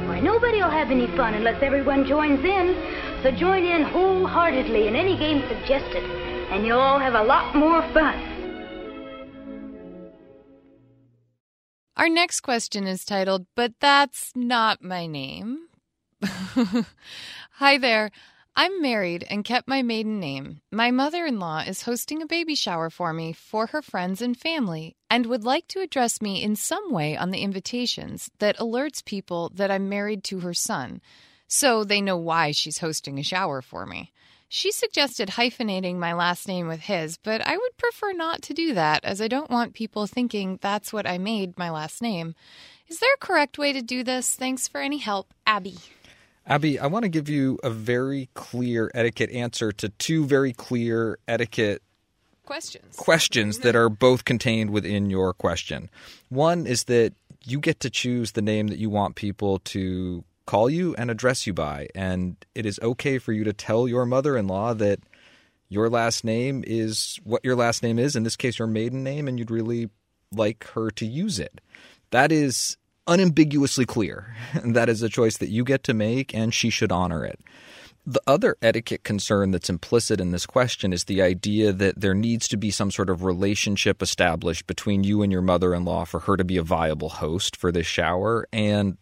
Why, 0.08 0.20
nobody 0.20 0.58
will 0.58 0.70
have 0.70 0.90
any 0.90 1.06
fun 1.16 1.34
unless 1.34 1.62
everyone 1.62 2.06
joins 2.06 2.44
in. 2.44 2.76
So 3.22 3.30
join 3.30 3.64
in 3.64 3.82
wholeheartedly 3.82 4.88
in 4.88 4.96
any 4.96 5.16
game 5.16 5.42
suggested, 5.48 6.04
and 6.50 6.66
you'll 6.66 6.78
all 6.78 6.98
have 6.98 7.14
a 7.14 7.22
lot 7.22 7.54
more 7.56 7.82
fun. 7.92 8.35
Our 11.96 12.10
next 12.10 12.40
question 12.40 12.86
is 12.86 13.06
titled, 13.06 13.46
But 13.54 13.72
That's 13.80 14.30
Not 14.36 14.82
My 14.82 15.06
Name. 15.06 15.68
Hi 17.52 17.78
there. 17.78 18.10
I'm 18.54 18.82
married 18.82 19.26
and 19.30 19.46
kept 19.46 19.66
my 19.66 19.80
maiden 19.80 20.20
name. 20.20 20.60
My 20.70 20.90
mother 20.90 21.24
in 21.24 21.38
law 21.38 21.60
is 21.60 21.82
hosting 21.82 22.20
a 22.20 22.26
baby 22.26 22.54
shower 22.54 22.90
for 22.90 23.14
me 23.14 23.32
for 23.32 23.68
her 23.68 23.80
friends 23.80 24.20
and 24.20 24.36
family 24.36 24.94
and 25.08 25.24
would 25.24 25.44
like 25.44 25.68
to 25.68 25.80
address 25.80 26.20
me 26.20 26.42
in 26.42 26.54
some 26.54 26.92
way 26.92 27.16
on 27.16 27.30
the 27.30 27.40
invitations 27.40 28.30
that 28.40 28.58
alerts 28.58 29.02
people 29.02 29.50
that 29.54 29.70
I'm 29.70 29.88
married 29.88 30.22
to 30.24 30.40
her 30.40 30.52
son 30.52 31.00
so 31.48 31.82
they 31.82 32.02
know 32.02 32.18
why 32.18 32.50
she's 32.50 32.78
hosting 32.78 33.18
a 33.18 33.22
shower 33.22 33.62
for 33.62 33.86
me. 33.86 34.12
She 34.48 34.70
suggested 34.70 35.30
hyphenating 35.30 35.98
my 35.98 36.12
last 36.12 36.46
name 36.46 36.68
with 36.68 36.80
his, 36.80 37.16
but 37.18 37.44
I 37.46 37.56
would 37.56 37.76
prefer 37.76 38.12
not 38.12 38.42
to 38.42 38.54
do 38.54 38.74
that 38.74 39.04
as 39.04 39.20
I 39.20 39.28
don't 39.28 39.50
want 39.50 39.74
people 39.74 40.06
thinking 40.06 40.58
that's 40.62 40.92
what 40.92 41.06
I 41.06 41.18
made 41.18 41.58
my 41.58 41.70
last 41.70 42.00
name. 42.00 42.34
Is 42.88 43.00
there 43.00 43.12
a 43.14 43.18
correct 43.18 43.58
way 43.58 43.72
to 43.72 43.82
do 43.82 44.04
this? 44.04 44.34
Thanks 44.34 44.68
for 44.68 44.80
any 44.80 44.98
help, 44.98 45.34
Abby. 45.46 45.76
Abby, 46.46 46.78
I 46.78 46.86
want 46.86 47.02
to 47.02 47.08
give 47.08 47.28
you 47.28 47.58
a 47.64 47.70
very 47.70 48.28
clear 48.34 48.90
etiquette 48.94 49.30
answer 49.30 49.72
to 49.72 49.88
two 49.88 50.24
very 50.24 50.52
clear 50.52 51.18
etiquette 51.26 51.82
Questions. 52.44 52.94
questions 52.94 53.58
that 53.58 53.74
are 53.74 53.88
both 53.88 54.24
contained 54.24 54.70
within 54.70 55.10
your 55.10 55.32
question. 55.32 55.90
One 56.28 56.64
is 56.68 56.84
that 56.84 57.14
you 57.44 57.58
get 57.58 57.80
to 57.80 57.90
choose 57.90 58.32
the 58.32 58.42
name 58.42 58.68
that 58.68 58.78
you 58.78 58.88
want 58.88 59.16
people 59.16 59.58
to 59.58 60.22
call 60.46 60.70
you 60.70 60.94
and 60.96 61.10
address 61.10 61.46
you 61.46 61.52
by. 61.52 61.88
And 61.94 62.36
it 62.54 62.64
is 62.64 62.80
okay 62.82 63.18
for 63.18 63.32
you 63.32 63.44
to 63.44 63.52
tell 63.52 63.86
your 63.86 64.06
mother 64.06 64.36
in 64.36 64.46
law 64.46 64.72
that 64.74 65.00
your 65.68 65.90
last 65.90 66.24
name 66.24 66.62
is 66.66 67.18
what 67.24 67.44
your 67.44 67.56
last 67.56 67.82
name 67.82 67.98
is, 67.98 68.16
in 68.16 68.22
this 68.22 68.36
case, 68.36 68.58
your 68.58 68.68
maiden 68.68 69.02
name, 69.02 69.26
and 69.28 69.38
you'd 69.38 69.50
really 69.50 69.90
like 70.32 70.64
her 70.74 70.90
to 70.92 71.06
use 71.06 71.38
it. 71.38 71.60
That 72.10 72.30
is 72.32 72.76
unambiguously 73.06 73.86
clear. 73.86 74.34
That 74.64 74.88
is 74.88 75.02
a 75.02 75.08
choice 75.08 75.38
that 75.38 75.50
you 75.50 75.64
get 75.64 75.82
to 75.84 75.94
make, 75.94 76.34
and 76.34 76.54
she 76.54 76.70
should 76.70 76.92
honor 76.92 77.24
it. 77.24 77.40
The 78.08 78.22
other 78.24 78.56
etiquette 78.62 79.02
concern 79.02 79.50
that's 79.50 79.68
implicit 79.68 80.20
in 80.20 80.30
this 80.30 80.46
question 80.46 80.92
is 80.92 81.04
the 81.04 81.22
idea 81.22 81.72
that 81.72 82.00
there 82.00 82.14
needs 82.14 82.46
to 82.48 82.56
be 82.56 82.70
some 82.70 82.92
sort 82.92 83.10
of 83.10 83.24
relationship 83.24 84.00
established 84.00 84.68
between 84.68 85.02
you 85.02 85.22
and 85.22 85.32
your 85.32 85.42
mother 85.42 85.74
in 85.74 85.84
law 85.84 86.04
for 86.04 86.20
her 86.20 86.36
to 86.36 86.44
be 86.44 86.56
a 86.56 86.62
viable 86.62 87.08
host 87.08 87.56
for 87.56 87.72
this 87.72 87.86
shower. 87.86 88.46
And 88.52 88.96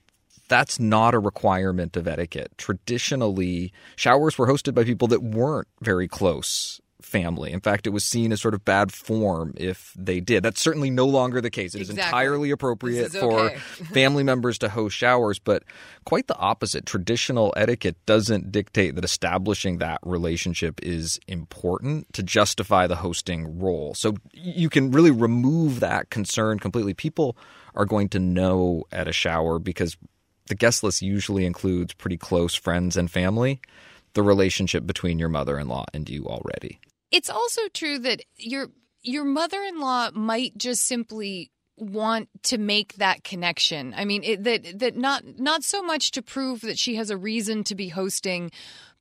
that's 0.48 0.78
not 0.78 1.14
a 1.14 1.18
requirement 1.18 1.96
of 1.96 2.07
etiquette. 2.09 2.52
Traditionally, 2.59 3.72
showers 3.96 4.38
were 4.38 4.46
hosted 4.46 4.74
by 4.74 4.85
people 4.85 5.09
that 5.09 5.22
weren't 5.22 5.68
very 5.80 6.09
close 6.09 6.80
family. 7.02 7.52
In 7.52 7.61
fact, 7.61 7.87
it 7.87 7.90
was 7.90 8.02
seen 8.02 8.33
as 8.33 8.40
sort 8.40 8.54
of 8.54 8.64
bad 8.64 8.90
form 8.90 9.52
if 9.59 9.92
they 9.96 10.20
did. 10.20 10.42
That's 10.42 10.61
certainly 10.61 10.88
no 10.90 11.04
longer 11.07 11.40
the 11.42 11.50
case. 11.50 11.74
It 11.74 11.83
is 11.83 11.90
Exactly. 11.90 12.09
entirely 12.09 12.50
appropriate 12.50 13.07
is 13.07 13.16
for 13.16 13.50
family 13.92 14.22
members 14.24 14.59
to 14.61 14.70
host 14.70 14.96
showers, 14.96 15.38
but 15.38 15.64
quite 16.07 16.28
the 16.28 16.37
opposite. 16.38 16.87
Traditional 16.87 17.52
etiquette 17.59 17.96
doesn't 18.07 18.50
dictate 18.50 18.94
that 18.94 19.04
establishing 19.04 19.78
that 19.78 19.98
relationship 20.02 20.80
is 20.83 21.20
important 21.28 22.11
to 22.14 22.22
justify 22.22 22.87
the 22.87 22.96
hosting 22.96 23.59
role. 23.61 23.94
So 23.94 24.14
you 24.33 24.70
can 24.70 24.90
really 24.90 25.11
remove 25.11 25.80
that 25.80 26.09
concern 26.11 26.59
completely. 26.59 26.94
People 26.94 27.37
are 27.74 27.85
going 27.85 28.09
to 28.11 28.18
know 28.18 28.85
at 28.90 29.09
a 29.09 29.12
shower 29.12 29.59
because 29.59 29.96
the 30.46 30.54
guest 30.54 30.83
list 30.83 31.02
usually 31.02 31.46
includes 31.46 31.94
pretty 31.94 32.16
close 32.16 32.54
friends 32.54 32.96
and 32.96 33.11
family. 33.11 33.61
The 34.14 34.22
relationship 34.22 34.87
between 34.87 35.18
your 35.18 35.28
mother 35.28 35.59
in 35.59 35.68
law 35.68 35.87
and 35.92 36.09
you 36.09 36.26
already. 36.26 36.78
It's 37.11 37.30
also 37.30 37.62
true 37.72 37.98
that 38.00 38.22
your 38.37 38.68
your 39.02 39.24
mother-in-law 39.24 40.12
might 40.14 40.57
just 40.57 40.87
simply 40.87 41.50
want 41.76 42.28
to 42.44 42.59
make 42.59 42.94
that 42.94 43.24
connection. 43.24 43.94
I 43.96 44.04
mean, 44.04 44.22
it, 44.24 44.44
that 44.44 44.78
that 44.78 44.96
not 44.96 45.24
not 45.38 45.64
so 45.64 45.83
much 45.83 46.12
to 46.12 46.22
prove 46.22 46.61
that 46.62 46.78
she 46.78 46.96
has 46.96 47.11
a 47.11 47.16
reason 47.16 47.64
to 47.64 47.74
be 47.74 47.88
hosting, 47.88 48.50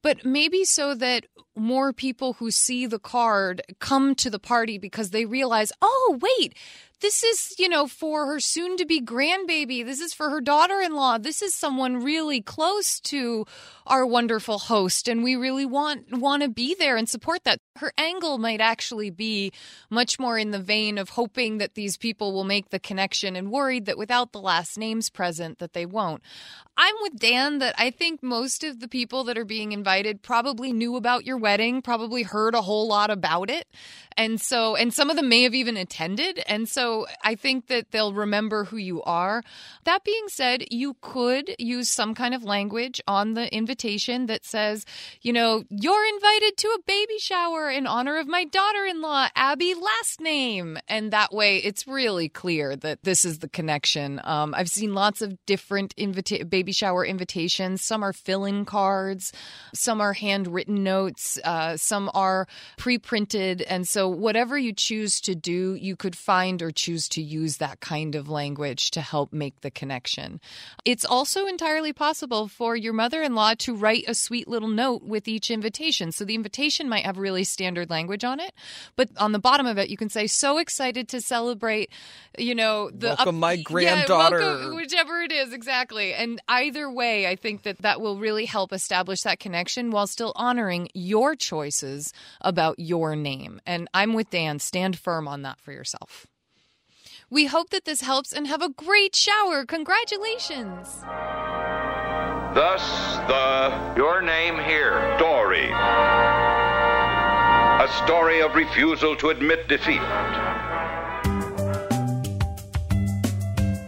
but 0.01 0.25
maybe 0.25 0.65
so 0.65 0.95
that 0.95 1.25
more 1.55 1.93
people 1.93 2.33
who 2.33 2.51
see 2.51 2.85
the 2.85 2.99
card 2.99 3.61
come 3.79 4.15
to 4.15 4.29
the 4.29 4.39
party 4.39 4.77
because 4.77 5.11
they 5.11 5.25
realize, 5.25 5.71
"Oh, 5.81 6.19
wait, 6.21 6.55
this 7.03 7.21
is, 7.21 7.53
you 7.59 7.67
know, 7.67 7.85
for 7.85 8.25
her 8.27 8.39
soon 8.39 8.77
to 8.77 8.85
be 8.85 9.01
grandbaby. 9.01 9.85
This 9.85 9.99
is 9.99 10.13
for 10.13 10.29
her 10.29 10.39
daughter 10.39 10.79
in 10.79 10.95
law. 10.95 11.17
This 11.17 11.41
is 11.41 11.53
someone 11.53 12.01
really 12.01 12.41
close 12.41 13.01
to 13.01 13.45
our 13.85 14.05
wonderful 14.05 14.57
host. 14.57 15.09
And 15.09 15.21
we 15.21 15.35
really 15.35 15.65
want, 15.65 16.17
want 16.17 16.43
to 16.43 16.49
be 16.49 16.75
there 16.79 16.95
and 16.95 17.09
support 17.09 17.43
that. 17.43 17.59
Her 17.75 17.91
angle 17.97 18.37
might 18.37 18.61
actually 18.61 19.09
be 19.09 19.51
much 19.89 20.17
more 20.17 20.37
in 20.37 20.51
the 20.51 20.59
vein 20.59 20.97
of 20.97 21.09
hoping 21.09 21.57
that 21.57 21.73
these 21.73 21.97
people 21.97 22.31
will 22.31 22.45
make 22.45 22.69
the 22.69 22.79
connection 22.79 23.35
and 23.35 23.51
worried 23.51 23.85
that 23.87 23.97
without 23.97 24.31
the 24.31 24.39
last 24.39 24.77
names 24.77 25.09
present 25.09 25.59
that 25.59 25.73
they 25.73 25.85
won't. 25.85 26.23
I'm 26.77 26.95
with 27.01 27.19
Dan 27.19 27.59
that 27.59 27.75
I 27.77 27.91
think 27.91 28.23
most 28.23 28.63
of 28.63 28.79
the 28.79 28.87
people 28.87 29.25
that 29.25 29.37
are 29.37 29.45
being 29.45 29.73
invited 29.73 30.21
probably 30.21 30.71
knew 30.71 30.95
about 30.95 31.25
your 31.25 31.37
wedding, 31.37 31.81
probably 31.81 32.23
heard 32.23 32.55
a 32.55 32.61
whole 32.61 32.87
lot 32.87 33.09
about 33.09 33.49
it. 33.49 33.67
And 34.17 34.39
so, 34.39 34.75
and 34.75 34.93
some 34.93 35.09
of 35.09 35.15
them 35.15 35.29
may 35.29 35.43
have 35.43 35.55
even 35.55 35.77
attended. 35.77 36.43
And 36.47 36.67
so 36.67 37.07
I 37.23 37.35
think 37.35 37.67
that 37.67 37.91
they'll 37.91 38.13
remember 38.13 38.65
who 38.65 38.77
you 38.77 39.01
are. 39.03 39.43
That 39.83 40.03
being 40.03 40.27
said, 40.27 40.65
you 40.71 40.95
could 41.01 41.55
use 41.59 41.89
some 41.89 42.15
kind 42.15 42.33
of 42.33 42.43
language 42.43 43.01
on 43.07 43.33
the 43.33 43.53
invitation 43.53 44.27
that 44.27 44.45
says, 44.45 44.85
you 45.21 45.33
know, 45.33 45.63
you're 45.69 46.07
invited 46.07 46.57
to 46.57 46.67
a 46.69 46.81
baby 46.85 47.17
shower 47.19 47.69
in 47.69 47.87
honor 47.87 48.17
of 48.17 48.27
my 48.27 48.45
daughter 48.45 48.85
in 48.85 49.01
law, 49.01 49.27
Abby, 49.35 49.73
last 49.73 50.21
name. 50.21 50.77
And 50.87 51.11
that 51.11 51.33
way 51.33 51.57
it's 51.57 51.87
really 51.87 52.29
clear 52.29 52.75
that 52.77 53.03
this 53.03 53.25
is 53.25 53.39
the 53.39 53.49
connection. 53.49 54.21
Um, 54.23 54.53
I've 54.55 54.69
seen 54.69 54.93
lots 54.93 55.21
of 55.21 55.37
different 55.45 55.93
invita- 55.97 56.45
baby 56.45 56.71
shower 56.71 57.05
invitations. 57.05 57.81
Some 57.83 58.03
are 58.03 58.13
fill 58.13 58.45
in 58.45 58.65
cards, 58.65 59.31
some 59.73 60.01
are 60.01 60.13
handwritten 60.13 60.83
notes, 60.83 61.39
uh, 61.43 61.77
some 61.77 62.09
are 62.13 62.47
pre 62.77 62.97
printed. 62.97 63.61
And 63.61 63.87
so, 64.03 64.09
whatever 64.09 64.57
you 64.57 64.73
choose 64.73 65.21
to 65.21 65.33
do, 65.33 65.75
you 65.75 65.95
could 65.95 66.13
find 66.13 66.61
or 66.61 66.71
choose 66.71 67.07
to 67.07 67.21
use 67.21 67.55
that 67.57 67.79
kind 67.79 68.15
of 68.15 68.27
language 68.27 68.91
to 68.91 68.99
help 68.99 69.31
make 69.31 69.61
the 69.61 69.71
connection. 69.71 70.41
It's 70.83 71.05
also 71.05 71.45
entirely 71.45 71.93
possible 71.93 72.49
for 72.49 72.75
your 72.75 72.91
mother 72.91 73.21
in 73.21 73.33
law 73.33 73.53
to 73.59 73.73
write 73.73 74.03
a 74.09 74.13
sweet 74.13 74.49
little 74.49 74.67
note 74.67 75.03
with 75.03 75.29
each 75.29 75.49
invitation. 75.49 76.11
So, 76.11 76.25
the 76.25 76.35
invitation 76.35 76.89
might 76.89 77.05
have 77.05 77.17
really 77.17 77.45
standard 77.45 77.89
language 77.89 78.25
on 78.25 78.41
it, 78.41 78.51
but 78.97 79.07
on 79.17 79.31
the 79.31 79.39
bottom 79.39 79.65
of 79.65 79.77
it, 79.77 79.89
you 79.89 79.95
can 79.95 80.09
say, 80.09 80.27
So 80.27 80.57
excited 80.57 81.07
to 81.07 81.21
celebrate, 81.21 81.89
you 82.37 82.55
know, 82.55 82.89
the 82.89 83.07
Welcome 83.07 83.39
my 83.39 83.53
Yeah, 83.53 83.63
granddaughter. 83.63 84.39
welcome- 84.39 84.75
whichever 84.75 85.21
it 85.21 85.31
is, 85.31 85.53
exactly. 85.53 86.13
And 86.13 86.41
either 86.49 86.91
way, 86.91 87.25
I 87.25 87.37
think 87.37 87.63
that 87.63 87.77
that 87.83 88.01
will 88.01 88.17
really 88.17 88.47
help 88.47 88.73
establish 88.73 89.21
that 89.21 89.39
connection 89.39 89.91
while 89.91 90.07
still 90.07 90.33
honoring 90.35 90.89
your 90.93 91.37
choices 91.37 92.11
about 92.41 92.79
your 92.79 93.15
name. 93.15 93.61
And 93.65 93.87
I'm 93.93 94.13
with 94.13 94.29
Dan. 94.29 94.59
Stand 94.59 94.97
firm 94.97 95.27
on 95.27 95.41
that 95.43 95.59
for 95.59 95.71
yourself. 95.71 96.27
We 97.29 97.45
hope 97.45 97.69
that 97.71 97.85
this 97.85 98.01
helps 98.01 98.31
and 98.33 98.47
have 98.47 98.61
a 98.61 98.69
great 98.69 99.15
shower. 99.15 99.65
Congratulations. 99.65 101.01
Thus, 102.53 102.83
the 103.27 103.93
Your 103.97 104.21
name 104.21 104.59
here. 104.59 105.15
story. 105.17 105.71
A 107.83 107.87
story 108.05 108.41
of 108.41 108.53
refusal 108.55 109.15
to 109.17 109.29
admit 109.29 109.67
defeat. 109.67 110.01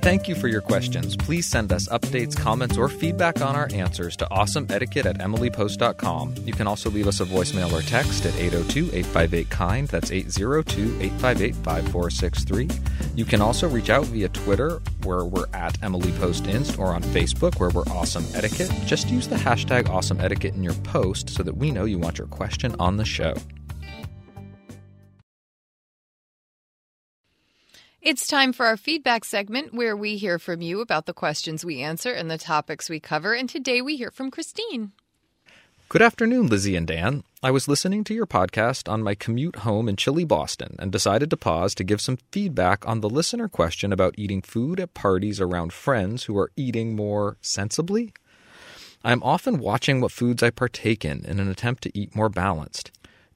Thank 0.06 0.28
you 0.28 0.36
for 0.36 0.48
your 0.48 0.62
questions. 0.62 1.18
Please 1.18 1.48
send 1.48 1.74
us 1.74 1.88
updates, 1.88 2.38
comments, 2.38 2.78
or 2.78 2.90
feedback 2.90 3.42
on 3.42 3.56
our 3.56 3.68
answers 3.74 4.16
to 4.18 4.26
awesomeetiquette 4.26 5.08
at 5.08 5.18
emilypost.com. 5.18 6.36
You 6.46 6.54
can 6.54 6.68
also 6.68 6.92
leave 6.92 7.08
us 7.08 7.22
a 7.22 7.26
voicemail 7.26 7.72
or 7.72 7.82
text 7.82 8.24
at 8.28 8.36
802 8.36 8.96
858 8.96 9.50
KIND. 9.50 9.88
That's 9.88 10.12
802 10.12 11.02
858 11.02 11.56
5463. 11.56 12.70
You 13.16 13.26
can 13.26 13.42
also 13.42 13.68
reach 13.68 13.90
out 13.90 14.06
via 14.06 14.30
Twitter, 14.30 14.80
where 15.02 15.26
we're 15.26 15.48
at 15.56 15.82
Emily 15.82 16.12
Post 16.20 16.46
Inst, 16.46 16.78
or 16.78 16.94
on 16.94 17.02
Facebook, 17.02 17.60
where 17.60 17.72
we're 17.72 17.92
Awesome 17.92 18.26
Etiquette. 18.36 18.70
Just 18.86 19.10
use 19.10 19.28
the 19.28 19.38
hashtag 19.38 19.90
Awesome 19.90 20.22
Etiquette 20.22 20.54
in 20.54 20.62
your 20.62 20.76
post 20.84 21.32
so 21.32 21.42
that 21.42 21.58
we 21.58 21.72
know 21.72 21.86
you 21.86 21.98
want 21.98 22.20
your 22.20 22.28
question 22.28 22.76
on 22.78 22.98
the 22.98 23.06
show. 23.06 23.34
It's 28.02 28.28
time 28.28 28.54
for 28.54 28.68
our 28.68 28.78
feedback 28.78 29.26
segment 29.26 29.74
where 29.74 29.96
we 29.96 30.18
hear 30.18 30.38
from 30.38 30.62
you 30.62 30.82
about 30.82 31.06
the 31.06 31.14
questions 31.14 31.66
we 31.66 31.82
answer 31.82 32.12
and 32.12 32.30
the 32.30 32.38
topics 32.38 32.90
we 32.90 33.00
cover. 33.00 33.34
And 33.34 33.50
today 33.50 33.82
we 33.82 33.98
hear 33.98 34.12
from 34.12 34.30
Christine. 34.30 34.92
Good 35.90 36.02
afternoon, 36.02 36.48
Lizzie 36.48 36.76
and 36.76 36.86
Dan. 36.86 37.24
I 37.42 37.52
was 37.52 37.68
listening 37.68 38.04
to 38.06 38.14
your 38.14 38.28
podcast 38.28 38.92
on 38.92 39.02
my 39.02 39.16
commute 39.16 39.58
home 39.58 39.88
in 39.90 39.96
chilly 39.96 40.24
Boston 40.24 40.76
and 40.78 40.92
decided 40.92 41.30
to 41.30 41.38
pause 41.38 41.74
to 41.76 41.84
give 41.84 42.02
some 42.02 42.18
feedback 42.32 42.88
on 42.88 43.02
the 43.02 43.10
listener 43.10 43.48
question 43.48 43.92
about 43.92 44.16
eating 44.18 44.42
food 44.42 44.80
at 44.80 44.94
parties 44.94 45.40
around 45.40 45.74
friends 45.74 46.26
who 46.26 46.38
are 46.38 46.52
eating 46.56 46.96
more 46.96 47.38
sensibly. 47.42 48.14
I 49.04 49.12
am 49.12 49.24
often 49.24 49.60
watching 49.60 50.02
what 50.02 50.12
foods 50.12 50.44
I 50.44 50.50
partake 50.50 51.06
in 51.06 51.26
in 51.26 51.40
an 51.40 51.50
attempt 51.50 51.84
to 51.84 51.98
eat 51.98 52.16
more 52.16 52.30
balanced. 52.30 52.92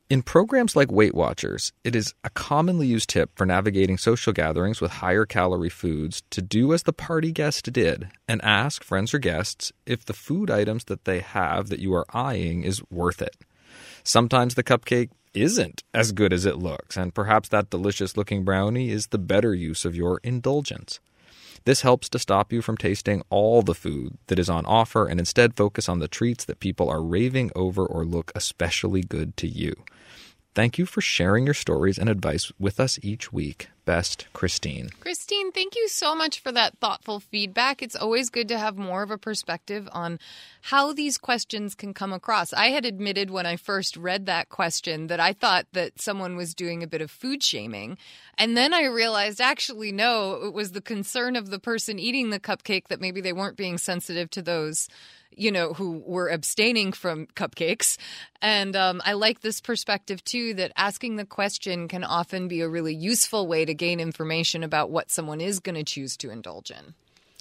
In 0.09 0.23
programs 0.23 0.75
like 0.75 0.91
Weight 0.91 1.13
Watchers, 1.13 1.71
it 1.83 1.95
is 1.95 2.15
a 2.23 2.31
commonly 2.31 2.87
used 2.87 3.09
tip 3.09 3.29
for 3.35 3.45
navigating 3.45 3.99
social 3.99 4.33
gatherings 4.33 4.81
with 4.81 4.89
higher 4.89 5.23
calorie 5.23 5.69
foods 5.69 6.23
to 6.31 6.41
do 6.41 6.73
as 6.73 6.81
the 6.81 6.93
party 6.93 7.31
guest 7.31 7.71
did 7.71 8.09
and 8.27 8.43
ask 8.43 8.83
friends 8.83 9.13
or 9.13 9.19
guests 9.19 9.71
if 9.85 10.03
the 10.03 10.13
food 10.13 10.49
items 10.49 10.85
that 10.85 11.05
they 11.05 11.19
have 11.19 11.69
that 11.69 11.77
you 11.77 11.93
are 11.93 12.07
eyeing 12.11 12.63
is 12.63 12.81
worth 12.89 13.21
it. 13.21 13.37
Sometimes 14.03 14.55
the 14.55 14.63
cupcake 14.63 15.11
isn't 15.35 15.83
as 15.93 16.11
good 16.11 16.33
as 16.33 16.43
it 16.43 16.57
looks, 16.57 16.97
and 16.97 17.13
perhaps 17.13 17.49
that 17.49 17.69
delicious 17.69 18.17
looking 18.17 18.43
brownie 18.43 18.89
is 18.89 19.07
the 19.07 19.19
better 19.19 19.53
use 19.53 19.85
of 19.85 19.95
your 19.95 20.19
indulgence. 20.23 20.99
This 21.69 21.81
helps 21.81 22.09
to 22.09 22.17
stop 22.17 22.51
you 22.51 22.63
from 22.63 22.77
tasting 22.77 23.21
all 23.29 23.61
the 23.61 23.75
food 23.75 24.17
that 24.25 24.39
is 24.39 24.49
on 24.49 24.65
offer 24.65 25.05
and 25.05 25.19
instead 25.19 25.55
focus 25.55 25.87
on 25.87 25.99
the 25.99 26.07
treats 26.07 26.43
that 26.45 26.59
people 26.59 26.89
are 26.89 27.03
raving 27.03 27.51
over 27.55 27.85
or 27.85 28.05
look 28.05 28.31
especially 28.33 29.01
good 29.01 29.37
to 29.37 29.47
you. 29.47 29.75
Thank 30.55 30.79
you 30.79 30.87
for 30.87 30.99
sharing 30.99 31.45
your 31.45 31.53
stories 31.53 31.99
and 31.99 32.09
advice 32.09 32.51
with 32.57 32.79
us 32.79 32.97
each 33.03 33.31
week. 33.31 33.67
Best, 33.89 34.27
Christine. 34.33 34.91
Christine, 34.99 35.51
thank 35.51 35.75
you 35.75 35.87
so 35.87 36.13
much 36.13 36.41
for 36.41 36.51
that 36.51 36.77
thoughtful 36.77 37.19
feedback. 37.19 37.81
It's 37.81 37.95
always 37.95 38.29
good 38.29 38.47
to 38.49 38.59
have 38.59 38.77
more 38.77 39.01
of 39.01 39.09
a 39.09 39.17
perspective 39.17 39.89
on 39.91 40.19
how 40.61 40.93
these 40.93 41.17
questions 41.17 41.73
can 41.73 41.95
come 41.95 42.13
across. 42.13 42.53
I 42.53 42.67
had 42.67 42.85
admitted 42.85 43.31
when 43.31 43.47
I 43.47 43.55
first 43.55 43.97
read 43.97 44.27
that 44.27 44.49
question 44.49 45.07
that 45.07 45.19
I 45.19 45.33
thought 45.33 45.65
that 45.73 45.99
someone 45.99 46.35
was 46.35 46.53
doing 46.53 46.83
a 46.83 46.87
bit 46.87 47.01
of 47.01 47.09
food 47.09 47.41
shaming. 47.41 47.97
And 48.37 48.55
then 48.55 48.75
I 48.75 48.85
realized 48.85 49.41
actually, 49.41 49.91
no, 49.91 50.33
it 50.43 50.53
was 50.53 50.73
the 50.73 50.81
concern 50.81 51.35
of 51.35 51.49
the 51.49 51.57
person 51.57 51.97
eating 51.97 52.29
the 52.29 52.39
cupcake 52.39 52.89
that 52.89 53.01
maybe 53.01 53.21
they 53.21 53.33
weren't 53.33 53.57
being 53.57 53.79
sensitive 53.79 54.29
to 54.29 54.43
those 54.43 54.87
you 55.35 55.51
know, 55.51 55.73
who 55.73 56.03
were 56.05 56.27
abstaining 56.29 56.91
from 56.91 57.27
cupcakes. 57.27 57.97
And 58.41 58.75
um, 58.75 59.01
I 59.05 59.13
like 59.13 59.41
this 59.41 59.61
perspective 59.61 60.23
too 60.23 60.53
that 60.55 60.71
asking 60.75 61.15
the 61.15 61.25
question 61.25 61.87
can 61.87 62.03
often 62.03 62.47
be 62.47 62.61
a 62.61 62.69
really 62.69 62.93
useful 62.95 63.47
way 63.47 63.65
to 63.65 63.73
gain 63.73 63.99
information 63.99 64.63
about 64.63 64.89
what 64.89 65.11
someone 65.11 65.41
is 65.41 65.59
going 65.59 65.75
to 65.75 65.83
choose 65.83 66.17
to 66.17 66.29
indulge 66.29 66.71
in. 66.71 66.93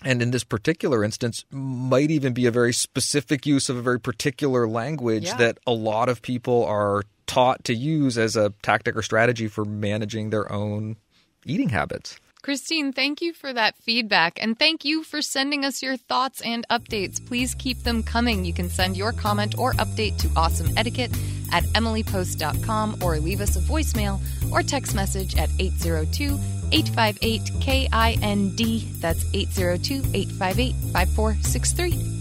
And 0.05 0.23
in 0.23 0.31
this 0.31 0.45
particular 0.45 1.03
instance, 1.03 1.45
might 1.51 2.11
even 2.11 2.33
be 2.33 2.47
a 2.47 2.53
very 2.53 2.73
specific 2.73 3.47
use 3.47 3.69
of 3.69 3.77
a 3.77 3.83
very 3.83 3.99
particular 3.99 4.69
language 4.69 5.25
Yeah. 5.25 5.37
that 5.39 5.59
a 5.67 5.73
lot 5.73 6.09
of 6.09 6.23
people 6.23 6.65
are 6.67 7.03
taught 7.27 7.65
to 7.65 7.75
use 7.75 8.17
as 8.17 8.37
a 8.37 8.53
tactic 8.63 8.97
or 8.97 9.03
strategy 9.03 9.49
for 9.49 9.65
managing 9.65 10.31
their 10.31 10.51
own 10.53 10.97
eating 11.45 11.71
habits. 11.71 12.17
Christine, 12.43 12.93
thank 12.93 13.21
you 13.21 13.33
for 13.33 13.53
that 13.53 13.77
feedback 13.77 14.39
and 14.41 14.59
thank 14.59 14.85
you 14.85 15.03
for 15.03 15.21
sending 15.21 15.65
us 15.65 15.83
your 15.83 15.97
thoughts 15.97 16.41
and 16.41 16.67
updates. 16.69 17.25
Please 17.25 17.55
keep 17.55 17.83
them 17.83 18.03
coming. 18.03 18.45
You 18.45 18.53
can 18.53 18.71
send 18.71 18.97
your 18.97 19.13
comment 19.13 19.59
or 19.59 19.73
update 19.75 20.19
to 20.19 20.31
awesome 20.37 20.71
etiquette 20.77 21.11
at 21.53 21.65
emilypost.com 21.65 22.99
or 23.03 23.19
leave 23.19 23.41
us 23.41 23.57
a 23.57 23.61
voicemail 23.61 24.21
or 24.53 24.63
text 24.63 24.95
message 24.95 25.37
at 25.37 25.51
802 25.59 26.39
858 26.71 27.51
KIND. 27.61 29.01
That's 29.01 29.25
802 29.35 30.11
858 30.15 30.75
5463. 30.93 32.18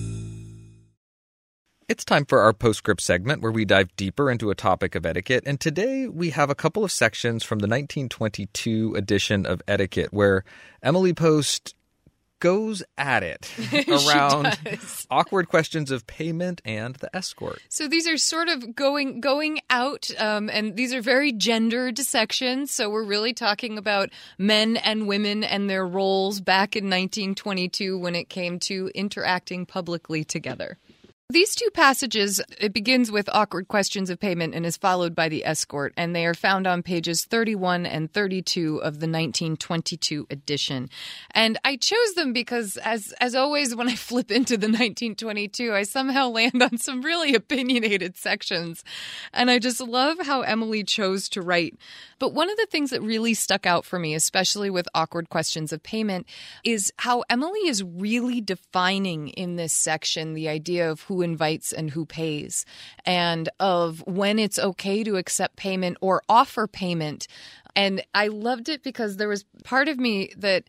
It's 1.90 2.04
time 2.04 2.26
for 2.26 2.42
our 2.42 2.52
postscript 2.52 3.00
segment 3.00 3.42
where 3.42 3.52
we 3.52 3.64
dive 3.64 3.96
deeper 3.96 4.30
into 4.30 4.50
a 4.50 4.56
topic 4.56 4.94
of 4.94 5.06
etiquette. 5.06 5.44
And 5.46 5.58
today 5.58 6.06
we 6.06 6.32
have 6.32 6.50
a 6.50 6.56
couple 6.56 6.84
of 6.84 6.92
sections 6.92 7.46
from 7.46 7.60
the 7.60 7.68
1922 7.68 8.94
edition 8.94 9.46
of 9.46 9.62
Etiquette 9.70 10.12
where 10.12 10.44
Emily 10.84 11.14
Post 11.14 11.76
goes 12.42 12.84
at 12.98 13.24
it 13.24 13.50
around 13.88 14.60
awkward 15.10 15.48
questions 15.48 15.90
of 15.90 16.06
payment 16.08 16.62
and 16.66 16.96
the 16.98 17.16
escort. 17.16 17.62
So 17.70 17.88
these 17.88 18.06
are 18.06 18.18
sort 18.18 18.50
of 18.50 18.76
going 18.76 19.22
going 19.22 19.62
out, 19.70 20.12
um, 20.20 20.50
and 20.50 20.76
these 20.76 20.94
are 20.94 21.02
very 21.02 21.32
gendered 21.32 21.98
sections. 22.00 22.70
So 22.70 22.90
we're 22.90 23.06
really 23.06 23.34
talking 23.34 23.78
about 23.78 24.10
men 24.38 24.76
and 24.76 25.08
women 25.08 25.42
and 25.42 25.70
their 25.70 25.88
roles 25.88 26.42
back 26.42 26.76
in 26.76 26.84
1922 26.84 27.98
when 27.98 28.14
it 28.14 28.28
came 28.28 28.60
to 28.60 28.92
interacting 28.94 29.66
publicly 29.66 30.26
together. 30.26 30.78
These 31.30 31.56
two 31.56 31.70
passages, 31.74 32.40
it 32.58 32.72
begins 32.72 33.12
with 33.12 33.28
awkward 33.34 33.68
questions 33.68 34.10
of 34.10 34.18
payment 34.18 34.56
and 34.56 34.66
is 34.66 34.78
followed 34.78 35.14
by 35.14 35.28
the 35.28 35.46
escort, 35.46 35.94
and 35.98 36.16
they 36.16 36.26
are 36.26 36.34
found 36.34 36.66
on 36.66 36.84
pages 36.84 37.26
31 37.26 37.86
and 37.86 38.10
32 38.14 38.78
of 38.78 39.02
the 39.02 39.08
1922 39.08 40.26
edition. 40.30 40.90
And 41.32 41.60
I 41.66 41.76
chose 41.76 42.14
them 42.14 42.32
because, 42.32 42.78
as, 42.78 43.14
as 43.20 43.36
always, 43.36 43.76
when 43.76 43.90
I 43.90 43.96
flip 43.98 44.32
into 44.32 44.56
the 44.56 44.68
1922, 44.68 45.74
I 45.74 45.84
somehow 45.84 46.30
land 46.30 46.64
on 46.64 46.78
some 46.78 47.02
really 47.02 47.36
opinionated 47.36 48.16
sections. 48.16 48.86
And 49.34 49.52
I 49.52 49.60
just 49.60 49.82
love 49.82 50.20
how 50.22 50.44
Emily 50.44 50.86
chose 50.86 51.28
to 51.30 51.42
write. 51.42 51.78
But 52.20 52.34
one 52.34 52.50
of 52.50 52.58
the 52.58 52.68
things 52.70 52.90
that 52.90 53.02
really 53.02 53.34
stuck 53.34 53.66
out 53.66 53.86
for 53.86 54.00
me, 54.00 54.16
especially 54.16 54.70
with 54.70 54.88
awkward 54.94 55.30
questions 55.30 55.72
of 55.72 55.84
payment, 55.84 56.28
is 56.64 56.92
how 56.98 57.24
Emily 57.30 57.68
is 57.68 57.84
really 57.84 58.42
defining 58.42 59.30
in 59.30 59.56
this 59.56 59.74
section 59.74 60.34
the 60.34 60.50
idea 60.50 60.90
of 60.90 61.02
who 61.02 61.22
invites 61.22 61.72
and 61.72 61.92
who 61.92 62.06
pays, 62.06 62.66
and 63.06 63.50
of 63.60 64.04
when 64.08 64.40
it's 64.40 64.60
okay 64.60 65.04
to 65.04 65.18
accept 65.18 65.56
payment 65.56 65.98
or 66.02 66.22
offer 66.28 66.68
payment. 66.68 67.28
And 67.76 68.04
I 68.14 68.28
loved 68.28 68.70
it 68.70 68.82
because 68.82 69.18
there 69.18 69.30
was 69.30 69.46
part 69.64 69.88
of 69.88 70.00
me 70.00 70.32
that 70.38 70.64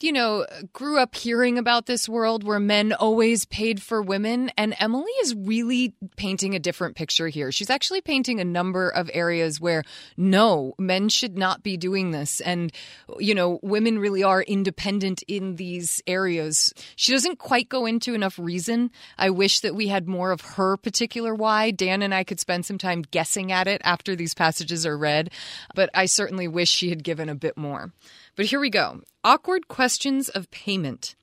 you 0.00 0.12
know, 0.12 0.44
grew 0.72 0.98
up 0.98 1.14
hearing 1.14 1.56
about 1.56 1.86
this 1.86 2.08
world 2.08 2.42
where 2.44 2.58
men 2.58 2.92
always 2.92 3.44
paid 3.44 3.80
for 3.80 4.02
women. 4.02 4.50
And 4.58 4.74
Emily 4.80 5.12
is 5.22 5.34
really 5.34 5.94
painting 6.16 6.54
a 6.54 6.58
different 6.58 6.96
picture 6.96 7.28
here. 7.28 7.52
She's 7.52 7.70
actually 7.70 8.00
painting 8.00 8.40
a 8.40 8.44
number 8.44 8.88
of 8.88 9.08
areas 9.14 9.60
where 9.60 9.84
no, 10.16 10.74
men 10.78 11.08
should 11.08 11.38
not 11.38 11.62
be 11.62 11.76
doing 11.76 12.10
this. 12.10 12.40
And, 12.40 12.72
you 13.18 13.34
know, 13.34 13.60
women 13.62 13.98
really 13.98 14.22
are 14.22 14.42
independent 14.42 15.22
in 15.28 15.56
these 15.56 16.02
areas. 16.06 16.74
She 16.96 17.12
doesn't 17.12 17.38
quite 17.38 17.68
go 17.68 17.86
into 17.86 18.14
enough 18.14 18.38
reason. 18.38 18.90
I 19.16 19.30
wish 19.30 19.60
that 19.60 19.76
we 19.76 19.88
had 19.88 20.08
more 20.08 20.32
of 20.32 20.40
her 20.40 20.76
particular 20.76 21.34
why. 21.34 21.70
Dan 21.70 22.02
and 22.02 22.12
I 22.12 22.24
could 22.24 22.40
spend 22.40 22.66
some 22.66 22.78
time 22.78 23.02
guessing 23.02 23.52
at 23.52 23.68
it 23.68 23.80
after 23.84 24.16
these 24.16 24.34
passages 24.34 24.84
are 24.84 24.98
read, 24.98 25.30
but 25.74 25.88
I 25.94 26.06
certainly 26.06 26.48
wish 26.48 26.68
she 26.68 26.90
had 26.90 27.04
given 27.04 27.28
a 27.28 27.34
bit 27.34 27.56
more. 27.56 27.92
But 28.36 28.46
here 28.46 28.60
we 28.60 28.70
go 28.70 29.02
awkward 29.22 29.68
questions 29.68 30.28
of 30.28 30.50
payment. 30.50 31.14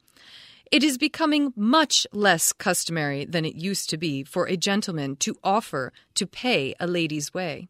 It 0.71 0.83
is 0.83 0.97
becoming 0.97 1.53
much 1.57 2.07
less 2.13 2.53
customary 2.53 3.25
than 3.25 3.43
it 3.43 3.55
used 3.55 3.89
to 3.89 3.97
be 3.97 4.23
for 4.23 4.45
a 4.45 4.55
gentleman 4.55 5.17
to 5.17 5.37
offer 5.43 5.91
to 6.15 6.25
pay 6.25 6.73
a 6.79 6.87
lady's 6.87 7.33
way. 7.33 7.67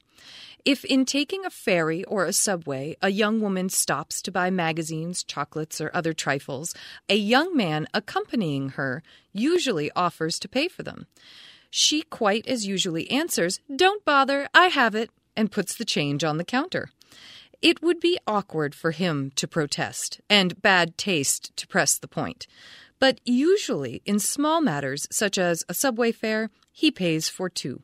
If 0.64 0.86
in 0.86 1.06
taking 1.06 1.44
a 1.44 1.50
ferry 1.50 2.04
or 2.04 2.26
a 2.26 2.34
subway 2.34 2.96
a 3.02 3.10
young 3.10 3.42
woman 3.42 3.70
stops 3.70 4.22
to 4.22 4.32
buy 4.32 4.52
magazines, 4.52 5.24
chocolates, 5.24 5.82
or 5.82 5.90
other 5.92 6.14
trifles, 6.14 6.76
a 7.10 7.16
young 7.16 7.58
man 7.58 7.88
accompanying 7.96 8.70
her 8.70 9.02
usually 9.34 9.90
offers 9.96 10.38
to 10.38 10.48
pay 10.48 10.68
for 10.68 10.84
them. 10.84 11.08
She 11.72 12.04
quite 12.04 12.46
as 12.48 12.68
usually 12.68 13.10
answers, 13.10 13.60
Don't 13.76 14.06
bother, 14.06 14.48
I 14.54 14.68
have 14.68 14.94
it, 14.94 15.10
and 15.36 15.52
puts 15.52 15.74
the 15.74 15.86
change 15.86 16.24
on 16.24 16.38
the 16.38 16.44
counter. 16.44 16.92
It 17.62 17.82
would 17.82 18.00
be 18.00 18.18
awkward 18.26 18.74
for 18.74 18.90
him 18.90 19.32
to 19.36 19.48
protest, 19.48 20.20
and 20.30 20.60
bad 20.62 20.98
taste 20.98 21.56
to 21.58 21.68
press 21.68 21.98
the 21.98 22.08
point. 22.08 22.48
But 23.00 23.22
usually, 23.24 24.02
in 24.06 24.20
small 24.20 24.62
matters 24.62 25.08
such 25.12 25.38
as 25.38 25.64
a 25.70 25.76
subway 25.76 26.12
fare, 26.12 26.50
he 26.72 26.90
pays 26.90 27.30
for 27.30 27.50
two. 27.50 27.84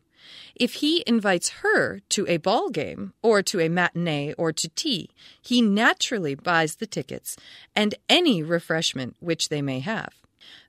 If 0.55 0.75
he 0.75 1.03
invites 1.05 1.61
her 1.61 1.99
to 2.09 2.25
a 2.28 2.38
ball 2.38 2.69
game, 2.69 3.13
or 3.21 3.43
to 3.43 3.59
a 3.59 3.69
matinee, 3.69 4.34
or 4.34 4.51
to 4.51 4.67
tea, 4.69 5.09
he 5.41 5.61
naturally 5.61 6.34
buys 6.34 6.75
the 6.75 6.88
tickets 6.88 7.38
and 7.75 7.95
any 8.09 8.41
refreshment 8.41 9.15
which 9.19 9.49
they 9.49 9.61
may 9.61 9.80
have. 9.80 10.13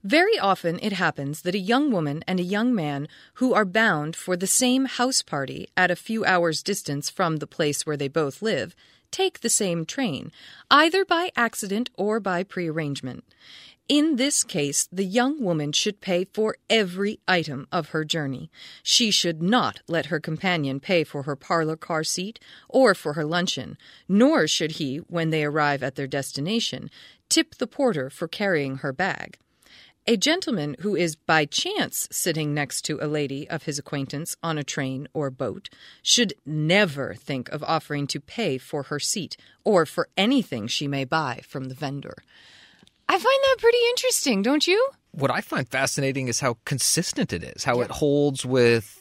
Very 0.05 0.39
often 0.39 0.79
it 0.83 0.93
happens 0.93 1.43
that 1.43 1.55
a 1.55 1.59
young 1.59 1.91
woman 1.91 2.23
and 2.27 2.39
a 2.39 2.45
young 2.45 2.75
man 2.75 3.09
who 3.35 3.55
are 3.55 3.65
bound 3.65 4.17
for 4.17 4.37
the 4.37 4.47
same 4.47 4.85
house 4.85 5.23
party 5.23 5.69
at 5.77 5.91
a 5.91 5.97
few 5.97 6.25
hours' 6.25 6.63
distance 6.63 7.11
from 7.11 7.37
the 7.37 7.47
place 7.47 7.87
where 7.87 7.97
they 7.97 8.09
both 8.09 8.43
live 8.43 8.75
take 9.11 9.41
the 9.41 9.51
same 9.51 9.85
train, 9.85 10.33
either 10.71 11.05
by 11.05 11.31
accident 11.37 11.91
or 11.97 12.21
by 12.21 12.43
prearrangement. 12.43 13.25
In 13.89 14.17
this 14.17 14.45
case, 14.45 14.87
the 14.93 15.05
young 15.05 15.43
woman 15.43 15.73
should 15.73 16.03
pay 16.03 16.27
for 16.27 16.59
every 16.69 17.21
item 17.27 17.67
of 17.73 17.89
her 17.89 18.05
journey. 18.05 18.51
She 18.83 19.11
should 19.11 19.43
not 19.43 19.81
let 19.89 20.07
her 20.07 20.21
companion 20.21 20.79
pay 20.79 21.05
for 21.05 21.23
her 21.23 21.35
parlor 21.37 21.77
car 21.77 22.05
seat 22.05 22.39
or 22.69 22.95
for 22.95 23.15
her 23.15 23.25
luncheon, 23.25 23.79
nor 24.07 24.47
should 24.47 24.73
he, 24.73 24.99
when 24.99 25.31
they 25.31 25.43
arrive 25.43 25.83
at 25.83 25.95
their 25.95 26.07
destination, 26.07 26.91
tip 27.31 27.55
the 27.55 27.67
porter 27.67 28.11
for 28.11 28.29
carrying 28.29 28.77
her 28.77 28.93
bag. 28.93 29.39
A 30.09 30.17
gentleman 30.17 30.75
who 30.81 30.97
is 30.97 31.17
by 31.17 31.45
chance 31.45 32.09
sitting 32.11 32.55
next 32.55 32.81
to 32.87 32.99
a 32.99 33.07
lady 33.07 33.47
of 33.51 33.65
his 33.65 33.79
acquaintance 33.79 34.37
on 34.43 34.57
a 34.57 34.65
train 34.65 35.07
or 35.13 35.29
boat 35.29 35.69
should 36.01 36.33
never 36.47 37.13
think 37.13 37.51
of 37.51 37.63
offering 37.63 38.07
to 38.07 38.19
pay 38.19 38.57
for 38.57 38.85
her 38.85 38.99
seat 38.99 39.37
or 39.65 39.85
for 39.85 40.09
anything 40.17 40.67
she 40.67 40.89
may 40.89 41.05
buy 41.05 41.43
from 41.47 41.65
the 41.65 41.75
vendor. 41.75 42.17
I 43.07 43.19
find 43.19 43.23
that 43.23 43.57
pretty 43.59 43.77
interesting, 43.91 44.41
don't 44.41 44.67
you? 44.67 44.89
What 45.11 45.31
I 45.31 45.43
find 45.43 45.69
fascinating 45.69 46.29
is 46.29 46.41
how 46.41 46.57
consistent 46.65 47.35
it 47.35 47.43
is, 47.43 47.65
how 47.65 47.77
yeah. 47.77 47.85
it 47.85 47.91
holds 47.91 48.47
with 48.47 48.98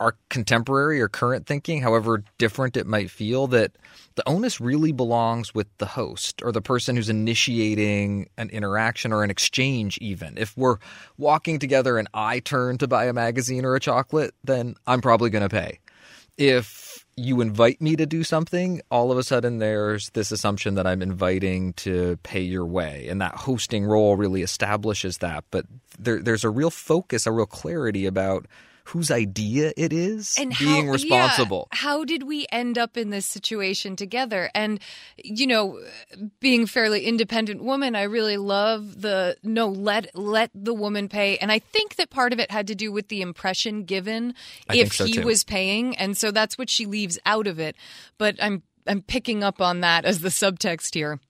our 0.00 0.16
contemporary 0.28 1.00
or 1.00 1.08
current 1.08 1.46
thinking, 1.46 1.82
however 1.82 2.22
different 2.38 2.76
it 2.76 2.86
might 2.86 3.10
feel, 3.10 3.46
that 3.48 3.72
the 4.16 4.28
onus 4.28 4.60
really 4.60 4.92
belongs 4.92 5.54
with 5.54 5.66
the 5.78 5.86
host 5.86 6.42
or 6.42 6.52
the 6.52 6.62
person 6.62 6.96
who's 6.96 7.08
initiating 7.08 8.28
an 8.36 8.50
interaction 8.50 9.12
or 9.12 9.24
an 9.24 9.30
exchange, 9.30 9.98
even. 9.98 10.36
If 10.36 10.56
we're 10.56 10.78
walking 11.18 11.58
together 11.58 11.98
and 11.98 12.08
I 12.14 12.40
turn 12.40 12.78
to 12.78 12.88
buy 12.88 13.06
a 13.06 13.12
magazine 13.12 13.64
or 13.64 13.74
a 13.74 13.80
chocolate, 13.80 14.34
then 14.44 14.74
I'm 14.86 15.00
probably 15.00 15.30
going 15.30 15.42
to 15.42 15.48
pay. 15.48 15.80
If 16.36 17.04
you 17.16 17.40
invite 17.40 17.80
me 17.80 17.94
to 17.96 18.06
do 18.06 18.24
something, 18.24 18.80
all 18.90 19.12
of 19.12 19.18
a 19.18 19.22
sudden 19.22 19.58
there's 19.58 20.10
this 20.10 20.32
assumption 20.32 20.74
that 20.74 20.86
I'm 20.86 21.02
inviting 21.02 21.72
to 21.74 22.18
pay 22.22 22.40
your 22.40 22.66
way. 22.66 23.06
And 23.08 23.20
that 23.20 23.36
hosting 23.36 23.84
role 23.84 24.16
really 24.16 24.42
establishes 24.42 25.18
that. 25.18 25.44
But 25.50 25.66
there, 25.98 26.20
there's 26.20 26.44
a 26.44 26.50
real 26.50 26.70
focus, 26.70 27.26
a 27.26 27.32
real 27.32 27.46
clarity 27.46 28.06
about 28.06 28.46
whose 28.84 29.10
idea 29.10 29.72
it 29.76 29.92
is 29.92 30.36
and 30.38 30.54
being 30.58 30.86
how, 30.86 30.92
responsible. 30.92 31.68
Yeah, 31.72 31.78
how 31.78 32.04
did 32.04 32.24
we 32.24 32.46
end 32.52 32.76
up 32.76 32.96
in 32.96 33.10
this 33.10 33.26
situation 33.26 33.96
together? 33.96 34.50
And, 34.54 34.78
you 35.16 35.46
know, 35.46 35.80
being 36.40 36.66
fairly 36.66 37.06
independent 37.06 37.62
woman, 37.62 37.96
I 37.96 38.02
really 38.02 38.36
love 38.36 39.00
the 39.00 39.36
no, 39.42 39.68
let 39.68 40.14
let 40.14 40.50
the 40.54 40.74
woman 40.74 41.08
pay. 41.08 41.38
And 41.38 41.50
I 41.50 41.58
think 41.58 41.96
that 41.96 42.10
part 42.10 42.32
of 42.32 42.38
it 42.38 42.50
had 42.50 42.66
to 42.66 42.74
do 42.74 42.92
with 42.92 43.08
the 43.08 43.22
impression 43.22 43.84
given 43.84 44.34
I 44.68 44.76
if 44.76 44.92
so 44.92 45.06
he 45.06 45.14
too. 45.14 45.24
was 45.24 45.44
paying. 45.44 45.96
And 45.96 46.16
so 46.16 46.30
that's 46.30 46.58
what 46.58 46.68
she 46.68 46.84
leaves 46.84 47.18
out 47.24 47.46
of 47.46 47.58
it. 47.58 47.76
But 48.18 48.36
I'm 48.40 48.62
I'm 48.86 49.00
picking 49.00 49.42
up 49.42 49.62
on 49.62 49.80
that 49.80 50.04
as 50.04 50.20
the 50.20 50.28
subtext 50.28 50.94
here. 50.94 51.20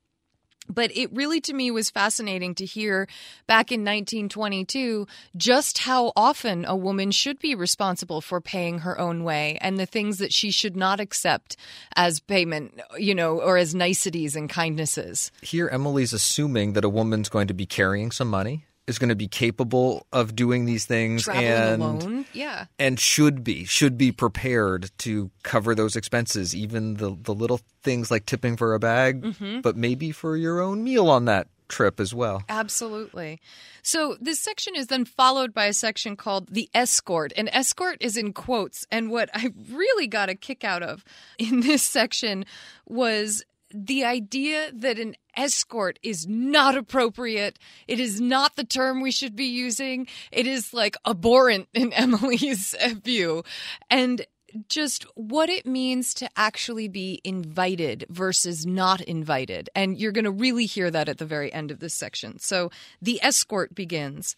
But 0.69 0.97
it 0.97 1.12
really, 1.12 1.41
to 1.43 1.53
me, 1.53 1.71
was 1.71 1.91
fascinating 1.91 2.55
to 2.57 2.65
hear 2.65 3.07
back 3.47 3.71
in 3.71 3.81
1922 3.81 5.07
just 5.37 5.79
how 5.79 6.12
often 6.17 6.65
a 6.65 6.77
woman 6.77 7.11
should 7.11 7.39
be 7.39 7.55
responsible 7.55 8.21
for 8.21 8.41
paying 8.41 8.81
her 8.81 8.99
own 8.99 9.25
way 9.25 9.59
and 9.61 9.79
the 9.79 9.87
things 9.87 10.19
that 10.19 10.33
she 10.33 10.51
should 10.51 10.77
not 10.77 11.01
accept 11.01 11.57
as 11.97 12.21
payment, 12.21 12.81
you 12.99 13.15
know, 13.15 13.41
or 13.41 13.57
as 13.57 13.75
niceties 13.75 14.37
and 14.37 14.49
kindnesses. 14.49 15.31
Here, 15.43 15.69
Emily's 15.69 16.12
assuming 16.12 16.73
that 16.73 16.85
a 16.85 16.89
woman's 16.89 17.29
going 17.29 17.49
to 17.49 17.55
be 17.55 17.67
carrying 17.67 18.11
some 18.11 18.29
money 18.29 18.67
is 18.87 18.99
going 18.99 19.09
to 19.09 19.16
be 19.16 19.28
capable 19.28 20.07
of 20.12 20.37
doing 20.37 20.64
these 20.64 20.85
things 20.85 21.24
Traveling 21.24 21.47
and 21.47 21.82
alone, 21.82 22.24
yeah, 22.32 22.66
and 22.78 22.99
should 23.01 23.43
be 23.43 23.64
should 23.64 23.97
be 23.97 24.12
prepared 24.12 24.91
to 24.99 25.30
cover 25.43 25.74
those 25.74 25.97
expenses, 25.97 26.55
even 26.55 26.95
the 26.95 27.16
the 27.20 27.35
little 27.35 27.61
things 27.82 28.11
like 28.11 28.26
tipping 28.26 28.57
for 28.57 28.74
a 28.74 28.78
bag, 28.78 29.22
mm-hmm. 29.22 29.61
but 29.61 29.76
maybe 29.76 30.12
for 30.12 30.37
your 30.37 30.61
own 30.61 30.85
meal 30.85 31.09
on 31.09 31.24
that 31.26 31.49
trip 31.68 31.99
as 31.99 32.14
well. 32.14 32.43
Absolutely. 32.49 33.41
So 33.82 34.16
this 34.20 34.39
section 34.41 34.74
is 34.76 34.89
then 34.89 35.05
followed 35.05 35.53
by 35.55 35.66
a 35.66 35.72
section 35.72 36.16
called 36.16 36.49
the 36.49 36.68
escort. 36.74 37.32
And 37.37 37.49
escort 37.53 37.99
is 38.01 38.16
in 38.16 38.32
quotes. 38.32 38.87
And 38.91 39.11
what 39.11 39.30
I 39.35 39.53
really 39.70 40.07
got 40.07 40.28
a 40.28 40.35
kick 40.35 40.64
out 40.64 40.82
of 40.82 41.05
in 41.39 41.61
this 41.61 41.82
section 41.82 42.45
was 42.87 43.45
the 43.75 44.05
idea 44.05 44.70
that 44.72 45.01
an 45.01 45.16
escort 45.37 45.99
is 46.03 46.29
not 46.29 46.77
appropriate. 46.77 47.59
It 47.89 47.99
is 47.99 48.20
not 48.20 48.55
the 48.55 48.64
term 48.64 49.01
we 49.01 49.11
should 49.11 49.35
be 49.35 49.47
using. 49.47 50.07
It 50.31 50.47
is 50.47 50.72
like 50.72 50.97
abhorrent 51.05 51.68
in 51.75 51.93
Emily's 51.93 52.75
view. 53.03 53.43
And 53.91 54.25
just 54.68 55.05
what 55.16 55.51
it 55.51 55.66
means 55.66 56.14
to 56.14 56.31
actually 56.37 56.87
be 56.87 57.20
invited 57.25 58.07
versus 58.09 58.64
not 58.64 59.01
invited. 59.01 59.68
And 59.75 59.99
you're 59.99 60.12
going 60.12 60.25
to 60.25 60.31
really 60.31 60.66
hear 60.66 60.93
that 60.93 61.09
at 61.09 61.18
the 61.18 61.27
very 61.27 61.53
end 61.53 61.72
of 61.72 61.81
this 61.81 61.95
section. 61.95 62.39
So 62.39 62.70
the 63.03 63.18
escort 63.22 63.75
begins. 63.75 64.37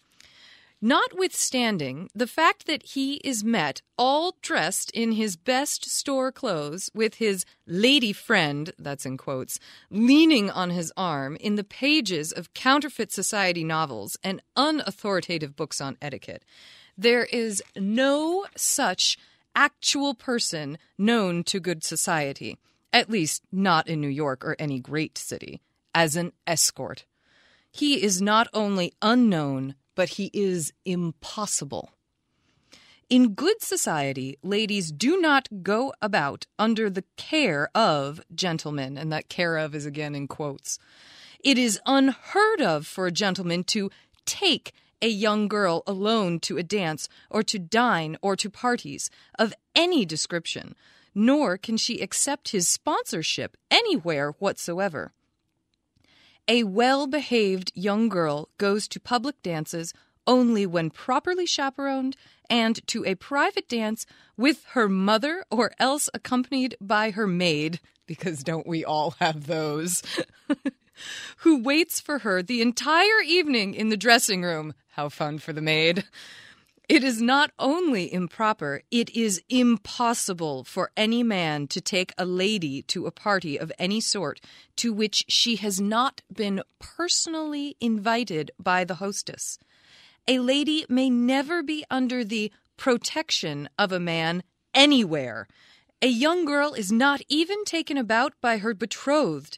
Notwithstanding 0.79 2.07
the 2.13 2.27
fact 2.27 2.67
that 2.67 2.83
he 2.83 3.15
is 3.23 3.43
met 3.43 3.81
all 3.97 4.35
dressed 4.43 4.91
in 4.91 5.13
his 5.13 5.35
best 5.35 5.89
store 5.89 6.31
clothes 6.31 6.91
with 6.93 7.15
his 7.15 7.45
lady 7.65 8.13
friend, 8.13 8.71
that's 8.77 9.05
in 9.05 9.17
quotes, 9.17 9.59
leaning 9.89 10.51
on 10.51 10.69
his 10.69 10.93
arm 10.95 11.35
in 11.37 11.55
the 11.55 11.63
pages 11.63 12.31
of 12.31 12.53
counterfeit 12.53 13.11
society 13.11 13.63
novels 13.63 14.17
and 14.23 14.39
unauthoritative 14.55 15.55
books 15.55 15.81
on 15.81 15.97
etiquette. 15.99 16.45
There 16.95 17.25
is 17.25 17.63
no 17.75 18.45
such 18.55 19.17
actual 19.55 20.13
person 20.13 20.77
known 20.95 21.43
to 21.45 21.59
good 21.59 21.83
society, 21.83 22.59
at 22.93 23.09
least 23.09 23.41
not 23.51 23.87
in 23.87 23.99
New 23.99 24.07
York 24.07 24.45
or 24.45 24.55
any 24.59 24.79
great 24.79 25.17
city, 25.17 25.59
as 25.95 26.15
an 26.15 26.33
escort. 26.45 27.05
He 27.71 28.03
is 28.03 28.21
not 28.21 28.47
only 28.53 28.93
unknown, 29.01 29.73
but 29.97 30.09
he 30.09 30.29
is 30.31 30.71
impossible. 30.85 31.89
In 33.09 33.33
good 33.33 33.63
society, 33.63 34.37
ladies 34.43 34.91
do 34.91 35.19
not 35.19 35.63
go 35.63 35.91
about 36.03 36.45
under 36.59 36.87
the 36.87 37.03
care 37.15 37.69
of 37.73 38.21
gentlemen, 38.33 38.95
and 38.95 39.11
that 39.11 39.27
care 39.27 39.57
of 39.57 39.73
is 39.73 39.87
again 39.87 40.13
in 40.13 40.27
quotes. 40.27 40.77
It 41.43 41.57
is 41.57 41.79
unheard 41.87 42.61
of 42.61 42.85
for 42.85 43.07
a 43.07 43.11
gentleman 43.11 43.63
to 43.65 43.89
take 44.25 44.71
a 45.01 45.07
young 45.07 45.47
girl 45.47 45.81
alone 45.87 46.39
to 46.41 46.59
a 46.59 46.63
dance 46.63 47.09
or 47.31 47.41
to 47.43 47.57
dine 47.57 48.17
or 48.21 48.35
to 48.35 48.51
parties 48.51 49.09
of 49.39 49.51
any 49.75 50.05
description, 50.05 50.75
nor 51.15 51.57
can 51.57 51.75
she 51.75 52.01
accept 52.01 52.49
his 52.49 52.67
sponsorship 52.67 53.57
anywhere 53.71 54.35
whatsoever. 54.37 55.13
A 56.47 56.63
well 56.63 57.07
behaved 57.07 57.71
young 57.75 58.07
girl 58.07 58.49
goes 58.57 58.87
to 58.89 58.99
public 58.99 59.41
dances 59.43 59.93
only 60.25 60.65
when 60.65 60.89
properly 60.89 61.45
chaperoned 61.45 62.15
and 62.49 62.85
to 62.87 63.05
a 63.05 63.15
private 63.15 63.67
dance 63.67 64.05
with 64.37 64.63
her 64.71 64.87
mother 64.87 65.43
or 65.51 65.71
else 65.79 66.09
accompanied 66.13 66.75
by 66.79 67.11
her 67.11 67.27
maid, 67.27 67.79
because 68.05 68.43
don't 68.43 68.67
we 68.67 68.85
all 68.85 69.15
have 69.19 69.47
those? 69.47 70.01
who 71.37 71.61
waits 71.61 71.99
for 71.99 72.19
her 72.19 72.41
the 72.41 72.61
entire 72.61 73.21
evening 73.25 73.73
in 73.73 73.89
the 73.89 73.97
dressing 73.97 74.41
room. 74.41 74.73
How 74.91 75.09
fun 75.09 75.39
for 75.39 75.53
the 75.53 75.61
maid. 75.61 76.05
It 76.89 77.03
is 77.03 77.21
not 77.21 77.51
only 77.59 78.13
improper, 78.13 78.81
it 78.91 79.09
is 79.09 79.41
impossible 79.49 80.63
for 80.63 80.91
any 80.95 81.21
man 81.21 81.67
to 81.67 81.81
take 81.81 82.13
a 82.17 82.25
lady 82.25 82.81
to 82.83 83.05
a 83.05 83.11
party 83.11 83.59
of 83.59 83.73
any 83.77 83.99
sort 83.99 84.39
to 84.77 84.93
which 84.93 85.25
she 85.27 85.57
has 85.57 85.81
not 85.81 86.21
been 86.33 86.61
personally 86.79 87.75
invited 87.81 88.51
by 88.57 88.85
the 88.85 88.95
hostess. 88.95 89.59
A 90.29 90.39
lady 90.39 90.85
may 90.87 91.09
never 91.09 91.61
be 91.61 91.83
under 91.91 92.23
the 92.23 92.53
protection 92.77 93.67
of 93.77 93.91
a 93.91 93.99
man 93.99 94.43
anywhere. 94.73 95.45
A 96.01 96.07
young 96.07 96.45
girl 96.45 96.73
is 96.73 96.89
not 96.89 97.21
even 97.27 97.65
taken 97.65 97.97
about 97.97 98.33
by 98.39 98.59
her 98.59 98.73
betrothed. 98.73 99.57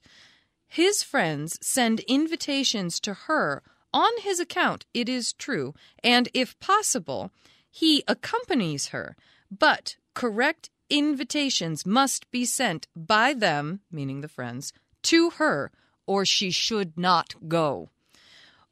His 0.68 1.04
friends 1.04 1.60
send 1.62 2.00
invitations 2.02 3.00
to 3.02 3.14
her 3.14 3.62
on 3.94 4.12
his 4.20 4.40
account, 4.40 4.86
it 4.94 5.10
is 5.10 5.34
true, 5.34 5.74
and 6.04 6.30
if 6.34 6.60
possible, 6.60 7.32
he 7.70 8.04
accompanies 8.08 8.88
her. 8.88 9.16
But 9.52 9.98
correct 10.14 10.70
invitations 10.90 11.86
must 11.86 12.30
be 12.32 12.46
sent 12.46 12.88
by 12.96 13.34
them, 13.34 13.82
meaning 13.92 14.22
the 14.22 14.28
friends, 14.28 14.74
to 15.04 15.32
her, 15.32 15.72
or 16.06 16.26
she 16.26 16.52
should 16.52 16.98
not 16.98 17.36
go. 17.48 17.90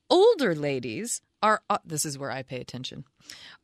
Older 0.10 0.56
ladies 0.56 1.22
are, 1.42 1.62
uh, 1.70 1.78
this 1.86 2.06
is 2.06 2.18
where 2.18 2.32
I 2.32 2.42
pay 2.42 2.60
attention, 2.60 3.06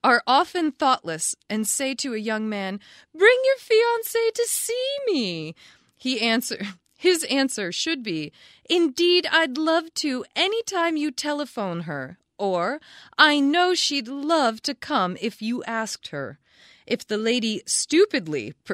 are 0.04 0.22
often 0.28 0.72
thoughtless 0.72 1.36
and 1.50 1.68
say 1.68 1.96
to 1.96 2.14
a 2.14 2.18
young 2.18 2.50
man, 2.50 2.80
Bring 3.16 3.38
your 3.46 3.58
fiancée 3.58 4.34
to 4.34 4.46
see 4.48 4.98
me. 5.08 5.56
He 5.98 6.22
answer, 6.22 6.60
his 6.98 7.24
answer 7.26 7.72
should 7.72 8.04
be, 8.04 8.32
Indeed, 8.70 9.28
I'd 9.32 9.58
love 9.58 9.94
to 9.96 10.26
any 10.36 10.64
time 10.64 10.98
you 10.98 11.12
telephone 11.12 11.82
her. 11.82 12.18
Or, 12.38 12.80
I 13.18 13.40
know 13.40 13.74
she'd 13.74 14.08
love 14.08 14.62
to 14.64 14.74
come 14.74 15.18
if 15.22 15.42
you 15.42 15.64
asked 15.64 16.08
her. 16.10 16.40
If 16.86 17.08
the 17.08 17.18
lady 17.18 17.62
stupidly. 17.66 18.54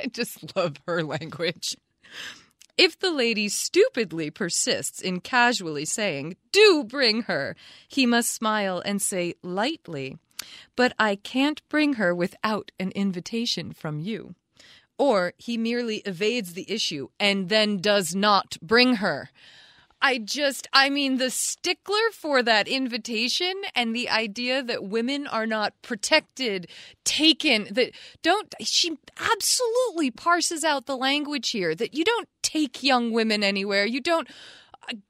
I 0.00 0.06
just 0.08 0.56
love 0.56 0.76
her 0.86 1.02
language. 1.02 1.76
If 2.76 2.98
the 2.98 3.10
lady 3.10 3.48
stupidly 3.48 4.30
persists 4.30 5.00
in 5.00 5.20
casually 5.20 5.86
saying, 5.86 6.36
Do 6.52 6.84
bring 6.84 7.22
her, 7.22 7.56
he 7.88 8.04
must 8.04 8.34
smile 8.34 8.82
and 8.84 9.00
say 9.00 9.34
lightly, 9.42 10.18
But 10.76 10.92
I 10.98 11.16
can't 11.16 11.66
bring 11.70 11.94
her 11.94 12.14
without 12.14 12.72
an 12.78 12.90
invitation 12.90 13.72
from 13.72 14.00
you 14.00 14.34
or 14.98 15.32
he 15.36 15.56
merely 15.58 15.98
evades 15.98 16.54
the 16.54 16.70
issue 16.70 17.08
and 17.20 17.48
then 17.48 17.78
does 17.78 18.14
not 18.14 18.56
bring 18.62 18.96
her. 18.96 19.30
I 20.00 20.18
just, 20.18 20.68
I 20.72 20.90
mean, 20.90 21.16
the 21.16 21.30
stickler 21.30 22.10
for 22.12 22.42
that 22.42 22.68
invitation 22.68 23.54
and 23.74 23.96
the 23.96 24.10
idea 24.10 24.62
that 24.62 24.84
women 24.84 25.26
are 25.26 25.46
not 25.46 25.72
protected, 25.80 26.68
taken, 27.04 27.68
that 27.72 27.92
don't, 28.22 28.54
she 28.60 28.98
absolutely 29.18 30.10
parses 30.10 30.64
out 30.64 30.86
the 30.86 30.96
language 30.96 31.50
here 31.50 31.74
that 31.74 31.94
you 31.94 32.04
don't 32.04 32.28
take 32.42 32.82
young 32.82 33.10
women 33.10 33.42
anywhere. 33.42 33.86
You 33.86 34.00
don't 34.00 34.28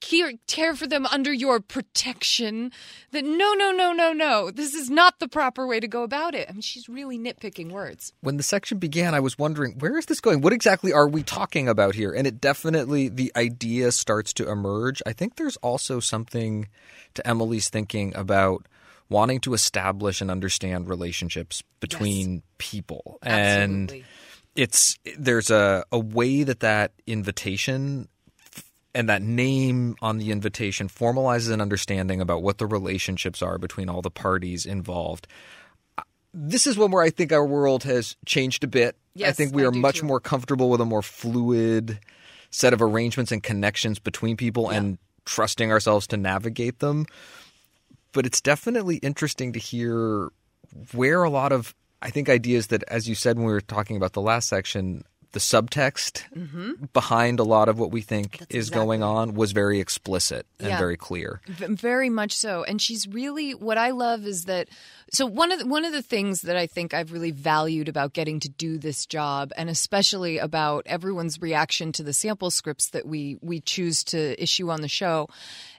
care, 0.00 0.32
care 0.46 0.74
for 0.74 0.86
them 0.86 1.06
under 1.06 1.32
your 1.32 1.60
protection. 1.60 2.72
That 3.12 3.24
no, 3.24 3.54
no, 3.54 3.72
no, 3.72 3.92
no, 3.92 4.12
no. 4.12 4.50
This 4.50 4.74
is 4.74 4.90
not 4.90 5.18
the 5.18 5.28
proper 5.28 5.66
way 5.66 5.80
to 5.80 5.88
go 5.88 6.02
about 6.02 6.34
it. 6.34 6.48
I 6.48 6.52
mean, 6.52 6.62
she's 6.62 6.88
really 6.88 7.18
nitpicking 7.18 7.70
words. 7.70 8.12
When 8.20 8.36
the 8.36 8.42
section 8.42 8.78
began, 8.78 9.14
I 9.14 9.20
was 9.20 9.38
wondering, 9.38 9.78
where 9.78 9.96
is 9.96 10.06
this 10.06 10.20
going? 10.20 10.40
What 10.40 10.52
exactly 10.52 10.92
are 10.92 11.08
we 11.08 11.22
talking 11.22 11.68
about 11.68 11.94
here? 11.94 12.12
And 12.12 12.26
it 12.26 12.40
definitely, 12.40 13.08
the 13.08 13.32
idea 13.36 13.92
starts 13.92 14.32
to 14.34 14.50
emerge. 14.50 15.02
I 15.06 15.12
think 15.12 15.36
there's 15.36 15.56
also 15.58 16.00
something 16.00 16.68
to 17.14 17.26
Emily's 17.26 17.68
thinking 17.68 18.14
about 18.14 18.66
wanting 19.08 19.40
to 19.40 19.54
establish 19.54 20.20
and 20.20 20.30
understand 20.30 20.88
relationships 20.88 21.62
between 21.80 22.34
yes. 22.34 22.42
people. 22.58 23.18
Absolutely. 23.22 23.98
And 23.98 24.06
it's 24.56 24.98
there's 25.18 25.50
a, 25.50 25.84
a 25.92 25.98
way 25.98 26.42
that 26.42 26.60
that 26.60 26.92
invitation 27.06 28.08
and 28.96 29.10
that 29.10 29.20
name 29.20 29.94
on 30.00 30.16
the 30.16 30.32
invitation 30.32 30.88
formalizes 30.88 31.52
an 31.52 31.60
understanding 31.60 32.22
about 32.22 32.42
what 32.42 32.56
the 32.56 32.66
relationships 32.66 33.42
are 33.42 33.58
between 33.58 33.90
all 33.90 34.00
the 34.00 34.10
parties 34.10 34.64
involved. 34.64 35.26
Uh, 35.98 36.02
this 36.32 36.66
is 36.66 36.78
one 36.78 36.90
where 36.90 37.02
I 37.02 37.10
think 37.10 37.30
our 37.30 37.44
world 37.44 37.84
has 37.84 38.16
changed 38.24 38.64
a 38.64 38.66
bit. 38.66 38.96
Yes, 39.14 39.28
I 39.28 39.32
think 39.32 39.54
we 39.54 39.64
I 39.64 39.66
are 39.66 39.70
much 39.70 40.00
too. 40.00 40.06
more 40.06 40.18
comfortable 40.18 40.70
with 40.70 40.80
a 40.80 40.86
more 40.86 41.02
fluid 41.02 42.00
set 42.50 42.72
of 42.72 42.80
arrangements 42.80 43.32
and 43.32 43.42
connections 43.42 43.98
between 43.98 44.34
people 44.34 44.70
yeah. 44.70 44.78
and 44.78 44.98
trusting 45.26 45.70
ourselves 45.70 46.06
to 46.06 46.16
navigate 46.16 46.78
them. 46.78 47.04
But 48.12 48.24
it's 48.24 48.40
definitely 48.40 48.96
interesting 48.96 49.52
to 49.52 49.58
hear 49.58 50.30
where 50.94 51.22
a 51.22 51.28
lot 51.28 51.52
of 51.52 51.74
I 52.00 52.08
think 52.08 52.30
ideas 52.30 52.68
that, 52.68 52.82
as 52.88 53.08
you 53.08 53.14
said 53.14 53.36
when 53.36 53.46
we 53.46 53.52
were 53.52 53.60
talking 53.60 53.96
about 53.98 54.14
the 54.14 54.22
last 54.22 54.48
section, 54.48 55.04
the 55.36 55.40
subtext 55.40 56.22
mm-hmm. 56.34 56.86
behind 56.94 57.38
a 57.38 57.44
lot 57.44 57.68
of 57.68 57.78
what 57.78 57.90
we 57.90 58.00
think 58.00 58.38
That's 58.38 58.54
is 58.54 58.68
exactly. 58.68 58.86
going 58.86 59.02
on 59.02 59.34
was 59.34 59.52
very 59.52 59.80
explicit 59.80 60.46
and 60.58 60.68
Yeah. 60.70 60.78
very 60.78 60.96
clear. 60.96 61.42
V- 61.46 61.66
very 61.74 62.08
much 62.08 62.32
so 62.32 62.64
and 62.64 62.80
she's 62.80 63.06
really 63.06 63.52
what 63.52 63.76
i 63.76 63.90
love 63.90 64.24
is 64.24 64.46
that 64.46 64.66
so 65.12 65.24
one 65.24 65.52
of 65.52 65.60
the, 65.60 65.66
one 65.66 65.84
of 65.84 65.92
the 65.92 66.02
things 66.02 66.42
that 66.42 66.56
i 66.56 66.66
think 66.66 66.92
i've 66.92 67.12
really 67.12 67.30
valued 67.30 67.88
about 67.88 68.12
getting 68.12 68.40
to 68.40 68.48
do 68.48 68.78
this 68.78 69.06
job 69.06 69.52
and 69.56 69.68
especially 69.70 70.38
about 70.38 70.86
everyone's 70.86 71.40
reaction 71.40 71.92
to 71.92 72.02
the 72.02 72.12
sample 72.12 72.50
scripts 72.50 72.90
that 72.90 73.06
we 73.06 73.38
we 73.40 73.60
choose 73.60 74.02
to 74.04 74.40
issue 74.42 74.70
on 74.70 74.80
the 74.80 74.88
show 74.88 75.28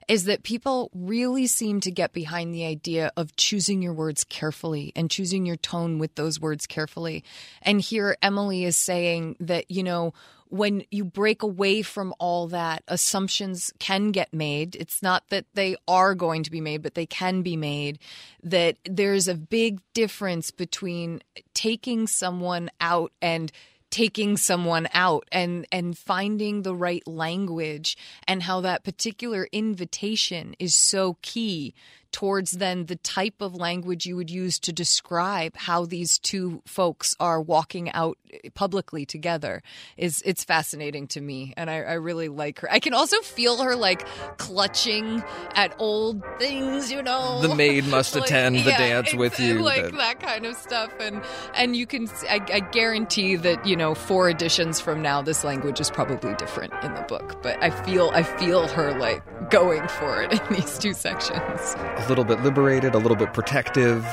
is 0.08 0.24
that 0.24 0.44
people 0.44 0.90
really 0.94 1.48
seem 1.48 1.82
to 1.82 1.92
get 1.92 2.14
behind 2.14 2.54
the 2.54 2.66
idea 2.66 3.12
of 3.18 3.36
choosing 3.36 3.82
your 3.82 3.94
words 3.94 4.24
carefully 4.24 4.94
and 4.96 5.12
choosing 5.12 5.46
your 5.46 5.58
tone 5.58 6.00
with 6.00 6.16
those 6.16 6.40
words 6.40 6.66
carefully. 6.66 7.24
And 7.62 7.82
here 7.82 8.16
Emily 8.22 8.64
is 8.64 8.78
saying 8.78 9.36
that, 9.42 9.70
you 9.70 9.84
know, 9.84 10.14
when 10.50 10.84
you 10.92 11.04
break 11.04 11.44
away 11.44 11.82
from 11.82 12.14
all 12.20 12.48
that, 12.48 12.84
assumptions 12.88 13.74
can 13.80 14.12
get 14.12 14.34
made. 14.34 14.76
It's 14.76 15.02
not 15.02 15.24
that 15.30 15.46
they 15.54 15.76
are 15.88 16.16
going 16.16 16.44
to 16.44 16.52
be 16.52 16.62
made, 16.62 16.82
but 16.82 16.96
they 16.96 17.06
can 17.06 17.42
be 17.42 17.58
made. 17.58 18.00
That 18.44 18.78
there's 18.86 19.28
a 19.28 19.36
big 19.36 19.82
difference 19.94 20.52
between 20.52 21.22
taking 21.54 22.08
someone 22.08 22.70
out 22.80 23.12
and 23.22 23.52
taking 23.90 24.36
someone 24.36 24.88
out 24.94 25.28
and 25.32 25.66
and 25.72 25.98
finding 25.98 26.62
the 26.62 26.76
right 26.76 27.08
language 27.08 27.98
and 28.28 28.44
how 28.44 28.60
that 28.62 28.84
particular 28.84 29.48
invitation 29.52 30.56
is 30.60 30.76
so 30.76 31.18
key 31.22 31.74
towards 32.12 32.52
then 32.52 32.86
the 32.86 32.96
type 32.98 33.42
of 33.42 33.56
language 33.56 34.06
you 34.06 34.16
would 34.16 34.30
use 34.30 34.60
to 34.60 34.72
describe 34.74 35.56
how 35.56 35.86
these 35.86 36.20
two 36.20 36.62
folks 36.66 37.16
are 37.20 37.42
walking 37.42 37.92
out 37.92 38.18
publicly 38.54 39.06
together 39.06 39.62
is 39.98 40.22
it's 40.26 40.44
fascinating 40.44 41.08
to 41.08 41.22
me 41.22 41.54
and 41.58 41.70
I, 41.70 41.78
I 41.82 41.94
really 41.94 42.28
like 42.28 42.60
her 42.60 42.72
i 42.72 42.80
can 42.80 42.94
also 42.94 43.20
feel 43.22 43.62
her 43.64 43.76
like 43.76 44.06
clutching 44.38 45.24
at 45.56 45.74
old 45.80 46.22
things 46.40 46.92
you 46.92 47.02
know 47.02 47.42
The 47.42 47.56
maid 47.56 47.86
must 47.86 48.16
Like, 48.18 48.26
attend 48.26 48.56
the 48.58 48.70
yeah, 48.72 48.78
dance 48.78 49.14
with 49.14 49.40
you. 49.40 49.60
like 49.60 49.84
that- 49.84 49.94
that 49.98 50.20
kind 50.20 50.46
of 50.46 50.56
stuff 50.56 50.92
and 51.00 51.22
and 51.56 51.76
you 51.76 51.86
can 51.88 52.08
I, 52.30 52.40
I 52.54 52.60
guarantee 52.60 53.36
that 53.38 53.66
you 53.66 53.76
know 53.76 53.94
four 53.96 54.30
editions 54.30 54.80
from 54.80 55.02
now 55.02 55.22
this 55.22 55.44
language 55.44 55.80
is 55.80 55.90
probably 55.90 56.34
different 56.36 56.74
in 56.84 56.94
the 56.94 57.02
book 57.02 57.42
but 57.42 57.62
i 57.64 57.70
feel 57.70 58.10
i 58.14 58.24
feel 58.24 58.68
her 58.68 58.98
like 58.98 59.24
going 59.50 59.88
for 59.88 60.22
it 60.24 60.34
in 60.34 60.54
these 60.56 60.78
two 60.78 60.94
sections 60.94 61.76
a 61.98 62.08
little 62.10 62.24
bit 62.24 62.42
liberated, 62.44 62.94
a 62.96 62.98
little 63.00 63.18
bit 63.18 63.34
protective, 63.34 64.06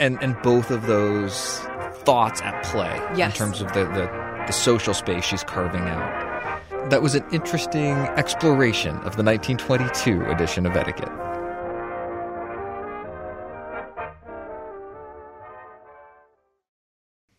and, 0.00 0.22
and 0.22 0.40
both 0.42 0.70
of 0.70 0.86
those 0.86 1.58
thoughts 2.04 2.40
at 2.42 2.62
play 2.64 3.00
Yes. 3.16 3.32
in 3.32 3.38
terms 3.46 3.60
of 3.60 3.72
the, 3.72 3.84
the, 3.86 4.44
the 4.46 4.52
social 4.52 4.94
space 4.94 5.24
she's 5.24 5.44
carving 5.44 5.82
out. 5.82 6.90
That 6.90 7.00
was 7.02 7.14
an 7.14 7.24
interesting 7.32 7.92
exploration 8.18 8.96
of 8.96 9.16
the 9.16 9.22
1922 9.22 10.24
edition 10.26 10.66
of 10.66 10.76
Etiquette. 10.76 11.10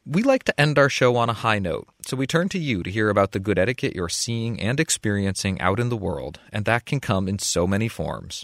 We 0.06 0.22
like 0.22 0.44
to 0.44 0.60
end 0.60 0.78
our 0.78 0.90
show 0.90 1.16
on 1.16 1.30
a 1.30 1.34
high 1.34 1.60
note, 1.60 1.88
so 2.06 2.18
we 2.18 2.28
turn 2.28 2.50
to 2.50 2.60
you 2.60 2.84
to 2.84 2.92
hear 2.92 3.10
about 3.10 3.32
the 3.32 3.40
good 3.40 3.58
etiquette 3.58 3.96
you're 3.96 4.10
seeing 4.10 4.60
and 4.60 4.80
experiencing 4.80 5.60
out 5.62 5.80
in 5.80 5.88
the 5.90 5.98
world, 5.98 6.40
and 6.52 6.66
that 6.66 6.86
can 6.86 7.00
come 7.00 7.28
in 7.30 7.40
so 7.40 7.66
many 7.66 7.88
forms. 7.88 8.44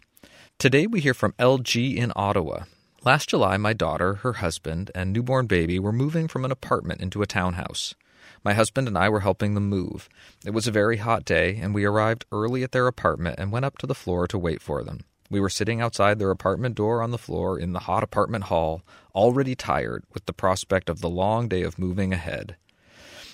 Today 0.59 0.87
we 0.87 0.99
hear 0.99 1.13
from 1.13 1.31
LG 1.39 1.95
in 1.95 2.11
Ottawa. 2.17 2.65
Last 3.05 3.29
July, 3.29 3.55
my 3.55 3.71
daughter, 3.71 4.15
her 4.15 4.33
husband, 4.33 4.91
and 4.93 5.13
newborn 5.13 5.47
baby 5.47 5.79
were 5.79 5.93
moving 5.93 6.27
from 6.27 6.43
an 6.43 6.51
apartment 6.51 6.99
into 6.99 7.21
a 7.21 7.25
townhouse. 7.25 7.95
My 8.43 8.51
husband 8.51 8.85
and 8.85 8.97
I 8.97 9.07
were 9.07 9.21
helping 9.21 9.53
them 9.53 9.69
move. 9.69 10.09
It 10.45 10.49
was 10.49 10.67
a 10.67 10.71
very 10.71 10.97
hot 10.97 11.23
day, 11.23 11.57
and 11.61 11.73
we 11.73 11.85
arrived 11.85 12.25
early 12.29 12.61
at 12.61 12.73
their 12.73 12.87
apartment 12.87 13.39
and 13.39 13.53
went 13.53 13.63
up 13.63 13.77
to 13.77 13.87
the 13.87 13.95
floor 13.95 14.27
to 14.27 14.37
wait 14.37 14.61
for 14.61 14.83
them. 14.83 14.99
We 15.29 15.39
were 15.39 15.49
sitting 15.49 15.79
outside 15.79 16.19
their 16.19 16.29
apartment 16.29 16.75
door 16.75 17.01
on 17.01 17.11
the 17.11 17.17
floor 17.17 17.57
in 17.57 17.71
the 17.71 17.79
hot 17.87 18.03
apartment 18.03 18.43
hall, 18.43 18.81
already 19.15 19.55
tired 19.55 20.03
with 20.13 20.25
the 20.25 20.33
prospect 20.33 20.89
of 20.89 20.99
the 20.99 21.09
long 21.09 21.47
day 21.47 21.61
of 21.61 21.79
moving 21.79 22.11
ahead. 22.11 22.57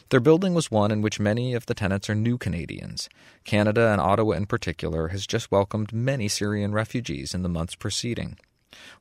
Their 0.09 0.19
building 0.19 0.53
was 0.53 0.69
one 0.69 0.91
in 0.91 1.01
which 1.01 1.19
many 1.19 1.55
of 1.55 1.65
the 1.65 1.73
tenants 1.73 2.09
are 2.09 2.15
new 2.15 2.37
Canadians. 2.37 3.09
Canada 3.43 3.89
and 3.91 3.99
Ottawa 3.99 4.33
in 4.33 4.45
particular 4.45 5.07
has 5.07 5.25
just 5.25 5.51
welcomed 5.51 5.93
many 5.93 6.27
Syrian 6.27 6.73
refugees 6.73 7.33
in 7.33 7.41
the 7.41 7.49
months 7.49 7.73
preceding. 7.73 8.37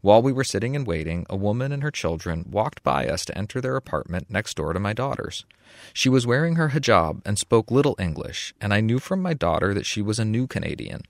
While 0.00 0.22
we 0.22 0.32
were 0.32 0.44
sitting 0.44 0.74
and 0.74 0.86
waiting, 0.86 1.26
a 1.28 1.36
woman 1.36 1.72
and 1.72 1.82
her 1.82 1.90
children 1.90 2.46
walked 2.50 2.82
by 2.82 3.06
us 3.06 3.24
to 3.26 3.36
enter 3.36 3.60
their 3.60 3.76
apartment 3.76 4.30
next 4.30 4.56
door 4.56 4.72
to 4.72 4.80
my 4.80 4.92
daughter's. 4.92 5.44
She 5.92 6.08
was 6.08 6.26
wearing 6.26 6.54
her 6.54 6.70
hijab 6.70 7.20
and 7.26 7.38
spoke 7.38 7.70
little 7.70 7.96
English, 7.98 8.54
and 8.60 8.72
I 8.72 8.80
knew 8.80 8.98
from 8.98 9.20
my 9.20 9.34
daughter 9.34 9.74
that 9.74 9.86
she 9.86 10.00
was 10.00 10.18
a 10.18 10.24
new 10.24 10.46
Canadian. 10.46 11.02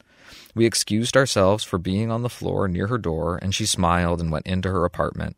We 0.55 0.65
excused 0.65 1.17
ourselves 1.17 1.63
for 1.63 1.79
being 1.79 2.11
on 2.11 2.23
the 2.23 2.29
floor 2.29 2.67
near 2.67 2.87
her 2.89 2.99
door, 2.99 3.39
and 3.41 3.55
she 3.55 3.67
smiled 3.67 4.21
and 4.21 4.33
went 4.33 4.47
into 4.47 4.71
her 4.71 4.85
apartment. 4.85 5.37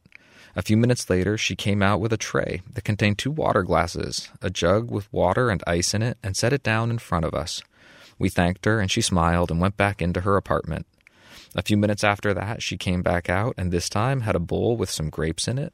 A 0.57 0.63
few 0.63 0.79
minutes 0.79 1.11
later, 1.11 1.37
she 1.37 1.55
came 1.55 1.83
out 1.83 2.01
with 2.01 2.15
a 2.15 2.17
tray 2.17 2.63
that 2.73 2.83
contained 2.83 3.19
two 3.19 3.31
water 3.31 3.63
glasses, 3.63 4.31
a 4.41 4.49
jug 4.49 4.91
with 4.91 5.13
water 5.13 5.51
and 5.51 5.63
ice 5.67 5.93
in 5.93 6.01
it, 6.03 6.17
and 6.23 6.35
set 6.35 6.55
it 6.55 6.63
down 6.63 6.91
in 6.91 6.97
front 6.97 7.27
of 7.27 7.35
us. 7.35 7.63
We 8.19 8.31
thanked 8.31 8.65
her, 8.65 8.81
and 8.81 8.91
she 8.91 9.03
smiled 9.03 9.51
and 9.51 9.61
went 9.61 9.77
back 9.77 10.01
into 10.01 10.23
her 10.23 10.39
apartment. 10.39 10.87
A 11.55 11.63
few 11.63 11.77
minutes 11.77 12.03
after 12.03 12.33
that, 12.33 12.63
she 12.63 12.79
came 12.79 13.03
back 13.03 13.29
out 13.29 13.55
and 13.57 13.71
this 13.71 13.89
time 13.89 14.23
had 14.23 14.35
a 14.35 14.41
bowl 14.41 14.77
with 14.77 14.91
some 14.91 15.11
grapes 15.11 15.47
in 15.47 15.59
it. 15.59 15.73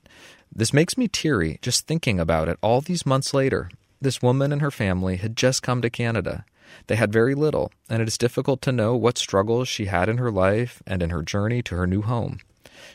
This 0.55 0.72
makes 0.72 0.99
me 0.99 1.09
teary 1.09 1.59
just 1.62 1.87
thinking 1.87 2.20
about 2.20 2.49
it 2.49 2.59
all 2.62 2.80
these 2.80 3.07
months 3.07 3.33
later. 3.33 3.70
This 4.01 4.22
woman 4.22 4.53
and 4.53 4.62
her 4.62 4.70
family 4.70 5.16
had 5.16 5.37
just 5.37 5.62
come 5.62 5.83
to 5.83 5.91
Canada. 5.91 6.45
They 6.87 6.97
had 6.97 7.12
very 7.12 7.35
little, 7.35 7.72
and 7.89 8.03
it 8.03 8.09
is 8.09 8.18
difficult 8.18 8.62
to 8.62 8.72
know 8.72 8.97
what 8.97 9.18
struggles 9.18 9.68
she 9.68 9.87
had 9.87 10.09
in 10.09 10.18
her 10.18 10.30
life 10.30 10.83
and 10.87 11.03
in 11.03 11.11
her 11.11 11.22
journey 11.22 11.62
to 11.62 11.76
her 11.76 11.87
new 11.87 12.03
home. 12.03 12.39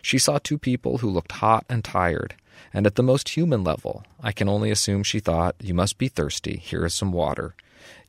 She 0.02 0.18
saw 0.18 0.38
two 0.38 0.58
people 0.58 1.00
who 1.00 1.10
looked 1.10 1.34
hot 1.34 1.66
and 1.70 1.84
tired, 1.84 2.36
and 2.74 2.86
at 2.86 2.96
the 2.96 3.04
most 3.04 3.30
human 3.30 3.64
level, 3.64 4.04
I 4.22 4.32
can 4.32 4.50
only 4.50 4.72
assume 4.72 5.04
she 5.04 5.20
thought, 5.20 5.56
You 5.62 5.74
must 5.74 5.98
be 5.98 6.08
thirsty, 6.08 6.58
here 6.58 6.86
is 6.86 6.94
some 6.94 7.12
water. 7.12 7.56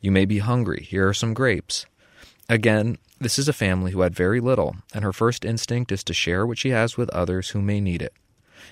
You 0.01 0.11
may 0.11 0.25
be 0.25 0.39
hungry, 0.39 0.83
here 0.83 1.09
are 1.09 1.15
some 1.15 1.35
grapes. 1.35 1.87
Again, 2.49 2.99
this 3.21 3.39
is 3.39 3.49
a 3.49 3.53
family 3.53 3.93
who 3.93 4.01
had 4.03 4.15
very 4.15 4.41
little, 4.41 4.77
and 4.95 5.05
her 5.05 5.13
first 5.13 5.45
instinct 5.45 5.93
is 5.93 6.05
to 6.05 6.15
share 6.15 6.47
what 6.47 6.59
she 6.59 6.71
has 6.71 6.97
with 6.97 7.11
others 7.11 7.51
who 7.51 7.61
may 7.61 7.81
need 7.81 8.01
it. 8.01 8.15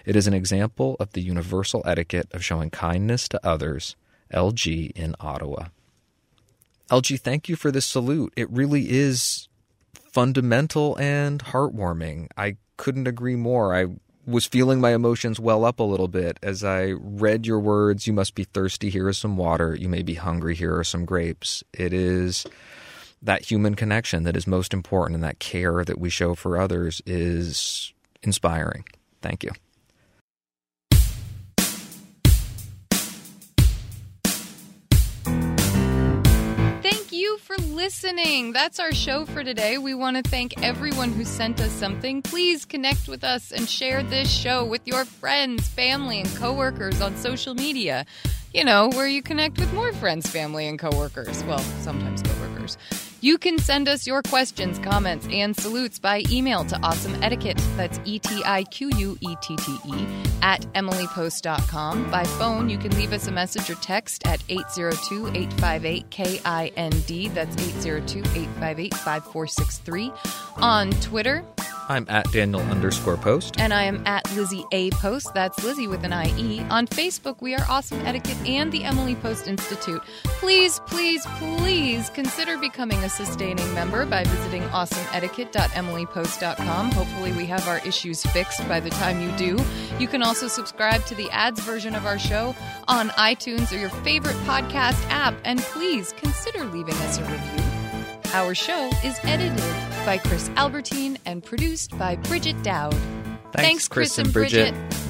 It 0.05 0.17
is 0.17 0.27
an 0.27 0.35
example 0.35 0.97
of 1.01 1.13
the 1.13 1.23
universal 1.23 1.83
etiquette 1.85 2.29
of 2.33 2.45
showing 2.45 2.71
kindness 2.71 3.29
to 3.29 3.47
others. 3.47 3.97
LG 4.33 4.93
in 4.93 5.15
Ottawa. 5.21 5.67
LG, 6.91 7.21
thank 7.21 7.49
you 7.49 7.57
for 7.57 7.71
this 7.71 7.87
salute. 7.87 8.33
It 8.37 8.51
really 8.51 8.91
is 8.91 9.49
fundamental 9.95 10.97
and 10.99 11.43
heartwarming. 11.43 12.29
I 12.37 12.57
couldn't 12.77 13.07
agree 13.07 13.37
more. 13.37 13.75
I 13.75 13.87
was 14.27 14.47
feeling 14.47 14.81
my 14.81 14.93
emotions 14.93 15.39
well 15.39 15.65
up 15.65 15.79
a 15.79 15.85
little 15.85 16.09
bit 16.09 16.39
as 16.43 16.65
I 16.65 16.91
read 16.99 17.47
your 17.47 17.61
words. 17.61 18.07
You 18.07 18.13
must 18.13 18.35
be 18.35 18.45
thirsty. 18.45 18.91
Here 18.91 19.09
is 19.09 19.19
some 19.19 19.37
water. 19.37 19.75
You 19.75 19.89
may 19.89 20.03
be 20.03 20.15
hungry. 20.15 20.55
Here 20.55 20.77
are 20.77 20.85
some 20.85 21.05
grapes. 21.05 21.63
It 21.73 21.93
is 21.93 22.45
that 23.23 23.43
human 23.51 23.75
connection 23.75 24.25
that 24.25 24.37
is 24.37 24.47
most 24.47 24.75
important, 24.75 25.15
and 25.15 25.25
that 25.25 25.39
care 25.39 25.85
that 25.85 25.99
we 25.99 26.11
show 26.11 26.35
for 26.35 26.59
others 26.59 27.01
is 27.07 27.93
inspiring. 28.23 28.85
Thank 29.23 29.43
you. 29.43 29.51
For 37.39 37.57
listening. 37.57 38.53
That's 38.53 38.79
our 38.79 38.93
show 38.93 39.27
for 39.27 39.45
today. 39.45 39.79
We 39.79 39.95
want 39.95 40.17
to 40.17 40.23
thank 40.23 40.63
everyone 40.63 41.13
who 41.13 41.25
sent 41.25 41.61
us 41.61 41.71
something. 41.73 42.23
Please 42.23 42.65
connect 42.65 43.09
with 43.09 43.25
us 43.25 43.53
and 43.53 43.69
share 43.69 44.03
this 44.03 44.31
show 44.31 44.65
with 44.65 44.87
your 44.87 45.05
friends, 45.05 45.69
family, 45.69 46.21
and 46.21 46.37
coworkers 46.37 47.01
on 47.01 47.17
social 47.17 47.55
media. 47.55 48.07
You 48.55 48.65
know, 48.65 48.89
where 48.91 49.09
you 49.09 49.23
connect 49.23 49.59
with 49.59 49.73
more 49.75 49.93
friends, 49.93 50.29
family, 50.29 50.67
and 50.67 50.79
coworkers. 50.79 51.43
Well, 51.45 51.59
sometimes 51.81 52.23
coworkers. 52.23 52.79
You 53.27 53.39
can 53.39 53.59
send 53.59 53.89
us 53.89 54.07
your 54.07 54.23
questions, 54.23 54.79
comments, 54.79 55.27
and 55.33 55.57
salutes 55.57 55.99
by 55.99 56.23
email 56.31 56.65
to 56.65 56.79
Awesome 56.81 57.21
Etiquette. 57.25 57.61
That's 57.77 57.99
E 58.05 58.21
T 58.21 58.41
I 58.45 58.63
Q 58.63 58.89
U 58.97 59.19
E 59.21 59.35
T 59.43 59.57
T 59.57 59.77
E 59.85 60.07
at 60.43 60.61
emilypost.com. 60.75 62.09
By 62.09 62.23
phone, 62.23 62.71
you 62.71 62.79
can 62.79 62.97
leave 62.97 63.13
us 63.13 63.27
a 63.27 63.33
message 63.33 63.69
or 63.69 63.75
text 63.83 64.25
at 64.29 64.41
802 64.49 65.27
858 65.37 66.09
KIND. 66.11 67.35
That's 67.35 67.57
802 67.57 68.21
858 68.21 68.95
5463. 68.95 70.13
On 70.59 70.91
Twitter, 70.93 71.45
I'm 71.89 72.05
at 72.09 72.31
Daniel 72.33 72.61
underscore 72.63 73.17
post. 73.17 73.61
and 73.61 73.73
I 73.73 73.85
am 73.85 74.03
at 74.07 74.29
Lizzie 74.35 74.65
A. 74.73 74.91
Post. 74.91 75.33
That's 75.35 75.63
Lizzie 75.63 75.87
with 75.87 76.03
an 76.05 76.13
IE. 76.13 76.61
On 76.71 76.87
Facebook, 76.87 77.41
we 77.41 77.55
are 77.55 77.65
Awesome 77.69 78.01
Etiquette 78.05 78.37
and 78.47 78.73
the 78.73 78.83
Emily 78.85 79.15
Post 79.15 79.47
Institute. 79.47 80.03
Please, 80.25 80.81
please, 80.87 81.25
please 81.39 82.11
consider 82.11 82.59
becoming 82.59 82.99
a 83.05 83.09
sustaining 83.09 83.73
member 83.75 84.05
by 84.05 84.25
visiting 84.25 84.63
awesomeetiquette.emilypost.com. 84.63 86.91
Hopefully, 86.93 87.33
we 87.33 87.47
have 87.47 87.67
our 87.69 87.79
issues 87.87 88.23
fixed 88.27 88.67
by 88.69 88.81
the 88.81 88.91
time 88.91 89.21
you 89.23 89.31
do. 89.37 89.57
You 89.99 90.09
can 90.09 90.23
also 90.23 90.49
subscribe 90.49 91.05
to 91.07 91.15
the 91.15 91.31
ads 91.31 91.61
version 91.61 91.95
of 91.95 92.05
our 92.05 92.19
show 92.19 92.55
on 92.89 93.09
iTunes 93.11 93.73
or 93.73 93.77
your 93.79 93.91
favorite 93.91 94.37
podcast 94.39 95.01
app. 95.09 95.35
And 95.45 95.61
please 95.61 96.13
consider 96.17 96.65
leaving 96.65 96.95
us 96.95 97.19
a 97.19 97.23
review. 97.23 97.65
Our 98.33 98.55
show 98.55 98.91
is 99.05 99.19
edited 99.23 99.63
by 100.07 100.19
Chris 100.19 100.49
Albertine 100.51 101.19
and 101.27 101.43
produced 101.43 101.99
by 101.99 102.15
Bridget 102.15 102.63
Dowd. 102.63 102.97
Thanks, 103.53 103.89
Chris 103.89 104.19
and 104.19 104.33
Bridget. 104.33 104.73
Bridget. 104.73 105.06